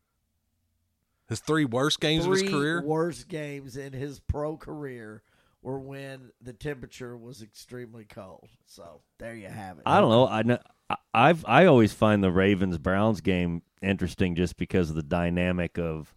His 1.27 1.39
three 1.39 1.65
worst 1.65 1.99
games 1.99 2.25
three 2.25 2.39
of 2.39 2.45
his 2.45 2.53
career. 2.53 2.81
worst 2.83 3.27
games 3.27 3.75
in 3.75 3.91
his 3.93 4.19
pro 4.19 4.55
career 4.57 5.23
were 5.61 5.79
when 5.79 6.31
the 6.41 6.53
temperature 6.53 7.17
was 7.17 7.41
extremely 7.41 8.05
cold. 8.05 8.47
So 8.65 9.01
there 9.17 9.35
you 9.35 9.47
have 9.47 9.77
it. 9.77 9.83
I 9.85 9.99
don't 9.99 10.09
know. 10.09 10.27
I 10.27 10.43
know. 10.43 10.59
I- 10.89 10.95
I've 11.13 11.45
I 11.47 11.65
always 11.65 11.93
find 11.93 12.23
the 12.23 12.31
Ravens 12.31 12.77
Browns 12.77 13.21
game 13.21 13.61
interesting 13.81 14.35
just 14.35 14.57
because 14.57 14.89
of 14.89 14.95
the 14.95 15.03
dynamic 15.03 15.77
of, 15.77 16.13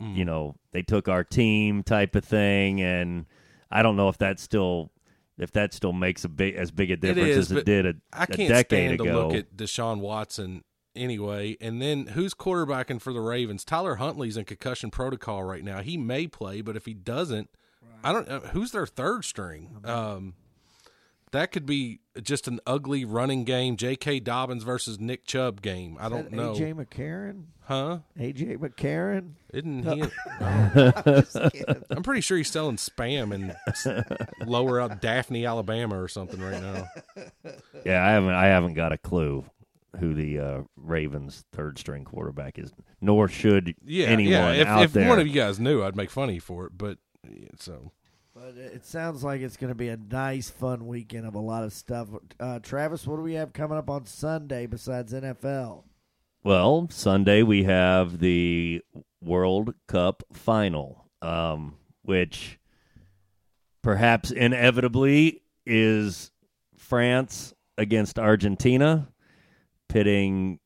Mm. 0.00 0.16
you 0.16 0.24
know, 0.24 0.56
they 0.72 0.82
took 0.82 1.08
our 1.08 1.22
team 1.24 1.82
type 1.82 2.14
of 2.16 2.24
thing, 2.24 2.80
and 2.80 3.26
I 3.70 3.82
don't 3.82 3.96
know 3.96 4.08
if 4.08 4.18
that 4.18 4.38
still 4.40 4.90
if 5.38 5.52
that 5.52 5.72
still 5.72 5.92
makes 5.92 6.24
a 6.24 6.28
big 6.28 6.54
as 6.54 6.70
big 6.70 6.90
a 6.90 6.96
difference 6.96 7.28
is, 7.30 7.50
as 7.52 7.58
it 7.58 7.64
did 7.66 7.86
a, 7.86 7.94
I 8.12 8.24
a 8.24 8.26
can't 8.26 8.48
decade 8.48 8.66
stand 8.88 8.94
ago. 8.94 9.04
to 9.04 9.26
look 9.28 9.34
at 9.36 9.56
Deshaun 9.56 10.00
Watson 10.00 10.64
anyway. 10.96 11.56
And 11.60 11.80
then 11.80 12.08
who's 12.08 12.34
quarterbacking 12.34 13.00
for 13.00 13.12
the 13.12 13.20
Ravens? 13.20 13.64
Tyler 13.64 13.94
Huntley's 13.96 14.36
in 14.36 14.44
concussion 14.44 14.90
protocol 14.90 15.42
right 15.44 15.64
now. 15.64 15.80
He 15.82 15.96
may 15.96 16.26
play, 16.26 16.60
but 16.62 16.76
if 16.76 16.84
he 16.86 16.92
doesn't, 16.94 17.48
I 18.04 18.12
don't. 18.12 18.28
Uh, 18.28 18.40
who's 18.40 18.72
their 18.72 18.86
third 18.86 19.24
string? 19.24 19.78
Um, 19.84 20.34
that 21.32 21.52
could 21.52 21.66
be 21.66 22.00
just 22.22 22.48
an 22.48 22.60
ugly 22.66 23.04
running 23.04 23.44
game. 23.44 23.76
J.K. 23.76 24.20
Dobbins 24.20 24.62
versus 24.64 24.98
Nick 24.98 25.24
Chubb 25.26 25.62
game. 25.62 25.96
I 26.00 26.08
don't 26.08 26.32
know, 26.32 26.54
AJ 26.54 26.74
McCarron. 26.74 27.44
huh? 27.62 27.98
AJ 28.18 28.58
McCarron. 28.58 29.32
Isn't 29.52 29.84
he? 29.84 30.00
Just 31.12 31.52
kidding. 31.52 31.84
I'm 31.90 32.02
pretty 32.02 32.20
sure 32.20 32.36
he's 32.36 32.50
selling 32.50 32.76
spam 32.76 33.32
in 33.32 33.54
lower 34.46 34.80
out 34.80 35.00
Daphne, 35.00 35.46
Alabama, 35.46 36.00
or 36.00 36.08
something 36.08 36.40
right 36.40 36.60
now. 36.60 36.88
Yeah, 37.84 38.04
I 38.04 38.10
haven't 38.10 38.34
I 38.34 38.46
haven't 38.46 38.74
got 38.74 38.92
a 38.92 38.98
clue 38.98 39.44
who 39.98 40.14
the 40.14 40.38
uh, 40.38 40.60
Ravens 40.76 41.44
third 41.52 41.78
string 41.78 42.04
quarterback 42.04 42.58
is, 42.58 42.72
nor 43.00 43.26
should 43.28 43.74
Yeah, 43.84 44.06
anyone 44.06 44.32
yeah. 44.32 44.52
If, 44.52 44.66
out 44.68 44.82
if 44.84 44.92
there. 44.92 45.08
one 45.08 45.18
of 45.18 45.26
you 45.26 45.32
guys 45.34 45.58
knew, 45.58 45.82
I'd 45.82 45.96
make 45.96 46.10
funny 46.10 46.38
for 46.38 46.66
it. 46.66 46.72
But 46.78 46.98
so 47.58 47.90
But 48.40 48.56
it 48.56 48.86
sounds 48.86 49.22
like 49.22 49.42
it's 49.42 49.58
going 49.58 49.68
to 49.68 49.74
be 49.74 49.88
a 49.88 49.98
nice, 49.98 50.48
fun 50.48 50.86
weekend 50.86 51.26
of 51.26 51.34
a 51.34 51.40
lot 51.40 51.62
of 51.62 51.74
stuff. 51.74 52.08
Uh, 52.38 52.58
Travis, 52.60 53.06
what 53.06 53.16
do 53.16 53.22
we 53.22 53.34
have 53.34 53.52
coming 53.52 53.76
up 53.76 53.90
on 53.90 54.06
Sunday 54.06 54.64
besides 54.66 55.12
NFL? 55.12 55.82
Well, 56.42 56.88
Sunday 56.90 57.42
we 57.42 57.64
have 57.64 58.18
the 58.18 58.82
World 59.20 59.74
Cup 59.88 60.22
final, 60.32 61.04
um, 61.20 61.76
which 62.00 62.58
perhaps 63.82 64.30
inevitably 64.30 65.42
is 65.66 66.30
France 66.78 67.52
against 67.76 68.18
Argentina, 68.18 69.08
pitting 69.90 70.60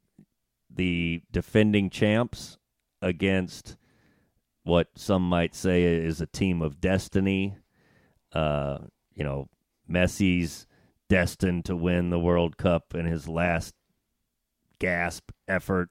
the 0.73 1.23
defending 1.33 1.91
champs 1.91 2.57
against 3.03 3.77
what 4.63 4.91
some 4.95 5.29
might 5.29 5.57
say 5.57 5.83
is 5.83 6.21
a 6.21 6.27
team 6.27 6.63
of 6.63 6.81
destiny. 6.81 7.57
Uh, 8.35 8.79
you 9.15 9.25
know, 9.25 9.49
Messi's 9.89 10.67
destined 11.09 11.65
to 11.67 11.77
win 11.77 12.11
the 12.11 12.19
World 12.19 12.57
Cup 12.57 12.95
in 12.95 13.07
his 13.07 13.29
last 13.29 13.75
gasp 14.79 15.31
effort. 15.47 15.91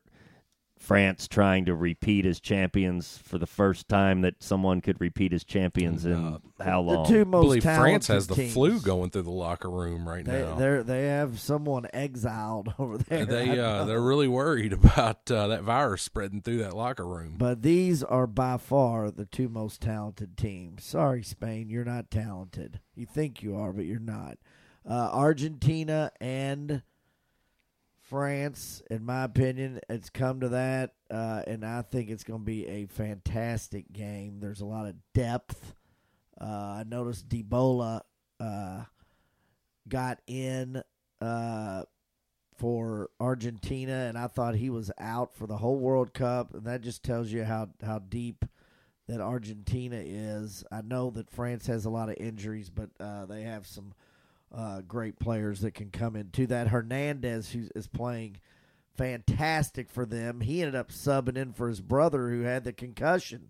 France 0.83 1.27
trying 1.29 1.63
to 1.65 1.73
repeat 1.75 2.25
as 2.25 2.39
champions 2.41 3.17
for 3.23 3.37
the 3.37 3.47
first 3.47 3.87
time 3.87 4.19
that 4.21 4.43
someone 4.43 4.81
could 4.81 4.99
repeat 4.99 5.31
as 5.31 5.43
champions 5.45 6.05
in 6.05 6.13
Uh, 6.13 6.37
how 6.61 6.81
long? 6.81 7.03
The 7.03 7.09
two 7.09 7.21
I 7.21 7.23
most 7.23 7.43
believe 7.45 7.63
France 7.63 8.07
has 8.07 8.27
the 8.27 8.35
teams. 8.35 8.53
flu 8.53 8.79
going 8.81 9.09
through 9.09 9.21
the 9.21 9.31
locker 9.31 9.69
room 9.69 10.07
right 10.07 10.25
They 10.25 10.41
now. 10.41 10.55
they 10.55 10.81
they 10.83 11.05
have 11.07 11.39
someone 11.39 11.87
exiled 11.93 12.73
over 12.79 12.97
there. 12.97 13.25
They 13.25 13.57
uh, 13.59 13.85
they're 13.85 14.01
really 14.01 14.27
worried 14.27 14.73
about 14.83 15.31
uh, 15.31 15.47
that 15.47 15.63
virus 15.63 16.01
spreading 16.01 16.41
through 16.41 16.57
that 16.59 16.75
locker 16.75 17.07
room. 17.07 17.35
But 17.37 17.61
these 17.61 18.03
are 18.03 18.27
by 18.27 18.57
far 18.57 19.09
the 19.09 19.25
two 19.25 19.47
most 19.47 19.79
talented 19.81 20.35
teams. 20.37 20.83
Sorry, 20.83 21.23
Spain, 21.23 21.69
you're 21.69 21.85
not 21.85 22.11
talented. 22.11 22.81
You 22.93 23.05
think 23.05 23.41
you 23.41 23.55
are, 23.55 23.71
but 23.71 23.85
you're 23.85 23.99
not. 23.99 24.37
Uh, 24.85 25.09
Argentina 25.13 26.11
and 26.19 26.83
France, 28.13 28.83
in 28.91 29.03
my 29.03 29.23
opinion, 29.23 29.79
it's 29.89 30.11
come 30.11 30.41
to 30.41 30.49
that, 30.49 30.93
uh, 31.09 31.41
and 31.47 31.65
I 31.65 31.81
think 31.81 32.11
it's 32.11 32.23
going 32.23 32.41
to 32.41 32.45
be 32.45 32.67
a 32.67 32.85
fantastic 32.85 33.91
game. 33.91 34.39
There's 34.39 34.61
a 34.61 34.67
lot 34.67 34.85
of 34.85 34.93
depth. 35.15 35.73
Uh, 36.39 36.45
I 36.45 36.83
noticed 36.85 37.27
Dybala 37.27 38.01
uh, 38.39 38.83
got 39.89 40.19
in 40.27 40.83
uh, 41.21 41.85
for 42.55 43.09
Argentina, 43.19 44.05
and 44.07 44.15
I 44.15 44.27
thought 44.27 44.57
he 44.57 44.69
was 44.69 44.91
out 44.99 45.33
for 45.33 45.47
the 45.47 45.57
whole 45.57 45.79
World 45.79 46.13
Cup, 46.13 46.53
and 46.53 46.65
that 46.65 46.81
just 46.81 47.01
tells 47.01 47.31
you 47.31 47.43
how 47.43 47.69
how 47.83 47.97
deep 47.97 48.45
that 49.07 49.21
Argentina 49.21 49.99
is. 49.99 50.63
I 50.71 50.83
know 50.83 51.09
that 51.09 51.31
France 51.31 51.65
has 51.65 51.85
a 51.85 51.89
lot 51.89 52.09
of 52.09 52.17
injuries, 52.17 52.69
but 52.69 52.91
uh, 52.99 53.25
they 53.25 53.41
have 53.41 53.65
some 53.65 53.95
uh, 54.53 54.81
great 54.81 55.19
players 55.19 55.61
that 55.61 55.73
can 55.73 55.89
come 55.89 56.15
into 56.15 56.47
that. 56.47 56.67
Hernandez, 56.67 57.51
who 57.51 57.67
is 57.75 57.87
playing 57.87 58.37
fantastic 58.95 59.89
for 59.89 60.05
them, 60.05 60.41
he 60.41 60.61
ended 60.61 60.75
up 60.75 60.91
subbing 60.91 61.37
in 61.37 61.53
for 61.53 61.67
his 61.67 61.81
brother 61.81 62.29
who 62.29 62.41
had 62.41 62.63
the 62.63 62.73
concussion 62.73 63.49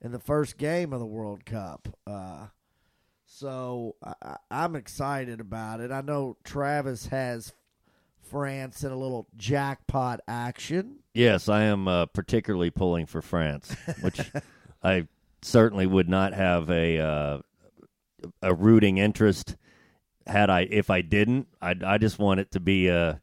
in 0.00 0.12
the 0.12 0.18
first 0.18 0.56
game 0.56 0.92
of 0.92 1.00
the 1.00 1.06
World 1.06 1.44
Cup. 1.44 1.88
Uh, 2.06 2.46
so 3.26 3.96
I, 4.02 4.36
I'm 4.50 4.74
excited 4.74 5.40
about 5.40 5.80
it. 5.80 5.92
I 5.92 6.00
know 6.00 6.36
Travis 6.42 7.06
has 7.06 7.52
France 8.22 8.82
in 8.82 8.92
a 8.92 8.96
little 8.96 9.28
jackpot 9.36 10.20
action. 10.26 11.00
Yes, 11.14 11.48
I 11.48 11.62
am 11.62 11.86
uh, 11.86 12.06
particularly 12.06 12.70
pulling 12.70 13.06
for 13.06 13.20
France, 13.20 13.74
which 14.00 14.20
I 14.82 15.06
certainly 15.42 15.86
would 15.86 16.08
not 16.08 16.32
have 16.32 16.70
a 16.70 16.98
uh, 16.98 17.38
a 18.42 18.54
rooting 18.54 18.98
interest 18.98 19.56
had 20.26 20.50
I 20.50 20.62
if 20.70 20.90
I 20.90 21.02
didn't. 21.02 21.48
I 21.60 21.74
I 21.84 21.98
just 21.98 22.18
want 22.18 22.40
it 22.40 22.50
to 22.52 22.60
be 22.60 22.88
a 22.88 23.20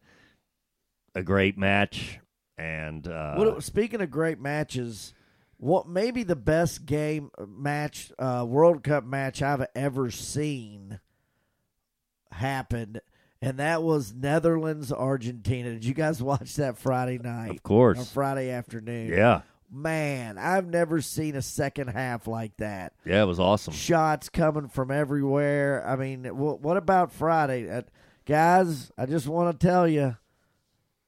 a 1.15 1.23
great 1.23 1.57
match 1.57 2.19
and 2.57 3.07
uh, 3.07 3.35
What, 3.35 3.63
speaking 3.63 4.01
of 4.01 4.09
great 4.11 4.39
matches, 4.39 5.13
what 5.57 5.87
maybe 5.87 6.23
the 6.23 6.35
best 6.35 6.85
game 6.85 7.31
match, 7.47 8.11
uh, 8.19 8.45
World 8.47 8.83
Cup 8.83 9.03
match 9.03 9.41
I've 9.41 9.65
ever 9.75 10.11
seen 10.11 10.99
happened, 12.31 13.01
and 13.41 13.57
that 13.59 13.83
was 13.83 14.13
Netherlands 14.13 14.91
Argentina. 14.91 15.71
Did 15.71 15.85
you 15.85 15.93
guys 15.93 16.21
watch 16.21 16.55
that 16.55 16.77
Friday 16.77 17.17
night 17.19 17.51
of 17.51 17.63
course, 17.63 18.11
Friday 18.11 18.49
afternoon? 18.51 19.07
yeah, 19.09 19.41
Man, 19.69 20.37
I've 20.37 20.65
never 20.67 21.01
seen 21.01 21.35
a 21.35 21.41
second 21.41 21.89
half 21.89 22.25
like 22.27 22.55
that. 22.57 22.93
yeah, 23.05 23.21
it 23.23 23.25
was 23.25 23.39
awesome. 23.39 23.73
Shots 23.73 24.29
coming 24.29 24.69
from 24.69 24.91
everywhere. 24.91 25.85
I 25.85 25.95
mean, 25.97 26.23
wh- 26.23 26.61
what 26.61 26.77
about 26.77 27.11
Friday? 27.11 27.69
Uh, 27.69 27.81
guys, 28.25 28.91
I 28.97 29.05
just 29.05 29.27
want 29.27 29.59
to 29.59 29.67
tell 29.67 29.85
you, 29.87 30.15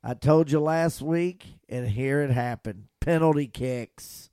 I 0.03 0.13
told 0.13 0.51
you 0.51 0.59
last 0.59 1.01
week, 1.01 1.45
and 1.69 1.87
here 1.87 2.21
it 2.21 2.31
happened. 2.31 2.85
Penalty 2.99 3.47
kicks. 3.47 4.29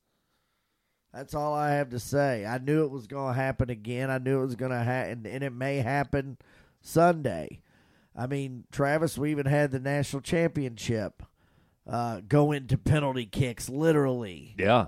That's 1.14 1.34
all 1.34 1.54
I 1.54 1.70
have 1.70 1.90
to 1.90 2.00
say. 2.00 2.44
I 2.44 2.58
knew 2.58 2.84
it 2.84 2.90
was 2.90 3.06
going 3.06 3.32
to 3.34 3.40
happen 3.40 3.70
again. 3.70 4.10
I 4.10 4.18
knew 4.18 4.40
it 4.42 4.46
was 4.46 4.56
going 4.56 4.72
to 4.72 4.82
happen, 4.82 5.24
and 5.26 5.44
it 5.44 5.52
may 5.52 5.78
happen 5.78 6.36
Sunday. 6.80 7.60
I 8.14 8.26
mean, 8.26 8.64
Travis, 8.72 9.16
we 9.16 9.30
even 9.30 9.46
had 9.46 9.70
the 9.70 9.78
national 9.78 10.22
championship 10.22 11.22
uh, 11.86 12.20
go 12.26 12.52
into 12.52 12.76
penalty 12.78 13.26
kicks, 13.26 13.68
literally. 13.68 14.54
Yeah, 14.58 14.86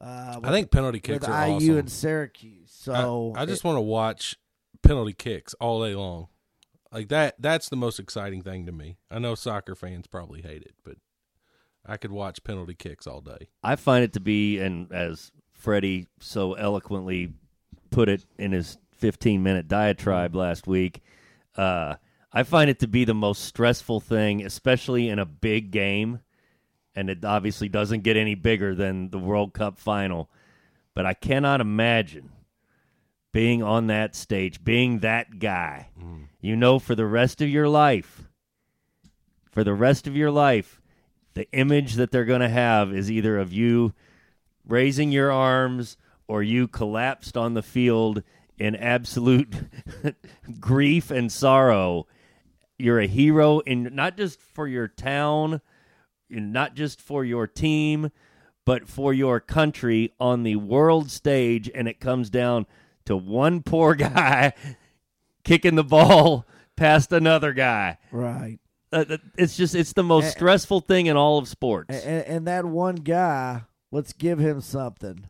Uh, 0.00 0.40
I 0.42 0.50
think 0.50 0.70
penalty 0.70 0.98
with 0.98 1.04
kicks 1.22 1.26
IU 1.26 1.32
are 1.32 1.46
awesome. 1.48 1.78
and 1.78 1.90
Syracuse. 1.90 2.70
So 2.76 3.32
I, 3.36 3.42
I 3.42 3.46
just 3.46 3.64
want 3.64 3.76
to 3.76 3.82
watch 3.82 4.36
penalty 4.82 5.12
kicks 5.14 5.54
all 5.54 5.82
day 5.84 5.94
long. 5.94 6.28
Like 6.92 7.08
that 7.08 7.34
that's 7.40 7.68
the 7.70 7.76
most 7.76 7.98
exciting 7.98 8.42
thing 8.42 8.66
to 8.66 8.72
me. 8.72 8.98
I 9.10 9.18
know 9.18 9.34
soccer 9.34 9.74
fans 9.74 10.06
probably 10.06 10.42
hate 10.42 10.62
it, 10.62 10.74
but 10.84 10.96
I 11.86 11.96
could 11.96 12.12
watch 12.12 12.44
penalty 12.44 12.74
kicks 12.74 13.06
all 13.06 13.20
day. 13.20 13.48
I 13.62 13.76
find 13.76 14.04
it 14.04 14.12
to 14.12 14.20
be, 14.20 14.58
and 14.60 14.92
as 14.92 15.32
Freddie 15.52 16.06
so 16.20 16.52
eloquently 16.54 17.32
put 17.90 18.08
it 18.08 18.24
in 18.38 18.52
his 18.52 18.78
15 18.92 19.42
minute 19.42 19.66
diatribe 19.66 20.34
last 20.36 20.66
week, 20.66 21.02
uh, 21.56 21.96
I 22.32 22.42
find 22.44 22.70
it 22.70 22.78
to 22.80 22.86
be 22.88 23.04
the 23.04 23.14
most 23.14 23.44
stressful 23.44 24.00
thing, 24.00 24.44
especially 24.44 25.08
in 25.08 25.18
a 25.18 25.26
big 25.26 25.70
game. 25.70 26.20
And 26.96 27.10
it 27.10 27.24
obviously 27.24 27.68
doesn't 27.68 28.02
get 28.02 28.16
any 28.16 28.34
bigger 28.34 28.74
than 28.74 29.10
the 29.10 29.18
World 29.18 29.52
Cup 29.52 29.78
final. 29.78 30.30
But 30.94 31.06
I 31.06 31.14
cannot 31.14 31.60
imagine 31.60 32.30
being 33.32 33.64
on 33.64 33.88
that 33.88 34.14
stage, 34.14 34.62
being 34.62 35.00
that 35.00 35.40
guy. 35.40 35.88
Mm. 36.00 36.28
You 36.40 36.54
know, 36.54 36.78
for 36.78 36.94
the 36.94 37.06
rest 37.06 37.42
of 37.42 37.48
your 37.48 37.68
life, 37.68 38.28
for 39.50 39.64
the 39.64 39.74
rest 39.74 40.06
of 40.06 40.16
your 40.16 40.30
life, 40.30 40.80
the 41.34 41.50
image 41.50 41.94
that 41.94 42.12
they're 42.12 42.24
going 42.24 42.40
to 42.40 42.48
have 42.48 42.94
is 42.94 43.10
either 43.10 43.38
of 43.38 43.52
you 43.52 43.92
raising 44.66 45.10
your 45.10 45.32
arms 45.32 45.96
or 46.28 46.42
you 46.42 46.68
collapsed 46.68 47.36
on 47.36 47.54
the 47.54 47.62
field 47.62 48.22
in 48.56 48.76
absolute 48.76 49.52
grief 50.60 51.10
and 51.10 51.30
sorrow. 51.30 52.06
You're 52.78 53.00
a 53.00 53.06
hero 53.06 53.60
and 53.66 53.92
not 53.92 54.16
just 54.16 54.40
for 54.40 54.66
your 54.66 54.88
town, 54.88 55.60
not 56.40 56.74
just 56.74 57.00
for 57.00 57.24
your 57.24 57.46
team, 57.46 58.10
but 58.64 58.88
for 58.88 59.12
your 59.12 59.40
country 59.40 60.12
on 60.18 60.42
the 60.42 60.56
world 60.56 61.10
stage 61.10 61.70
and 61.74 61.86
it 61.88 62.00
comes 62.00 62.30
down 62.30 62.66
to 63.06 63.16
one 63.16 63.62
poor 63.62 63.94
guy 63.94 64.52
kicking 65.44 65.74
the 65.74 65.84
ball 65.84 66.46
past 66.76 67.12
another 67.12 67.52
guy. 67.52 67.98
right. 68.10 68.58
Uh, 68.92 69.16
it's 69.36 69.56
just 69.56 69.74
it's 69.74 69.92
the 69.92 70.04
most 70.04 70.26
Eh, 70.26 70.30
stressful 70.30 70.80
thing 70.80 71.06
in 71.06 71.16
all 71.16 71.36
of 71.36 71.48
sports. 71.48 71.92
And, 71.92 72.24
and 72.26 72.46
that 72.46 72.64
one 72.64 72.94
guy, 72.94 73.62
let's 73.90 74.12
give 74.12 74.38
him 74.38 74.60
something. 74.60 75.28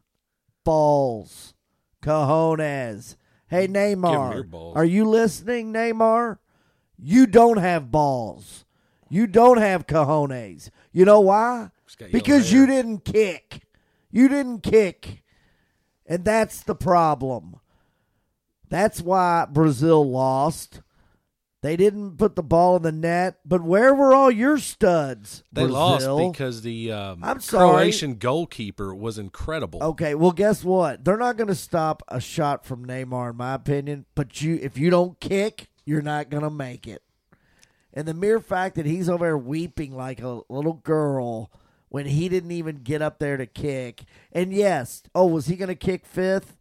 Balls. 0.65 1.55
Cojones. 2.03 3.17
Hey, 3.47 3.67
Neymar. 3.67 4.75
Are 4.77 4.85
you 4.85 5.07
listening, 5.09 5.73
Neymar? 5.73 6.39
You 6.99 7.27
don't 7.27 7.57
have 7.57 7.91
balls. 7.91 8.64
You 9.15 9.29
don't 9.29 9.59
have 9.59 9.87
cojones. 9.87 10.71
You 10.93 11.05
know 11.05 11.21
why? 11.21 11.71
Just 11.87 11.99
got 11.99 12.07
yellow 12.07 12.13
Because 12.21 12.51
hair. 12.51 12.61
you 12.61 12.67
didn't 12.67 13.05
kick. 13.05 13.61
You 14.11 14.29
didn't 14.29 14.65
kick. 14.65 15.23
And 16.05 16.25
that's 16.25 16.65
the 16.65 16.75
problem. 16.75 17.61
That's 18.69 19.01
why 19.01 19.47
Brazil 19.49 20.11
lost. 20.11 20.81
They 21.63 21.77
didn't 21.77 22.17
put 22.17 22.35
the 22.35 22.43
ball 22.43 22.75
in 22.75 22.83
the 22.83 22.91
net, 22.91 23.39
but 23.45 23.63
where 23.63 23.95
were 23.95 24.13
all 24.13 24.33
your 24.33 24.59
studs? 24.59 25.45
They 25.53 25.63
Brazil? 25.63 26.17
lost 26.17 26.33
because 26.33 26.63
the 26.63 26.91
um, 26.91 27.21
I'm 27.23 27.39
sorry. 27.39 27.71
Croatian 27.71 28.17
goalkeeper 28.17 28.93
was 28.93 29.17
incredible. 29.17 29.81
Okay, 29.81 30.17
well, 30.17 30.33
guess 30.33 30.65
what? 30.65 31.05
They're 31.05 31.17
not 31.17 31.37
going 31.37 31.47
to 31.47 31.55
stop 31.55 32.03
a 32.09 32.21
shot 32.21 32.67
from 32.67 32.85
Neymar, 32.85 33.31
in 33.31 33.37
my 33.37 33.55
opinion. 33.55 34.07
But 34.17 34.43
you, 34.43 34.59
if 34.61 34.77
you 34.77 34.91
don't 34.91 35.21
kick, 35.21 35.69
you're 35.85 36.03
not 36.03 36.31
going 36.31 36.43
to 36.43 36.51
make 36.51 36.89
it. 36.89 37.01
And 37.95 38.09
the 38.09 38.15
mere 38.15 38.41
fact 38.41 38.75
that 38.75 38.87
he's 38.87 39.09
over 39.09 39.25
there 39.25 39.39
weeping 39.39 39.97
like 39.97 40.21
a 40.21 40.43
little 40.49 40.75
girl 40.75 41.51
when 41.89 42.07
he 42.07 42.29
didn't 42.29 42.51
even 42.51 42.83
get 42.83 43.01
up 43.01 43.21
there 43.21 43.37
to 43.37 43.47
kick. 43.47 44.03
And 44.33 44.53
yes, 44.53 45.05
oh, 45.15 45.27
was 45.27 45.47
he 45.47 45.55
going 45.55 45.69
to 45.69 45.77
kick 45.77 46.05
fifth? 46.05 46.57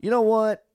You 0.00 0.10
know 0.10 0.22
what? 0.22 0.66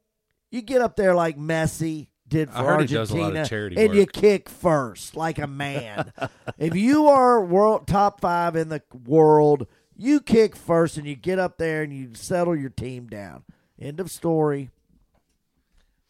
You 0.49 0.61
get 0.61 0.79
up 0.79 0.95
there 0.95 1.13
like 1.13 1.37
Messi 1.37 2.07
did 2.27 2.49
for 2.49 2.57
I 2.57 2.63
heard 2.63 2.89
he 2.89 2.97
Argentina, 2.97 2.99
does 2.99 3.11
a 3.11 3.15
lot 3.17 3.35
of 3.35 3.49
charity 3.49 3.75
and 3.77 3.93
you 3.93 4.05
kick 4.05 4.49
first 4.49 5.15
like 5.15 5.37
a 5.37 5.47
man. 5.47 6.13
if 6.57 6.75
you 6.75 7.07
are 7.07 7.43
world 7.43 7.85
top 7.85 8.21
five 8.21 8.55
in 8.55 8.69
the 8.69 8.81
world, 9.05 9.67
you 9.95 10.21
kick 10.21 10.55
first 10.55 10.97
and 10.97 11.05
you 11.05 11.15
get 11.15 11.37
up 11.37 11.57
there 11.57 11.83
and 11.83 11.93
you 11.93 12.13
settle 12.13 12.55
your 12.55 12.69
team 12.69 13.07
down. 13.07 13.43
End 13.79 13.99
of 13.99 14.09
story. 14.09 14.69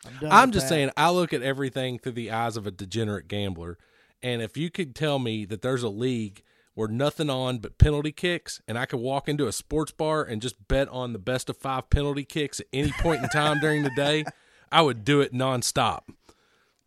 I'm, 0.06 0.32
I'm 0.32 0.52
just 0.52 0.66
that. 0.66 0.70
saying, 0.70 0.92
I 0.98 1.10
look 1.12 1.34
at 1.34 1.42
everything 1.42 2.00
through 2.00 2.14
the 2.14 2.32
eyes 2.32 2.58
of 2.58 2.66
a 2.68 2.72
degenerate 2.72 3.28
gambler. 3.28 3.78
And 4.24 4.42
if 4.42 4.58
you 4.58 4.70
could 4.72 4.96
tell 4.96 5.20
me 5.20 5.46
that 5.46 5.62
there's 5.62 5.84
a 5.84 5.90
league 5.90 6.42
where 6.74 6.88
nothing 6.88 7.30
on 7.30 7.60
but 7.60 7.78
penalty 7.78 8.12
kicks, 8.12 8.62
and 8.68 8.78
I 8.78 8.86
could 8.86 9.00
walk 9.00 9.30
into 9.30 9.48
a 9.48 9.52
sports 9.52 9.92
bar 9.92 10.24
and 10.24 10.42
just 10.42 10.68
bet 10.68 10.90
on 10.90 11.14
the 11.14 11.20
best 11.20 11.50
of 11.50 11.58
five 11.58 11.90
penalty 11.90 12.26
kicks 12.26 12.60
at 12.60 12.66
any 12.74 12.92
point 12.92 13.24
in 13.24 13.30
time 13.30 13.60
during 13.60 13.84
the 13.84 13.92
day, 13.96 14.26
I 14.72 14.82
would 14.82 15.06
do 15.06 15.22
it 15.22 15.34
nonstop. 15.34 16.02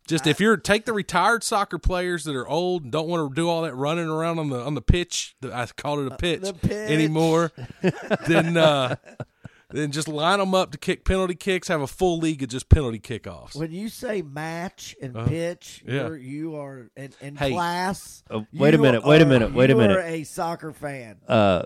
Just 0.07 0.25
if 0.25 0.39
you're 0.39 0.57
take 0.57 0.85
the 0.85 0.93
retired 0.93 1.43
soccer 1.43 1.77
players 1.77 2.23
that 2.23 2.35
are 2.35 2.47
old 2.47 2.83
and 2.83 2.91
don't 2.91 3.07
want 3.07 3.29
to 3.29 3.35
do 3.35 3.47
all 3.47 3.61
that 3.61 3.75
running 3.75 4.07
around 4.09 4.39
on 4.39 4.49
the 4.49 4.59
on 4.59 4.73
the 4.73 4.81
pitch, 4.81 5.35
the- 5.41 5.55
I 5.55 5.67
call 5.67 5.99
it 6.05 6.11
a 6.11 6.17
pitch, 6.17 6.41
the 6.41 6.53
pitch. 6.53 6.71
anymore, 6.89 7.51
then 8.27 8.57
uh, 8.57 8.95
then 9.71 9.91
just 9.91 10.07
line 10.07 10.39
them 10.39 10.55
up 10.55 10.71
to 10.71 10.77
kick 10.77 11.05
penalty 11.05 11.35
kicks. 11.35 11.67
Have 11.67 11.81
a 11.81 11.87
full 11.87 12.17
league 12.17 12.41
of 12.43 12.49
just 12.49 12.69
penalty 12.69 12.99
kickoffs. 12.99 13.55
when 13.55 13.71
you 13.71 13.87
say 13.89 14.21
match 14.21 14.95
and 15.01 15.13
pitch, 15.27 15.83
Uh-huh. 15.87 15.95
yeah. 15.95 16.07
you're, 16.07 16.17
you 16.17 16.55
are 16.55 16.89
in, 16.97 17.11
in 17.21 17.35
Hey. 17.35 17.51
class. 17.51 18.23
Oh, 18.31 18.45
wait 18.53 18.73
a 18.73 18.77
minute, 18.77 19.03
wait 19.03 19.21
a 19.21 19.25
are- 19.25 19.27
minute, 19.27 19.53
wait 19.53 19.69
a 19.69 19.75
minute. 19.75 19.93
You're 19.93 20.01
a 20.03 20.23
soccer 20.23 20.73
fan. 20.73 21.17
Uh, 21.27 21.63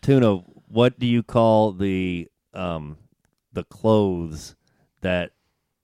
Tuna, 0.00 0.36
what 0.68 0.98
do 0.98 1.06
you 1.06 1.22
call 1.22 1.72
the 1.72 2.28
um 2.54 2.96
the 3.52 3.64
clothes 3.64 4.56
that 5.02 5.32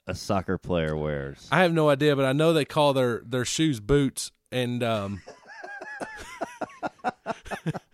a 0.06 0.14
soccer 0.14 0.56
player 0.58 0.96
wears? 0.96 1.46
I 1.52 1.62
have 1.62 1.72
no 1.72 1.88
idea, 1.90 2.16
but 2.16 2.24
I 2.24 2.32
know 2.32 2.52
they 2.54 2.64
call 2.64 2.94
their 2.94 3.22
their 3.26 3.44
shoes 3.44 3.78
boots, 3.78 4.32
and 4.50 4.82
um, 4.82 5.20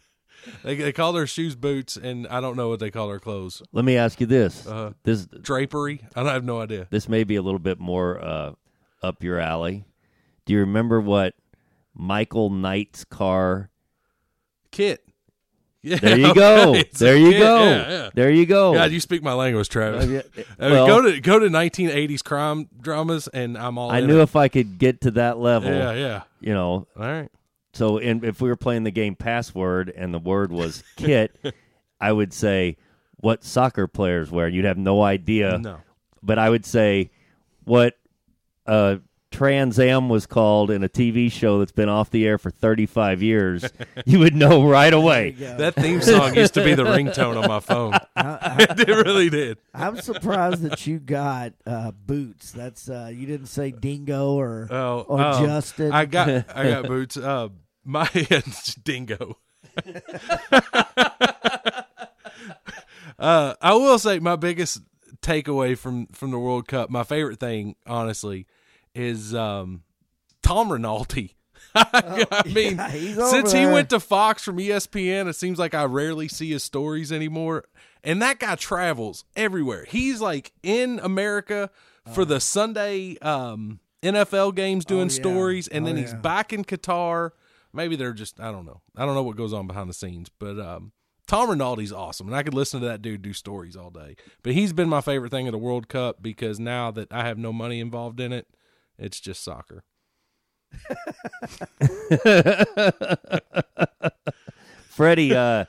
they 0.65 0.75
they 0.75 0.93
call 0.93 1.13
their 1.13 1.27
shoes 1.27 1.55
boots, 1.55 1.97
and 1.97 2.27
I 2.27 2.41
don't 2.41 2.57
know 2.57 2.69
what 2.71 2.81
they 2.81 2.91
call 2.91 3.09
their 3.09 3.21
clothes. 3.21 3.63
Let 3.73 3.85
me 3.85 3.97
ask 3.97 4.21
you 4.21 4.27
this: 4.27 4.67
Uh, 4.67 4.93
this 5.05 5.27
drapery. 5.27 6.01
I 6.17 6.21
don't 6.21 6.31
I 6.31 6.33
have 6.33 6.45
no 6.45 6.61
idea. 6.61 6.89
this 6.91 7.09
may 7.09 7.23
be 7.23 7.37
a 7.37 7.43
little 7.43 7.59
bit 7.61 7.79
more 7.79 8.19
uh, 8.25 8.53
up 9.03 9.23
your 9.23 9.39
alley. 9.39 9.85
Do 10.47 10.53
you 10.55 10.61
remember 10.61 11.01
what 11.01 11.35
Michael 11.95 12.51
Knight's 12.51 13.05
car? 13.05 13.71
Kit. 14.71 15.01
Yeah, 15.83 15.97
There 15.97 16.19
you 16.19 16.35
go. 16.47 16.83
There 16.95 17.17
you 17.17 17.31
kit, 17.33 17.41
go. 17.41 17.65
Yeah, 17.65 17.91
yeah. 17.91 18.11
There 18.15 18.31
you 18.31 18.47
go. 18.47 18.73
God, 18.73 18.91
you 18.91 19.01
speak 19.01 19.23
my 19.23 19.35
language, 19.35 19.69
Travis. 19.69 20.07
Uh, 20.07 20.23
yeah, 20.37 20.43
I 20.59 20.69
mean, 20.71 20.87
go 20.87 21.03
to 21.03 21.21
go 21.21 21.39
to 21.39 21.47
1980s 21.49 22.25
crime 22.25 22.69
dramas, 22.81 23.29
and 23.29 23.57
I'm 23.59 23.77
all. 23.77 23.91
I 23.91 24.01
knew 24.01 24.21
it. 24.21 24.23
if 24.23 24.35
I 24.35 24.49
could 24.49 24.79
get 24.79 25.03
to 25.03 25.11
that 25.13 25.39
level, 25.39 25.71
Yeah, 25.71 25.93
yeah. 25.93 26.23
you 26.41 26.55
know. 26.55 26.87
All 26.99 27.03
right. 27.05 27.31
So, 27.75 27.99
in, 27.99 28.25
if 28.25 28.41
we 28.41 28.49
were 28.49 28.57
playing 28.57 28.85
the 28.85 28.91
game 28.91 29.17
password 29.17 29.93
and 29.95 30.15
the 30.15 30.19
word 30.19 30.53
was 30.53 30.83
kit, 30.97 31.37
I 32.01 32.13
would 32.13 32.33
say 32.33 32.77
what 33.17 33.45
soccer 33.45 33.87
players 33.87 34.31
wear. 34.31 34.49
You'd 34.49 34.65
have 34.65 34.79
no 34.79 35.03
idea. 35.03 35.59
No. 35.59 35.81
But 36.23 36.39
I 36.39 36.49
would 36.49 36.65
say 36.65 37.11
what 37.65 37.97
uh, 38.67 38.97
Trans 39.35 39.81
Am 39.81 40.09
was 40.09 40.27
called 40.27 40.71
in 40.71 40.85
a 40.85 40.89
TV 40.89 41.31
show 41.31 41.59
that's 41.59 41.73
been 41.73 41.89
off 41.89 42.11
the 42.11 42.25
air 42.27 42.39
for 42.39 42.51
35 42.51 43.23
years. 43.23 43.65
you 44.07 44.21
would 44.21 44.35
know 44.35 44.65
right 44.65 44.93
away. 44.93 45.33
There 45.33 45.49
you 45.49 45.53
go. 45.55 45.57
That 45.59 45.75
theme 45.75 46.01
song 46.01 46.37
used 46.37 46.55
to 46.55 46.65
be 46.65 46.75
the 46.75 46.85
ringtone 46.85 47.43
on 47.43 47.49
my 47.49 47.59
phone. 47.61 47.95
i 48.17 48.57
it 48.79 48.89
really 48.89 49.31
did. 49.31 49.59
I'm 49.75 49.97
surprised 49.97 50.63
that 50.63 50.87
you 50.87 51.01
got 51.01 51.53
uh, 51.67 51.91
boots. 51.91 52.53
That's 52.53 52.89
uh, 52.89 53.11
you 53.13 53.27
didn't 53.27 53.49
say 53.49 53.73
Dingo 53.73 54.35
or 54.35 54.69
Oh, 54.71 55.05
or 55.09 55.21
um, 55.21 55.45
Justin. 55.45 55.91
I 55.91 56.05
got 56.05 56.29
I 56.57 56.69
got 56.69 56.87
boots. 56.87 57.17
Uh, 57.17 57.49
my 57.85 58.09
dingo. 58.85 59.39
uh, 63.19 63.55
I 63.61 63.75
will 63.75 63.99
say 63.99 64.19
my 64.19 64.37
biggest 64.37 64.81
takeaway 65.23 65.77
from 65.77 66.07
from 66.09 66.31
the 66.31 66.39
World 66.39 66.69
Cup, 66.69 66.91
my 66.91 67.03
favorite 67.05 67.41
thing, 67.41 67.77
honestly, 67.87 68.47
is 68.95 69.35
um, 69.35 69.83
Tom 70.43 70.71
Rinaldi. 70.73 71.35
I 71.75 72.43
mean, 72.47 72.77
yeah, 72.77 73.27
since 73.31 73.53
he 73.53 73.67
went 73.67 73.91
to 73.91 73.99
Fox 73.99 74.45
from 74.45 74.59
ESPN, 74.59 75.29
it 75.29 75.35
seems 75.35 75.59
like 75.59 75.75
I 75.75 75.85
rarely 75.85 76.29
see 76.29 76.51
his 76.51 76.63
stories 76.63 77.11
anymore. 77.11 77.65
And 78.05 78.21
that 78.23 78.39
guy 78.39 78.55
travels 78.55 79.25
everywhere. 79.35 79.85
He's 79.89 80.21
like 80.21 80.53
in 80.63 81.01
America 81.03 81.71
for 82.13 82.25
the 82.25 82.39
Sunday 82.39 83.17
um, 83.23 83.81
NFL 84.03 84.55
games 84.55 84.85
doing 84.85 85.03
Oh, 85.03 85.05
yeah. 85.05 85.21
stories, 85.21 85.69
and 85.69 85.85
Oh, 85.85 85.87
then 85.89 85.97
he's 85.97 86.13
yeah. 86.13 86.19
back 86.19 86.53
in 86.53 86.65
Qatar. 86.65 87.31
Maybe 87.75 87.97
they're 87.97 88.13
just 88.13 88.41
I 88.41 88.51
don't 88.53 88.65
know. 88.67 88.81
I 88.97 89.05
don't 89.05 89.15
know 89.15 89.23
what 89.23 89.37
goes 89.37 89.53
on 89.53 89.67
behind 89.67 89.91
the 89.91 89.95
scenes, 89.95 90.31
but 90.39 90.59
um, 90.61 90.93
Tom 91.27 91.49
Rinaldi's 91.49 91.93
awesome, 91.93 92.27
and 92.29 92.37
I 92.37 92.43
could 92.43 92.55
listen 92.55 92.81
to 92.81 92.87
that 92.87 93.03
dude 93.03 93.23
do 93.23 93.33
stories 93.33 93.77
all 93.77 93.91
day. 93.91 94.17
But 94.43 94.53
he's 94.53 94.73
been 94.73 94.89
my 94.89 95.01
favorite 95.01 95.31
thing 95.31 95.49
of 95.49 95.53
the 95.53 95.59
World 95.59 95.89
Cup 95.89 96.23
because 96.23 96.61
now 96.61 96.91
that 96.93 97.13
I 97.13 97.27
have 97.27 97.39
no 97.39 97.53
money 97.53 97.81
involved 97.81 98.21
in 98.21 98.33
it, 98.33 98.47
it's 98.99 99.21
just 99.21 99.43
soccer. 99.43 99.85
Freddie, 104.89 105.35
uh, 105.35 105.65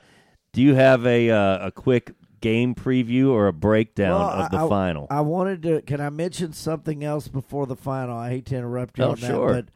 do 0.52 0.62
you 0.62 0.74
have 0.74 1.06
a 1.06 1.30
uh, 1.30 1.66
a 1.66 1.70
quick 1.72 2.12
game 2.40 2.74
preview 2.74 3.30
or 3.30 3.46
a 3.48 3.52
breakdown 3.52 4.20
Well, 4.20 4.28
of 4.44 4.50
the 4.50 4.58
I- 4.58 4.66
I- 4.66 4.68
final? 4.68 5.06
I 5.10 5.20
wanted 5.22 5.62
to. 5.62 5.82
Can 5.82 6.00
I 6.00 6.10
mention 6.10 6.52
something 6.52 7.02
else 7.04 7.28
before 7.28 7.66
the 7.66 7.76
final? 7.76 8.16
I 8.16 8.30
hate 8.30 8.46
to 8.46 8.56
interrupt 8.56 8.98
you 8.98 9.04
Oh, 9.04 9.10
on 9.10 9.20
that, 9.20 9.26
sure. 9.26 9.48
but 9.54 9.66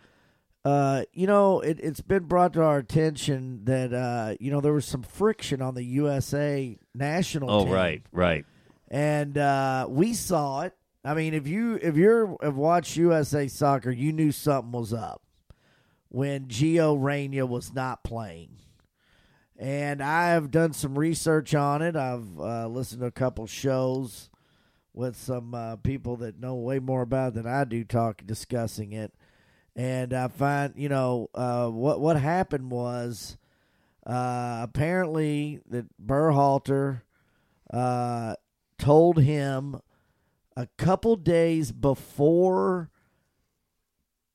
uh, 0.65 1.05
you 1.13 1.27
know, 1.27 1.61
it, 1.61 1.81
it's 1.81 2.01
been 2.01 2.25
brought 2.25 2.53
to 2.55 2.63
our 2.63 2.79
attention 2.79 3.65
that 3.65 3.93
uh, 3.93 4.35
you 4.39 4.51
know 4.51 4.61
there 4.61 4.73
was 4.73 4.85
some 4.85 5.03
friction 5.03 5.63
on 5.63 5.75
the 5.75 5.85
USA 5.85 6.77
national. 6.95 7.51
oh, 7.51 7.65
team. 7.65 7.73
right, 7.73 8.03
right. 8.13 8.45
and 8.89 9.39
uh, 9.39 9.87
we 9.89 10.13
saw 10.13 10.63
it. 10.63 10.75
I 11.03 11.15
mean, 11.15 11.33
if 11.33 11.47
you 11.47 11.79
if 11.81 11.97
you're 11.97 12.37
have 12.43 12.57
watched 12.57 12.97
USA 12.97 13.49
soccer, 13.49 13.91
you 13.91 14.13
knew 14.13 14.33
something 14.33 14.73
was 14.73 14.93
up 14.93 15.23
when 16.09 16.47
Gio 16.47 17.01
Reyna 17.01 17.47
was 17.47 17.73
not 17.73 18.05
playing. 18.05 18.57
And 19.57 20.03
I 20.03 20.31
have 20.31 20.51
done 20.51 20.73
some 20.73 20.99
research 20.99 21.55
on 21.55 21.83
it. 21.83 21.95
I've 21.95 22.39
uh, 22.39 22.67
listened 22.67 23.03
to 23.03 23.07
a 23.07 23.13
couple 23.13 23.47
shows 23.47 24.31
with 24.95 25.17
some 25.17 25.55
uh, 25.55 25.77
people 25.77 26.17
that 26.17 26.41
know 26.41 26.55
way 26.55 26.79
more 26.79 27.03
about 27.03 27.29
it 27.29 27.35
than 27.35 27.47
I 27.47 27.65
do, 27.65 27.85
talk 27.85 28.23
discussing 28.25 28.93
it. 28.93 29.13
And 29.77 30.13
I 30.13 30.29
find, 30.29 30.75
you 30.77 30.89
know, 30.89 31.29
uh, 31.35 31.69
what 31.69 32.01
what 32.01 32.17
happened 32.17 32.71
was 32.71 33.37
uh, 34.07 34.61
apparently 34.63 35.61
that 35.69 35.87
Berhalter 36.05 37.03
uh, 37.73 38.35
told 38.79 39.19
him 39.21 39.81
a 40.57 40.67
couple 40.77 41.17
days 41.17 41.71
before 41.73 42.91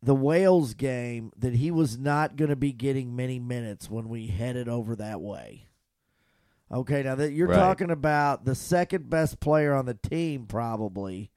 the 0.02 0.16
Wales 0.16 0.74
game 0.74 1.32
that 1.38 1.56
he 1.56 1.72
was 1.72 1.98
not 1.98 2.36
going 2.36 2.50
to 2.50 2.56
be 2.56 2.72
getting 2.72 3.16
many 3.16 3.40
minutes 3.40 3.90
when 3.90 4.08
we 4.08 4.28
headed 4.28 4.70
over 4.70 4.96
that 4.96 5.20
way. 5.20 5.68
Okay, 6.72 7.04
now 7.04 7.16
that 7.16 7.32
you're 7.32 7.48
Right. 7.48 7.58
talking 7.58 7.92
about 7.92 8.46
the 8.46 8.56
second 8.56 9.10
best 9.10 9.40
player 9.40 9.74
on 9.74 9.86
the 9.86 9.94
team, 9.96 10.46
probably. 10.46 11.32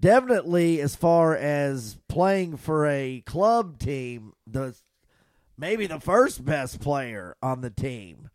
Definitely, 0.00 0.80
as 0.80 0.96
far 0.96 1.36
as 1.36 1.98
playing 2.08 2.56
for 2.56 2.86
a 2.86 3.22
club 3.26 3.78
team, 3.78 4.32
the 4.46 4.74
maybe 5.58 5.86
the 5.86 6.00
first 6.00 6.42
best 6.42 6.80
player 6.80 7.36
on 7.42 7.60
the 7.60 7.68
team. 7.68 8.30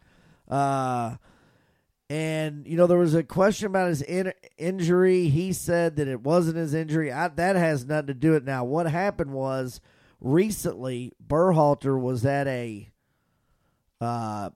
Uh, 0.47 1.15
and 2.07 2.67
you 2.67 2.77
know 2.77 2.85
there 2.85 2.99
was 2.99 3.15
a 3.15 3.23
question 3.23 3.65
about 3.65 3.89
his 3.89 4.03
in- 4.03 4.33
injury. 4.57 5.29
He 5.29 5.53
said 5.53 5.95
that 5.95 6.07
it 6.07 6.21
wasn't 6.21 6.57
his 6.57 6.75
injury. 6.75 7.11
I, 7.11 7.29
that 7.29 7.55
has 7.55 7.85
nothing 7.85 8.07
to 8.07 8.13
do 8.13 8.31
with 8.31 8.43
it. 8.43 8.45
Now, 8.45 8.63
what 8.63 8.85
happened 8.85 9.31
was 9.31 9.81
recently 10.21 11.13
Berhalter 11.25 11.99
was 11.99 12.25
at 12.25 12.47
a. 12.47 12.91
Uh, 13.99 14.51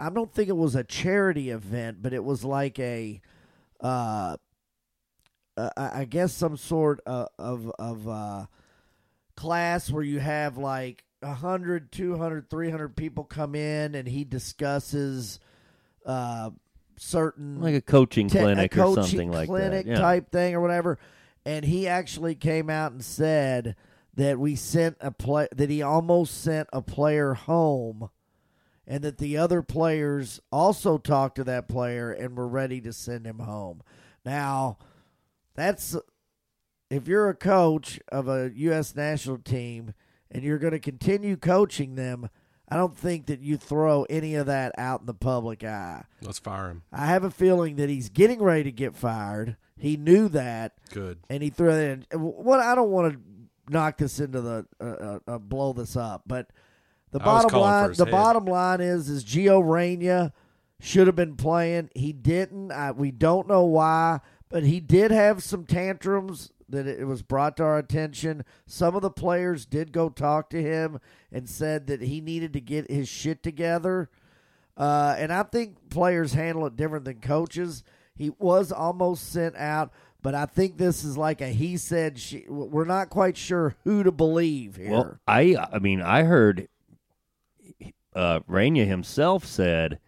I 0.00 0.10
don't 0.10 0.34
think 0.34 0.48
it 0.48 0.56
was 0.56 0.74
a 0.74 0.82
charity 0.82 1.50
event, 1.50 2.02
but 2.02 2.12
it 2.12 2.24
was 2.24 2.44
like 2.44 2.80
a. 2.80 3.20
Uh, 3.80 4.36
uh, 5.60 5.70
I 5.76 6.00
I 6.00 6.04
guess 6.04 6.32
some 6.32 6.56
sort 6.56 7.00
of 7.06 7.28
of, 7.38 7.70
of 7.78 8.08
uh, 8.08 8.46
class 9.36 9.90
where 9.90 10.02
you 10.02 10.20
have 10.20 10.56
like 10.56 11.04
100, 11.20 11.92
200, 11.92 12.48
300 12.48 12.96
people 12.96 13.24
come 13.24 13.54
in 13.54 13.94
and 13.94 14.08
he 14.08 14.24
discusses 14.24 15.38
uh, 16.06 16.50
certain 16.96 17.60
like 17.60 17.74
a 17.74 17.80
coaching 17.80 18.28
te- 18.28 18.38
clinic 18.38 18.76
a 18.76 18.80
or 18.80 18.84
coaching 18.84 19.04
something 19.04 19.32
like 19.32 19.48
clinic 19.48 19.86
that. 19.86 19.92
Yeah. 19.92 19.98
type 19.98 20.30
thing 20.30 20.54
or 20.54 20.60
whatever. 20.60 20.98
And 21.44 21.64
he 21.64 21.88
actually 21.88 22.34
came 22.34 22.68
out 22.68 22.92
and 22.92 23.04
said 23.04 23.76
that 24.14 24.38
we 24.38 24.56
sent 24.56 24.96
a 25.00 25.10
play 25.10 25.48
that 25.54 25.70
he 25.70 25.82
almost 25.82 26.42
sent 26.42 26.68
a 26.72 26.82
player 26.82 27.32
home, 27.34 28.10
and 28.86 29.02
that 29.04 29.18
the 29.18 29.38
other 29.38 29.62
players 29.62 30.40
also 30.52 30.98
talked 30.98 31.36
to 31.36 31.44
that 31.44 31.68
player 31.68 32.10
and 32.10 32.36
were 32.36 32.48
ready 32.48 32.80
to 32.82 32.92
send 32.92 33.24
him 33.24 33.38
home. 33.38 33.82
Now, 34.24 34.78
that's 35.54 35.96
if 36.90 37.06
you're 37.06 37.28
a 37.28 37.34
coach 37.34 38.00
of 38.10 38.28
a 38.28 38.50
U.S. 38.54 38.94
national 38.94 39.38
team 39.38 39.94
and 40.30 40.42
you're 40.42 40.58
going 40.58 40.72
to 40.72 40.78
continue 40.80 41.36
coaching 41.36 41.94
them. 41.94 42.28
I 42.72 42.76
don't 42.76 42.96
think 42.96 43.26
that 43.26 43.40
you 43.40 43.56
throw 43.56 44.04
any 44.04 44.36
of 44.36 44.46
that 44.46 44.72
out 44.78 45.00
in 45.00 45.06
the 45.06 45.14
public 45.14 45.64
eye. 45.64 46.04
Let's 46.22 46.38
fire 46.38 46.70
him. 46.70 46.82
I 46.92 47.06
have 47.06 47.24
a 47.24 47.30
feeling 47.30 47.74
that 47.76 47.88
he's 47.88 48.08
getting 48.08 48.40
ready 48.40 48.62
to 48.64 48.72
get 48.72 48.94
fired. 48.94 49.56
He 49.76 49.96
knew 49.96 50.28
that, 50.28 50.74
Good. 50.92 51.18
and 51.28 51.42
he 51.42 51.50
threw 51.50 51.70
it 51.72 52.06
in. 52.12 52.20
What 52.20 52.60
I 52.60 52.76
don't 52.76 52.90
want 52.90 53.14
to 53.14 53.20
knock 53.72 53.98
this 53.98 54.20
into 54.20 54.40
the 54.40 54.66
uh, 54.80 54.84
uh, 54.84 55.18
uh, 55.26 55.38
blow 55.38 55.72
this 55.72 55.96
up, 55.96 56.22
but 56.26 56.50
the 57.10 57.20
I 57.20 57.24
bottom 57.24 57.60
line, 57.60 57.92
the 57.94 58.04
head. 58.04 58.12
bottom 58.12 58.44
line 58.44 58.80
is, 58.80 59.08
is 59.08 59.24
Gio 59.24 59.60
Reyna 59.68 60.32
should 60.80 61.06
have 61.08 61.16
been 61.16 61.36
playing. 61.36 61.90
He 61.94 62.12
didn't. 62.12 62.70
I, 62.70 62.92
we 62.92 63.10
don't 63.10 63.48
know 63.48 63.64
why, 63.64 64.20
but 64.50 64.64
he 64.64 64.80
did 64.80 65.10
have 65.10 65.42
some 65.42 65.64
tantrums 65.64 66.52
that 66.68 66.86
it 66.86 67.06
was 67.06 67.22
brought 67.22 67.56
to 67.56 67.64
our 67.64 67.78
attention. 67.78 68.44
Some 68.66 68.94
of 68.94 69.02
the 69.02 69.10
players 69.10 69.66
did 69.66 69.92
go 69.92 70.08
talk 70.08 70.50
to 70.50 70.62
him 70.62 71.00
and 71.32 71.48
said 71.48 71.86
that 71.86 72.02
he 72.02 72.20
needed 72.20 72.52
to 72.52 72.60
get 72.60 72.90
his 72.90 73.08
shit 73.08 73.42
together. 73.42 74.08
Uh, 74.76 75.14
and 75.18 75.32
I 75.32 75.42
think 75.42 75.90
players 75.90 76.32
handle 76.34 76.66
it 76.66 76.76
different 76.76 77.04
than 77.04 77.20
coaches. 77.20 77.82
He 78.14 78.30
was 78.38 78.70
almost 78.70 79.32
sent 79.32 79.56
out, 79.56 79.92
but 80.22 80.34
I 80.34 80.46
think 80.46 80.76
this 80.76 81.04
is 81.04 81.16
like 81.16 81.40
a 81.40 81.48
he 81.48 81.76
said. 81.76 82.18
She, 82.18 82.44
we're 82.48 82.84
not 82.84 83.10
quite 83.10 83.36
sure 83.36 83.76
who 83.84 84.02
to 84.02 84.12
believe 84.12 84.76
here. 84.76 84.90
Well, 84.90 85.18
I 85.26 85.56
I 85.72 85.78
mean 85.78 86.02
I 86.02 86.22
heard 86.24 86.68
uh 88.14 88.40
Reyna 88.46 88.84
himself 88.84 89.44
said, 89.44 89.98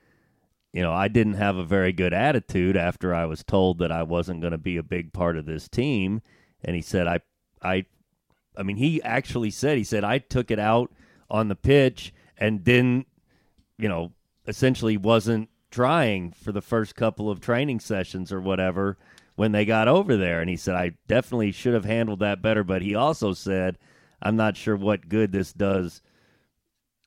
you 0.73 0.83
know, 0.83 0.93
I 0.93 1.09
didn't 1.09 1.35
have 1.35 1.57
a 1.57 1.65
very 1.65 1.93
good 1.93 2.15
attitude 2.15 2.77
after 2.77 3.15
I 3.15 3.27
was 3.27 3.45
told 3.45 3.79
that 3.79 3.93
I 3.93 4.03
wasn't 4.03 4.41
going 4.41 4.53
to 4.53 4.59
be 4.59 4.77
a 4.77 4.83
big 4.83 5.13
part 5.13 5.37
of 5.37 5.47
this 5.47 5.69
team, 5.69 6.23
and 6.65 6.75
he 6.77 6.83
said 6.83 7.07
I 7.07 7.21
I 7.63 7.87
I 8.57 8.63
mean 8.63 8.77
he 8.77 9.03
actually 9.03 9.51
said 9.51 9.79
he 9.79 9.85
said 9.85 10.05
I 10.05 10.19
took 10.19 10.51
it 10.51 10.59
out 10.59 10.93
on 11.31 11.49
the 11.49 11.55
pitch 11.57 12.13
and 12.37 12.65
didn't 12.65 13.07
you 13.83 13.89
know, 13.89 14.13
essentially 14.47 14.97
wasn't 14.97 15.49
trying 15.73 16.31
for 16.31 16.53
the 16.53 16.63
first 16.63 16.95
couple 16.95 17.29
of 17.29 17.41
training 17.41 17.81
sessions 17.81 18.33
or 18.33 18.41
whatever 18.41 18.97
when 19.35 19.51
they 19.51 19.65
got 19.65 19.89
over 19.89 20.17
there. 20.17 20.41
And 20.41 20.49
he 20.49 20.57
said, 20.57 20.77
I 20.77 20.93
definitely 21.09 21.51
should 21.51 21.75
have 21.75 21.85
handled 21.85 22.21
that 22.21 22.41
better. 22.41 22.63
But 22.63 22.83
he 22.83 22.95
also 22.95 23.33
said, 23.33 23.79
I'm 24.23 24.37
not 24.37 24.57
sure 24.57 24.77
what 24.77 25.09
good 25.09 25.33
this 25.33 25.53
does 25.53 26.01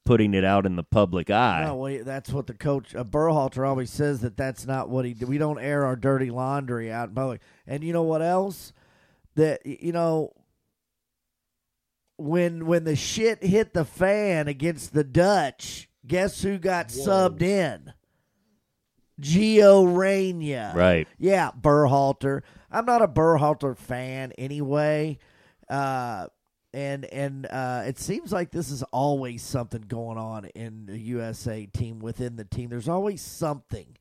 putting 0.05 0.33
it 0.33 0.45
out 0.45 0.65
in 0.65 0.75
the 0.75 0.83
public 0.83 1.29
eye. 1.29 1.63
No, 1.65 1.75
well, 1.75 2.03
that's 2.03 2.31
what 2.31 2.47
the 2.47 2.53
coach 2.53 2.95
uh, 2.95 3.03
Berhalter 3.03 3.67
always 3.67 3.89
says 3.89 4.21
that 4.21 4.37
that's 4.37 4.65
not 4.65 4.89
what 4.89 5.03
he. 5.03 5.13
do. 5.13 5.25
We 5.25 5.37
don't 5.37 5.59
air 5.59 5.85
our 5.85 5.95
dirty 5.95 6.29
laundry 6.29 6.91
out 6.91 7.09
in 7.09 7.15
public. 7.15 7.41
And 7.67 7.83
you 7.83 7.91
know 7.91 8.03
what 8.03 8.21
else? 8.21 8.71
That 9.35 9.65
you 9.65 9.91
know 9.91 10.31
when 12.17 12.65
when 12.65 12.85
the 12.85 12.95
shit 12.95 13.43
hit 13.43 13.73
the 13.73 13.83
fan 13.83 14.47
against 14.47 14.93
the 14.93 15.03
Dutch, 15.03 15.89
guess 16.05 16.41
who 16.41 16.57
got 16.57 16.91
Whoa. 16.91 17.05
subbed 17.05 17.41
in? 17.41 17.93
Gio 19.19 19.95
Reyna. 19.95 20.73
Right. 20.75 21.07
Yeah, 21.17 21.51
Berhalter. 21.59 22.41
I'm 22.71 22.85
not 22.85 23.01
a 23.01 23.07
Berhalter 23.07 23.77
fan 23.77 24.33
anyway. 24.37 25.19
Uh, 25.69 26.27
and 26.75 27.05
and 27.05 27.45
uh, 27.45 27.83
it 27.85 27.97
seems 27.97 28.33
like 28.33 28.51
this 28.51 28.69
is 28.69 28.83
always 28.91 29.41
something 29.41 29.81
going 29.87 30.17
on 30.17 30.45
in 30.55 30.87
the 30.87 30.97
USA 30.97 31.65
team 31.67 31.99
within 31.99 32.35
the 32.35 32.43
team. 32.43 32.69
There's 32.69 32.89
always 32.89 33.21
something. 33.21 33.95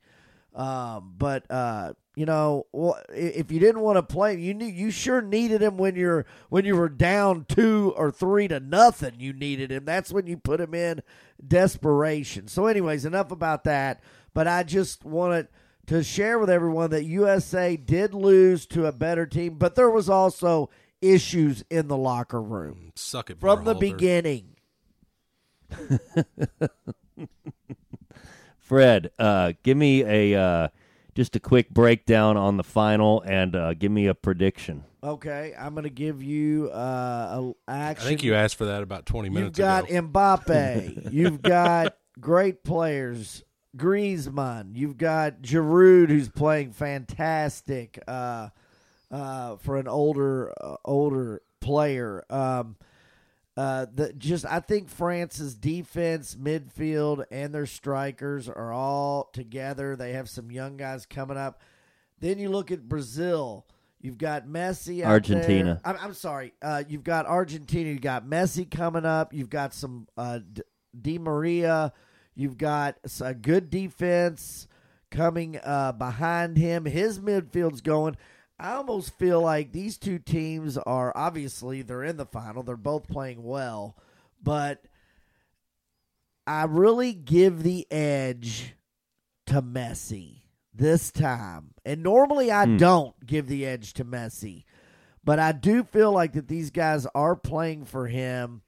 Um, 0.53 1.13
but 1.17 1.49
uh, 1.49 1.93
you 2.15 2.25
know, 2.25 2.67
well, 2.73 3.01
if 3.09 3.49
you 3.49 3.61
didn't 3.61 3.79
want 3.79 3.95
to 3.95 4.03
play, 4.03 4.37
you 4.37 4.53
knew 4.53 4.65
you 4.65 4.91
sure 4.91 5.21
needed 5.21 5.61
him 5.61 5.77
when 5.77 5.95
you're 5.95 6.25
when 6.49 6.65
you 6.65 6.75
were 6.75 6.89
down 6.89 7.45
two 7.47 7.93
or 7.95 8.11
three 8.11 8.49
to 8.49 8.59
nothing. 8.59 9.13
You 9.19 9.31
needed 9.31 9.71
him. 9.71 9.85
That's 9.85 10.11
when 10.11 10.27
you 10.27 10.35
put 10.35 10.59
him 10.59 10.73
in 10.73 11.01
desperation. 11.45 12.49
So, 12.49 12.65
anyways, 12.65 13.05
enough 13.05 13.31
about 13.31 13.63
that. 13.63 14.03
But 14.33 14.49
I 14.49 14.63
just 14.63 15.05
wanted 15.05 15.47
to 15.87 16.03
share 16.03 16.39
with 16.39 16.49
everyone 16.49 16.89
that 16.89 17.05
USA 17.05 17.77
did 17.77 18.13
lose 18.13 18.65
to 18.65 18.85
a 18.85 18.91
better 18.91 19.25
team, 19.25 19.55
but 19.55 19.75
there 19.75 19.89
was 19.89 20.09
also 20.09 20.69
issues 21.13 21.63
in 21.69 21.87
the 21.87 21.97
locker 21.97 22.41
room 22.41 22.91
Suck 22.95 23.29
it 23.29 23.39
from 23.39 23.63
the 23.65 23.75
Berhalter. 23.75 23.79
beginning. 23.79 24.55
Fred, 28.59 29.11
uh, 29.19 29.53
give 29.63 29.77
me 29.77 30.03
a 30.03 30.39
uh, 30.39 30.67
just 31.13 31.35
a 31.35 31.39
quick 31.39 31.69
breakdown 31.69 32.35
on 32.37 32.57
the 32.57 32.63
final 32.63 33.21
and 33.21 33.55
uh, 33.55 33.73
give 33.73 33.91
me 33.91 34.07
a 34.07 34.15
prediction. 34.15 34.83
Okay, 35.03 35.53
I'm 35.57 35.73
going 35.75 35.83
to 35.83 35.89
give 35.91 36.23
you 36.23 36.69
uh, 36.71 36.75
a 36.77 37.53
I 37.67 37.77
action. 37.77 38.07
think 38.07 38.23
you 38.23 38.33
asked 38.33 38.55
for 38.55 38.65
that 38.65 38.81
about 38.81 39.05
20 39.05 39.29
minutes. 39.29 39.59
You've 39.59 39.65
got 39.65 39.89
ago. 39.89 40.01
Mbappe. 40.01 41.09
You've 41.13 41.41
got 41.43 41.95
great 42.19 42.63
players. 42.63 43.43
Griezmann. 43.77 44.71
You've 44.75 44.97
got 44.97 45.41
Giroud, 45.41 46.09
who's 46.09 46.29
playing 46.29 46.71
fantastic 46.71 48.01
uh, 48.07 48.49
uh, 49.11 49.57
for 49.57 49.77
an 49.77 49.87
older 49.87 50.53
uh, 50.61 50.75
older 50.85 51.41
player. 51.61 52.23
Um, 52.29 52.75
uh, 53.57 53.85
the 53.93 54.11
just 54.13 54.45
I 54.45 54.59
think 54.59 54.89
France's 54.89 55.55
defense, 55.55 56.35
midfield, 56.35 57.25
and 57.31 57.53
their 57.53 57.65
strikers 57.65 58.49
are 58.49 58.73
all 58.73 59.29
together. 59.33 59.95
They 59.95 60.13
have 60.13 60.29
some 60.29 60.51
young 60.51 60.77
guys 60.77 61.05
coming 61.05 61.37
up. 61.37 61.61
Then 62.19 62.39
you 62.39 62.49
look 62.49 62.71
at 62.71 62.87
Brazil. 62.87 63.65
You've 64.01 64.17
got 64.17 64.45
Messi, 64.45 65.03
Argentina. 65.03 65.81
I'm, 65.83 65.97
I'm 65.99 66.13
sorry. 66.13 66.53
Uh, 66.61 66.83
you've 66.87 67.03
got 67.03 67.25
Argentina. 67.25 67.89
You've 67.89 68.01
got 68.01 68.25
Messi 68.25 68.69
coming 68.69 69.05
up. 69.05 69.33
You've 69.33 69.49
got 69.49 69.73
some 69.73 70.07
uh, 70.15 70.39
D- 70.53 70.61
Di 71.01 71.17
Maria. 71.17 71.91
You've 72.35 72.57
got 72.57 72.97
a 73.21 73.33
good 73.33 73.69
defense 73.69 74.67
coming 75.09 75.57
uh, 75.63 75.93
behind 75.93 76.57
him. 76.57 76.85
His 76.85 77.19
midfield's 77.19 77.81
going. 77.81 78.17
I 78.57 78.73
almost 78.73 79.17
feel 79.17 79.41
like 79.41 79.71
these 79.71 79.97
two 79.97 80.17
teams 80.19 80.77
are 80.77 81.11
obviously 81.15 81.81
they're 81.81 82.03
in 82.03 82.17
the 82.17 82.25
final. 82.25 82.63
They're 82.63 82.77
both 82.77 83.07
playing 83.07 83.43
well, 83.43 83.97
but 84.41 84.83
I 86.47 86.63
really 86.63 87.13
give 87.13 87.63
the 87.63 87.85
edge 87.91 88.75
to 89.47 89.61
Messi 89.61 90.43
this 90.73 91.11
time. 91.11 91.73
And 91.85 92.01
normally 92.03 92.51
I 92.51 92.65
Hmm. 92.65 92.77
don't 92.77 93.25
give 93.25 93.47
the 93.47 93.65
edge 93.65 93.93
to 93.95 94.05
Messi, 94.05 94.63
but 95.23 95.39
I 95.39 95.51
do 95.51 95.83
feel 95.83 96.11
like 96.11 96.33
that 96.33 96.47
these 96.47 96.71
guys 96.71 97.05
are 97.15 97.35
playing 97.35 97.85
for 97.85 98.07
him. 98.07 98.61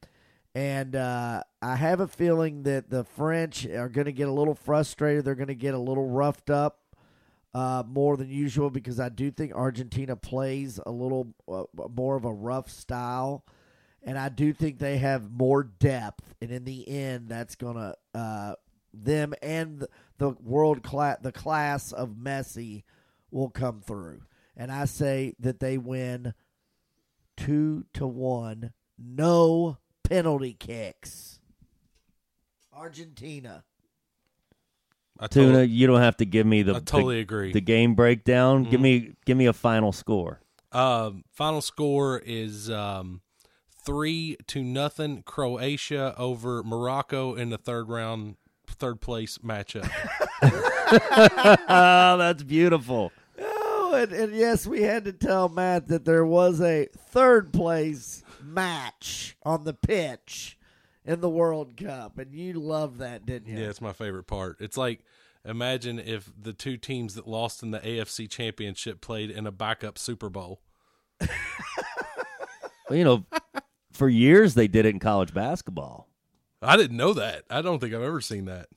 And 0.55 0.95
uh, 0.95 1.43
I 1.61 1.75
have 1.75 1.99
a 1.99 2.07
feeling 2.07 2.63
that 2.63 2.89
the 2.89 3.03
French 3.03 3.65
are 3.67 3.89
going 3.89 4.05
to 4.05 4.11
get 4.11 4.27
a 4.27 4.31
little 4.33 4.55
frustrated. 4.55 5.23
They're 5.23 5.35
going 5.35 5.47
to 5.49 5.55
get 5.55 5.75
a 5.75 5.79
little 5.79 6.09
roughed 6.09 6.49
up 6.49 6.79
uh, 7.53 7.83
more 7.87 8.17
than 8.17 8.29
usual 8.29 8.69
because 8.69 8.99
I 8.99 9.09
do 9.09 9.31
think 9.31 9.53
Argentina 9.53 10.15
plays 10.15 10.79
a 10.85 10.91
little 10.91 11.33
uh, 11.51 11.63
more 11.95 12.15
of 12.15 12.25
a 12.25 12.33
rough 12.33 12.69
style, 12.69 13.45
and 14.03 14.17
I 14.17 14.29
do 14.29 14.53
think 14.53 14.79
they 14.79 14.97
have 14.97 15.31
more 15.31 15.63
depth. 15.63 16.35
And 16.41 16.51
in 16.51 16.65
the 16.65 16.87
end, 16.87 17.29
that's 17.29 17.55
gonna 17.55 17.95
uh, 18.13 18.55
them 18.93 19.33
and 19.41 19.85
the 20.17 20.29
world 20.29 20.83
class, 20.83 21.17
the 21.21 21.31
class 21.31 21.91
of 21.91 22.09
Messi, 22.09 22.83
will 23.31 23.49
come 23.49 23.81
through. 23.81 24.21
And 24.55 24.71
I 24.71 24.85
say 24.85 25.35
that 25.39 25.59
they 25.59 25.77
win 25.77 26.33
two 27.35 27.85
to 27.93 28.07
one, 28.07 28.73
no 28.97 29.77
penalty 30.03 30.53
kicks. 30.53 31.39
Argentina. 32.73 33.63
I 35.19 35.27
Tuna, 35.27 35.47
totally, 35.47 35.67
you 35.67 35.87
don't 35.87 35.99
have 36.01 36.17
to 36.17 36.25
give 36.25 36.45
me 36.45 36.61
the 36.63 36.75
I 36.75 36.79
totally 36.79 37.15
the, 37.15 37.21
agree. 37.21 37.51
the 37.53 37.61
game 37.61 37.95
breakdown. 37.95 38.63
Give 38.63 38.79
Mhm. 38.79 38.83
me 38.83 39.11
give 39.25 39.37
me 39.37 39.45
a 39.47 39.53
final 39.53 39.91
score. 39.91 40.39
Um, 40.71 41.23
final 41.31 41.61
score 41.61 42.19
is 42.25 42.69
um, 42.69 43.21
three 43.85 44.37
to 44.47 44.63
nothing. 44.63 45.23
Croatia 45.23 46.13
over 46.17 46.61
Morocco 46.63 47.33
in 47.35 47.49
the 47.49 47.57
third 47.57 47.89
round, 47.89 48.35
third 48.67 49.01
place 49.01 49.37
matchup. 49.39 49.89
oh, 51.67 52.17
that's 52.17 52.43
beautiful. 52.43 53.11
Oh, 53.39 53.93
and, 53.95 54.11
and 54.11 54.35
yes, 54.35 54.67
we 54.67 54.81
had 54.83 55.05
to 55.05 55.13
tell 55.13 55.49
Matt 55.49 55.87
that 55.87 56.05
there 56.05 56.25
was 56.25 56.61
a 56.61 56.87
third 56.95 57.53
place 57.53 58.23
match 58.43 59.35
on 59.43 59.63
the 59.63 59.73
pitch 59.73 60.56
in 61.07 61.21
the 61.21 61.29
World 61.29 61.75
Cup, 61.77 62.19
and 62.19 62.31
you 62.35 62.53
loved 62.53 62.99
that, 62.99 63.25
didn't 63.25 63.47
you? 63.51 63.57
Yeah, 63.59 63.69
it's 63.69 63.81
my 63.81 63.93
favorite 63.93 64.27
part. 64.27 64.57
It's 64.59 64.77
like 64.77 64.99
imagine 65.45 65.97
if 65.99 66.29
the 66.39 66.53
two 66.53 66.77
teams 66.77 67.15
that 67.15 67.27
lost 67.27 67.63
in 67.63 67.71
the 67.71 67.79
AFC 67.79 68.29
Championship 68.29 69.01
played 69.01 69.31
in 69.31 69.47
a 69.47 69.51
backup 69.51 69.97
Super 69.97 70.29
Bowl. 70.29 70.61
Well, 72.89 72.97
you 72.97 73.03
know, 73.03 73.25
for 73.91 74.07
years 74.07 74.53
they 74.53 74.67
did 74.67 74.85
it 74.85 74.89
in 74.89 74.99
college 74.99 75.33
basketball. 75.33 76.07
I 76.61 76.77
didn't 76.77 76.95
know 76.97 77.13
that. 77.13 77.43
I 77.49 77.61
don't 77.61 77.79
think 77.79 77.93
I've 77.93 78.01
ever 78.01 78.21
seen 78.21 78.45
that. 78.45 78.67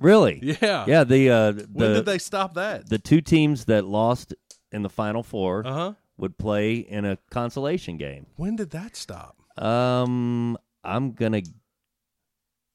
Really? 0.00 0.56
Yeah. 0.62 0.84
Yeah. 0.88 1.04
The 1.04 1.30
uh, 1.30 1.52
When 1.72 1.92
did 1.92 2.06
they 2.06 2.18
stop 2.18 2.54
that? 2.54 2.88
the 2.88 2.98
two 2.98 3.20
teams 3.20 3.66
that 3.66 3.84
lost 3.84 4.34
in 4.72 4.82
the 4.82 4.88
Final 4.88 5.22
Four 5.22 5.66
Uh 5.66 5.72
huh. 5.72 5.92
would 6.16 6.38
play 6.38 6.76
in 6.76 7.04
a 7.04 7.18
consolation 7.30 7.96
game. 7.98 8.26
When 8.36 8.56
did 8.56 8.70
that 8.70 8.96
stop? 8.96 9.36
Um, 9.62 10.56
I'm 10.84 11.12
gonna 11.12 11.42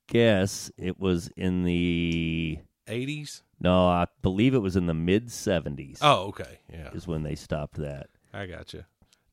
guess 0.08 0.72
it 0.78 1.00
was 1.00 1.30
in 1.38 1.64
the 1.64 2.60
80s? 2.88 3.42
no, 3.60 3.88
I 3.88 4.08
believe 4.22 4.54
it 4.54 4.60
was 4.60 4.76
in 4.76 4.88
the 4.88 4.94
mid 4.94 5.28
'70s. 5.28 6.00
Oh, 6.02 6.28
okay. 6.28 6.60
Yeah. 6.72 6.90
is 6.94 7.08
when 7.08 7.24
they 7.24 7.36
stopped 7.36 7.76
that. 7.78 8.08
I 8.34 8.46
got 8.46 8.74
you. 8.74 8.84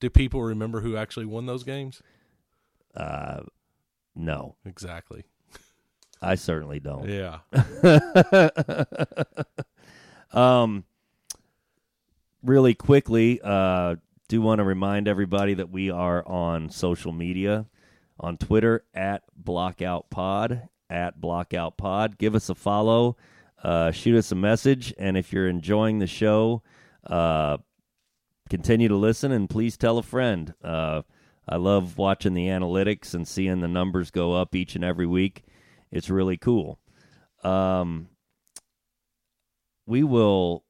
Do 0.01 0.11
people 0.11 0.43
remember 0.43 0.81
who 0.81 0.97
actually 0.97 1.27
won 1.27 1.47
those 1.47 1.65
games? 1.65 2.03
Uh, 2.95 3.43
no, 4.15 4.57
Exactly. 4.65 5.25
I 6.23 6.35
certainly 6.35 6.81
don't. 6.81 7.07
Yeah. 7.09 7.41
um, 10.33 10.85
really 12.43 12.75
quickly, 12.75 13.39
uh, 13.45 13.97
do 14.29 14.41
want 14.41 14.61
to 14.61 14.65
remind 14.65 15.09
everybody 15.09 15.53
that 15.55 15.71
we 15.71 15.91
are 15.91 16.27
on 16.27 16.71
social 16.71 17.13
media 17.13 17.67
on 18.19 18.37
Twitter 18.37 18.85
at 18.95 19.23
BlockoutPod 19.43 20.69
at 20.89 21.21
BlockoutPod. 21.21 22.19
Give 22.19 22.35
us 22.35 22.49
a 22.49 22.55
follow, 22.55 23.17
uh, 23.63 23.91
shoot 23.91 24.17
us 24.17 24.33
a 24.33 24.37
message, 24.37 24.95
and 24.99 25.17
if 25.17 25.33
you're 25.33 25.49
enjoying 25.49 25.99
the 25.99 26.07
show, 26.07 26.63
uh, 27.05 27.59
continue 28.49 28.89
to 28.89 28.97
listen 28.97 29.33
and 29.33 29.51
please 29.51 29.77
tell 29.77 29.99
a 29.99 30.03
friend. 30.03 30.55
Uh, 30.63 31.03
I 31.49 31.57
love 31.57 31.99
watching 31.99 32.35
the 32.35 32.49
analytics 32.49 33.15
and 33.15 33.27
seeing 33.27 33.61
the 33.61 33.69
numbers 33.69 34.11
go 34.11 34.35
up 34.35 34.55
each 34.55 34.75
and 34.75 34.85
every 34.85 35.07
week. 35.07 35.45
It's 35.91 36.11
really 36.11 36.37
cool. 36.37 36.81
Um, 37.45 38.09
we 39.87 40.03
will 40.03 40.65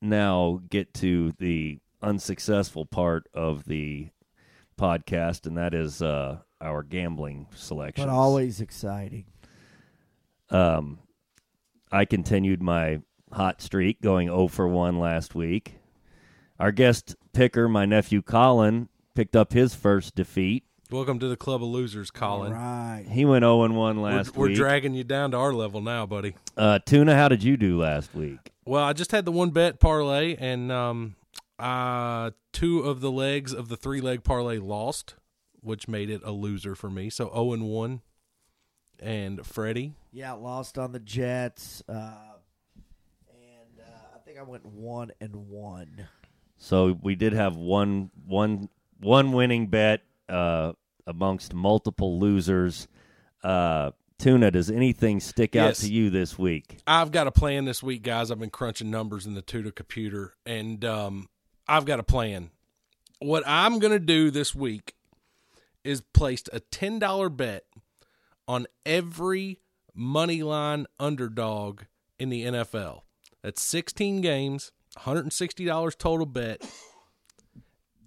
now 0.00 0.60
get 0.70 0.94
to 0.94 1.32
the 1.38 1.80
unsuccessful 2.00 2.86
part 2.86 3.28
of 3.34 3.64
the 3.64 4.10
podcast, 4.78 5.46
and 5.46 5.56
that 5.56 5.74
is 5.74 6.00
uh, 6.00 6.38
our 6.60 6.82
gambling 6.82 7.46
selection. 7.54 8.06
But 8.06 8.12
always 8.12 8.60
exciting. 8.60 9.24
Um, 10.50 10.98
I 11.92 12.04
continued 12.04 12.62
my 12.62 13.00
hot 13.32 13.60
streak, 13.62 14.00
going 14.00 14.28
0 14.28 14.48
for 14.48 14.66
1 14.66 14.98
last 14.98 15.34
week. 15.34 15.74
Our 16.58 16.72
guest 16.72 17.14
picker, 17.32 17.68
my 17.68 17.84
nephew 17.86 18.22
Colin, 18.22 18.88
picked 19.14 19.36
up 19.36 19.52
his 19.52 19.74
first 19.74 20.14
defeat. 20.14 20.64
Welcome 20.90 21.18
to 21.18 21.28
the 21.28 21.36
Club 21.36 21.62
of 21.62 21.68
Losers, 21.68 22.10
Colin. 22.10 22.52
Right. 22.52 23.04
He 23.08 23.24
went 23.26 23.42
0 23.42 23.62
and 23.64 23.76
1 23.76 24.00
We're, 24.00 24.10
last 24.10 24.34
we're 24.36 24.48
week. 24.48 24.56
dragging 24.56 24.94
you 24.94 25.04
down 25.04 25.32
to 25.32 25.36
our 25.36 25.52
level 25.52 25.80
now, 25.82 26.06
buddy. 26.06 26.34
uh, 26.56 26.78
Tuna, 26.84 27.14
how 27.14 27.28
did 27.28 27.42
you 27.42 27.56
do 27.58 27.78
last 27.78 28.14
week? 28.14 28.52
Well, 28.64 28.82
I 28.84 28.94
just 28.94 29.12
had 29.12 29.24
the 29.26 29.32
one 29.32 29.50
bet 29.50 29.80
parlay, 29.80 30.34
and 30.38 30.72
um, 30.72 31.14
uh, 31.58 32.30
two 32.52 32.80
of 32.80 33.00
the 33.00 33.10
legs 33.10 33.52
of 33.52 33.68
the 33.68 33.76
three 33.76 34.00
leg 34.00 34.24
parlay 34.24 34.58
lost, 34.58 35.14
which 35.62 35.88
made 35.88 36.10
it 36.10 36.22
a 36.24 36.30
loser 36.32 36.74
for 36.74 36.90
me. 36.90 37.10
So 37.10 37.28
zero 37.32 37.52
and 37.52 37.64
one, 37.64 38.02
and 39.00 39.44
Freddie. 39.46 39.94
Yeah, 40.12 40.32
lost 40.32 40.78
on 40.78 40.92
the 40.92 41.00
Jets. 41.00 41.82
Uh, 41.88 42.14
and 43.30 43.80
uh, 43.80 44.16
I 44.16 44.18
think 44.24 44.38
I 44.38 44.42
went 44.42 44.64
one 44.66 45.12
and 45.20 45.34
one. 45.48 46.08
So 46.56 46.98
we 47.02 47.14
did 47.14 47.32
have 47.32 47.56
one 47.56 48.10
one 48.26 48.68
one 49.00 49.32
winning 49.32 49.68
bet 49.68 50.02
uh, 50.28 50.72
amongst 51.06 51.54
multiple 51.54 52.18
losers. 52.18 52.88
Uh, 53.44 53.92
Tuna, 54.18 54.50
does 54.50 54.68
anything 54.68 55.20
stick 55.20 55.54
out 55.54 55.68
Yes. 55.68 55.78
to 55.80 55.92
you 55.92 56.10
this 56.10 56.36
week? 56.36 56.78
I've 56.88 57.12
got 57.12 57.28
a 57.28 57.30
plan 57.30 57.64
this 57.66 57.84
week, 57.84 58.02
guys. 58.02 58.32
I've 58.32 58.40
been 58.40 58.50
crunching 58.50 58.90
numbers 58.90 59.26
in 59.26 59.34
the 59.34 59.42
Tuna 59.42 59.70
computer, 59.70 60.34
and 60.44 60.84
um, 60.84 61.28
I've 61.68 61.84
got 61.84 62.00
a 62.00 62.02
plan. 62.02 62.50
What 63.20 63.44
I'm 63.46 63.78
going 63.78 63.92
to 63.92 64.00
do 64.00 64.32
this 64.32 64.52
week 64.56 64.94
is 65.88 66.02
placed 66.02 66.50
a 66.52 66.60
ten 66.60 66.98
dollar 66.98 67.30
bet 67.30 67.64
on 68.46 68.66
every 68.84 69.60
money 69.94 70.42
line 70.42 70.86
underdog 71.00 71.82
in 72.18 72.28
the 72.28 72.44
NFL. 72.44 73.00
That's 73.42 73.62
16 73.62 74.20
games, 74.20 74.70
160 74.96 75.64
dollars 75.64 75.96
total 75.96 76.26
bet. 76.26 76.68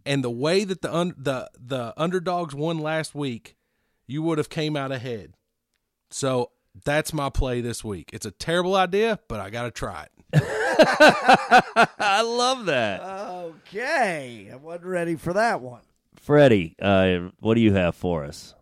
And 0.06 0.24
the 0.24 0.30
way 0.32 0.64
that 0.64 0.82
the 0.82 0.94
un- 0.94 1.16
the 1.18 1.50
the 1.60 1.94
underdogs 1.98 2.54
won 2.54 2.78
last 2.78 3.16
week, 3.16 3.56
you 4.08 4.22
would 4.24 4.38
have 4.38 4.50
came 4.50 4.78
out 4.78 4.92
ahead. 4.92 5.34
So 6.12 6.52
that's 6.86 7.14
my 7.14 7.30
play 7.30 7.62
this 7.62 7.84
week. 7.84 8.12
It's 8.14 8.26
a 8.26 8.32
terrible 8.32 8.76
idea, 8.76 9.20
but 9.28 9.40
I 9.40 9.50
got 9.50 9.64
to 9.64 9.72
try 9.72 10.06
it. 10.06 10.12
I 12.00 12.22
love 12.22 12.66
that. 12.66 13.02
Okay, 13.02 14.50
I 14.52 14.56
wasn't 14.56 14.86
ready 14.86 15.16
for 15.16 15.34
that 15.34 15.62
one. 15.62 15.82
Freddie, 16.16 16.76
uh, 16.82 17.30
what 17.40 17.56
do 17.56 17.62
you 17.62 17.74
have 17.74 17.96
for 17.96 18.24
us? 18.24 18.54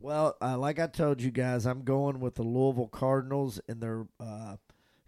Well, 0.00 0.36
uh, 0.40 0.56
like 0.58 0.78
I 0.78 0.86
told 0.86 1.20
you 1.20 1.30
guys, 1.30 1.66
I'm 1.66 1.82
going 1.82 2.20
with 2.20 2.36
the 2.36 2.42
Louisville 2.42 2.88
Cardinals 2.88 3.60
in 3.68 3.80
their 3.80 4.06
uh, 4.20 4.56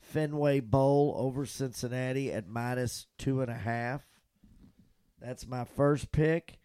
Fenway 0.00 0.60
Bowl 0.60 1.14
over 1.16 1.46
Cincinnati 1.46 2.32
at 2.32 2.48
minus 2.48 3.06
two 3.18 3.40
and 3.40 3.50
a 3.50 3.54
half. 3.54 4.02
That's 5.20 5.46
my 5.46 5.64
first 5.64 6.10
pick. 6.10 6.58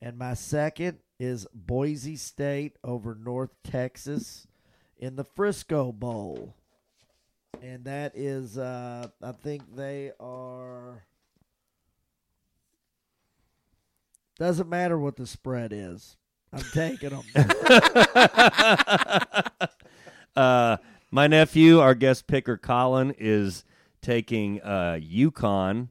And 0.00 0.18
my 0.18 0.34
second 0.34 0.98
is 1.18 1.46
Boise 1.54 2.16
State 2.16 2.76
over 2.82 3.14
North 3.14 3.54
Texas 3.62 4.46
in 4.98 5.16
the 5.16 5.24
Frisco 5.24 5.92
Bowl. 5.92 6.54
And 7.62 7.84
that 7.84 8.12
is, 8.16 8.58
uh, 8.58 9.08
I 9.22 9.32
think 9.32 9.62
they 9.74 10.12
are. 10.20 11.04
Doesn't 14.38 14.68
matter 14.68 14.98
what 14.98 15.16
the 15.16 15.26
spread 15.26 15.72
is. 15.72 16.16
I'm 16.52 16.62
taking 16.72 17.10
them. 17.10 17.22
Uh, 20.36 20.76
my 21.10 21.26
nephew, 21.26 21.80
our 21.80 21.94
guest 21.94 22.26
picker 22.26 22.58
Colin, 22.58 23.14
is 23.16 23.64
taking 24.02 24.60
uh, 24.60 24.98
UConn 25.00 25.88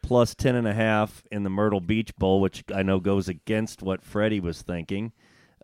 plus 0.00 0.36
ten 0.36 0.54
and 0.54 0.68
a 0.68 0.72
half 0.72 1.24
in 1.32 1.42
the 1.42 1.50
Myrtle 1.50 1.80
Beach 1.80 2.14
Bowl, 2.14 2.40
which 2.40 2.62
I 2.72 2.84
know 2.84 3.00
goes 3.00 3.28
against 3.28 3.82
what 3.82 4.04
Freddie 4.04 4.38
was 4.38 4.62
thinking. 4.62 5.10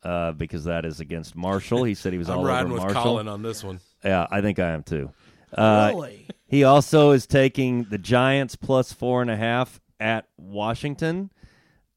Uh, 0.03 0.33
because 0.33 0.65
that 0.65 0.85
is 0.85 0.99
against 0.99 1.37
Marshall. 1.37 1.85
He 1.85 1.95
said 1.95 2.13
he 2.13 2.19
was 2.19 2.29
I'm 2.29 2.39
all 2.39 2.45
riding 2.45 2.73
over 2.73 2.75
with 2.75 2.95
Marshall. 2.95 3.03
Colin 3.03 3.29
on 3.29 3.43
this 3.43 3.63
one. 3.63 3.79
Yeah, 4.05 4.27
I 4.29 4.41
think 4.41 4.59
I 4.59 4.73
am 4.73 4.83
too. 4.83 5.13
Uh, 5.57 5.93
really? 5.95 6.27
He 6.47 6.65
also 6.65 7.13
is 7.13 7.29
taking 7.29 7.85
the 7.85 7.99
Giants 7.99 8.57
plus 8.57 8.93
four 8.93 9.23
and 9.23 9.31
a 9.31 9.37
half 9.37 9.81
at 10.01 10.27
Washington. 10.37 11.31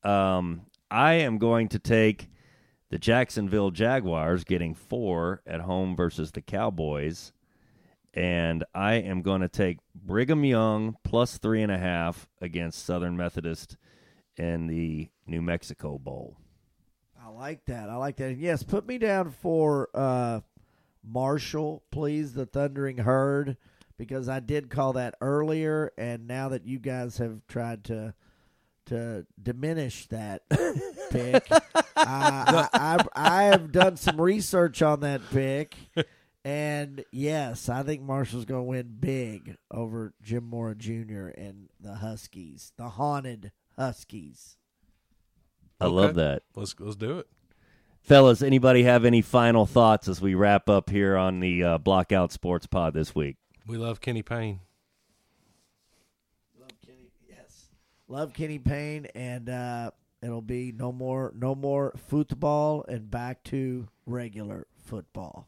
Um, 0.07 0.61
I 0.89 1.15
am 1.15 1.37
going 1.37 1.67
to 1.69 1.79
take 1.79 2.29
the 2.89 2.97
Jacksonville 2.97 3.71
Jaguars 3.71 4.45
getting 4.45 4.73
four 4.73 5.41
at 5.45 5.59
home 5.59 5.97
versus 5.97 6.31
the 6.31 6.41
Cowboys. 6.41 7.33
And 8.13 8.63
I 8.73 8.95
am 8.95 9.21
going 9.21 9.41
to 9.41 9.49
take 9.49 9.79
Brigham 9.93 10.45
Young 10.45 10.95
plus 11.03 11.37
three 11.37 11.61
and 11.61 11.71
a 11.71 11.77
half 11.77 12.29
against 12.41 12.85
Southern 12.85 13.17
Methodist 13.17 13.75
in 14.37 14.67
the 14.67 15.09
New 15.25 15.41
Mexico 15.41 15.97
Bowl. 15.97 16.37
I 17.21 17.29
like 17.29 17.65
that. 17.65 17.89
I 17.89 17.95
like 17.95 18.15
that. 18.15 18.29
And 18.29 18.39
yes, 18.39 18.63
put 18.63 18.87
me 18.87 18.97
down 18.97 19.31
for 19.31 19.89
uh, 19.93 20.39
Marshall, 21.03 21.83
please, 21.91 22.33
the 22.33 22.45
Thundering 22.45 22.99
Herd, 22.99 23.57
because 23.97 24.29
I 24.29 24.39
did 24.39 24.69
call 24.69 24.93
that 24.93 25.15
earlier, 25.19 25.91
and 25.97 26.27
now 26.27 26.47
that 26.49 26.65
you 26.65 26.79
guys 26.79 27.17
have 27.17 27.45
tried 27.47 27.83
to 27.85 28.13
to 28.87 29.25
diminish 29.41 30.07
that 30.07 30.47
pick, 31.11 31.47
I, 31.51 31.59
I, 31.95 32.67
I 32.73 33.05
I 33.13 33.43
have 33.43 33.71
done 33.71 33.97
some 33.97 34.19
research 34.19 34.81
on 34.81 35.01
that 35.01 35.21
pick, 35.31 35.75
and 36.43 37.03
yes, 37.11 37.69
I 37.69 37.83
think 37.83 38.01
Marshall's 38.01 38.45
going 38.45 38.61
to 38.61 38.69
win 38.69 38.95
big 38.99 39.57
over 39.71 40.13
Jim 40.21 40.43
Mora 40.43 40.75
Jr. 40.75 41.27
and 41.37 41.69
the 41.79 41.95
Huskies, 41.95 42.73
the 42.77 42.89
haunted 42.89 43.51
Huskies. 43.77 44.57
I 45.79 45.87
love 45.87 46.15
that. 46.15 46.43
Let's 46.55 46.75
let's 46.79 46.95
do 46.95 47.19
it. 47.19 47.27
Fellas, 48.01 48.41
anybody 48.41 48.83
have 48.83 49.03
any 49.03 49.21
final 49.21 49.65
thoughts 49.65 50.07
as 50.07 50.21
we 50.21 50.33
wrap 50.33 50.69
up 50.69 50.89
here 50.89 51.17
on 51.17 51.41
the 51.41 51.63
uh, 51.63 51.77
Blockout 51.77 52.31
Sports 52.31 52.65
Pod 52.65 52.93
this 52.93 53.13
week? 53.13 53.35
We 53.65 53.75
love 53.75 53.99
Kenny 53.99 54.21
Payne. 54.21 54.61
Love 58.07 58.33
Kenny, 58.33 58.59
Payne, 58.59 59.05
and 59.15 59.49
uh, 59.49 59.91
It'll 60.21 60.41
be 60.41 60.71
no 60.71 60.91
more 60.91 61.31
no 61.37 61.53
more 61.53 61.93
football 61.95 62.83
and 62.87 63.09
back 63.09 63.43
to 63.45 63.87
regular 64.05 64.65
football. 64.83 65.47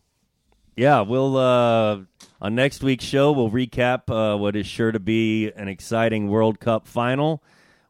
Yeah, 0.75 1.01
we'll 1.01 1.37
uh, 1.37 2.01
on 2.39 2.55
next 2.55 2.83
week's 2.83 3.03
show 3.03 3.31
we'll 3.31 3.49
recap 3.49 4.09
uh, 4.09 4.37
what 4.37 4.55
is 4.55 4.67
sure 4.67 4.91
to 4.91 4.99
be 4.99 5.51
an 5.51 5.67
exciting 5.67 6.29
World 6.29 6.59
Cup 6.59 6.87
final. 6.87 7.43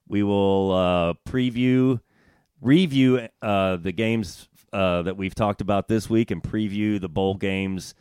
We 0.08 0.24
will 0.24 0.72
uh, 0.72 1.14
preview, 1.30 2.00
review 2.62 3.28
uh, 3.42 3.76
the 3.76 3.92
games 3.92 4.48
uh, 4.72 5.02
that 5.04 5.18
we've 5.18 5.36
talked 5.36 5.62
about 5.62 5.90
this 5.90 6.10
week, 6.10 6.32
and 6.32 6.42
preview 6.42 7.00
the 7.00 7.10
bowl 7.10 7.36
games 7.36 7.94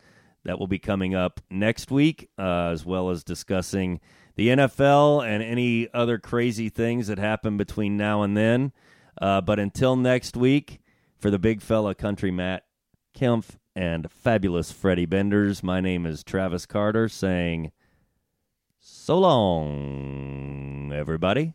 that 0.45 0.57
will 0.57 0.67
be 0.67 0.79
coming 0.79 1.13
up 1.13 1.41
next 1.51 1.91
week, 1.91 2.29
uh, 2.39 2.69
as 2.69 2.85
well 2.85 3.09
as 3.09 3.23
discussing 3.23 3.99
the 4.35 4.49
NFL 4.49 5.25
and 5.25 5.43
any 5.43 5.87
other 5.93 6.17
crazy 6.17 6.69
things 6.69 7.07
that 7.07 7.17
happen 7.17 7.57
between 7.57 7.97
now 7.97 8.21
and 8.21 8.35
then. 8.35 8.71
Uh, 9.21 9.41
but 9.41 9.59
until 9.59 9.95
next 9.95 10.37
week, 10.37 10.79
for 11.17 11.29
the 11.29 11.39
big 11.39 11.61
fella 11.61 11.93
country 11.93 12.31
Matt 12.31 12.63
Kempf 13.15 13.57
and 13.75 14.09
fabulous 14.11 14.71
Freddie 14.71 15.05
Benders. 15.05 15.61
My 15.63 15.81
name 15.81 16.05
is 16.05 16.23
Travis 16.23 16.65
Carter 16.65 17.09
saying 17.09 17.71
so 18.79 19.19
long, 19.19 20.91
everybody. 20.93 21.53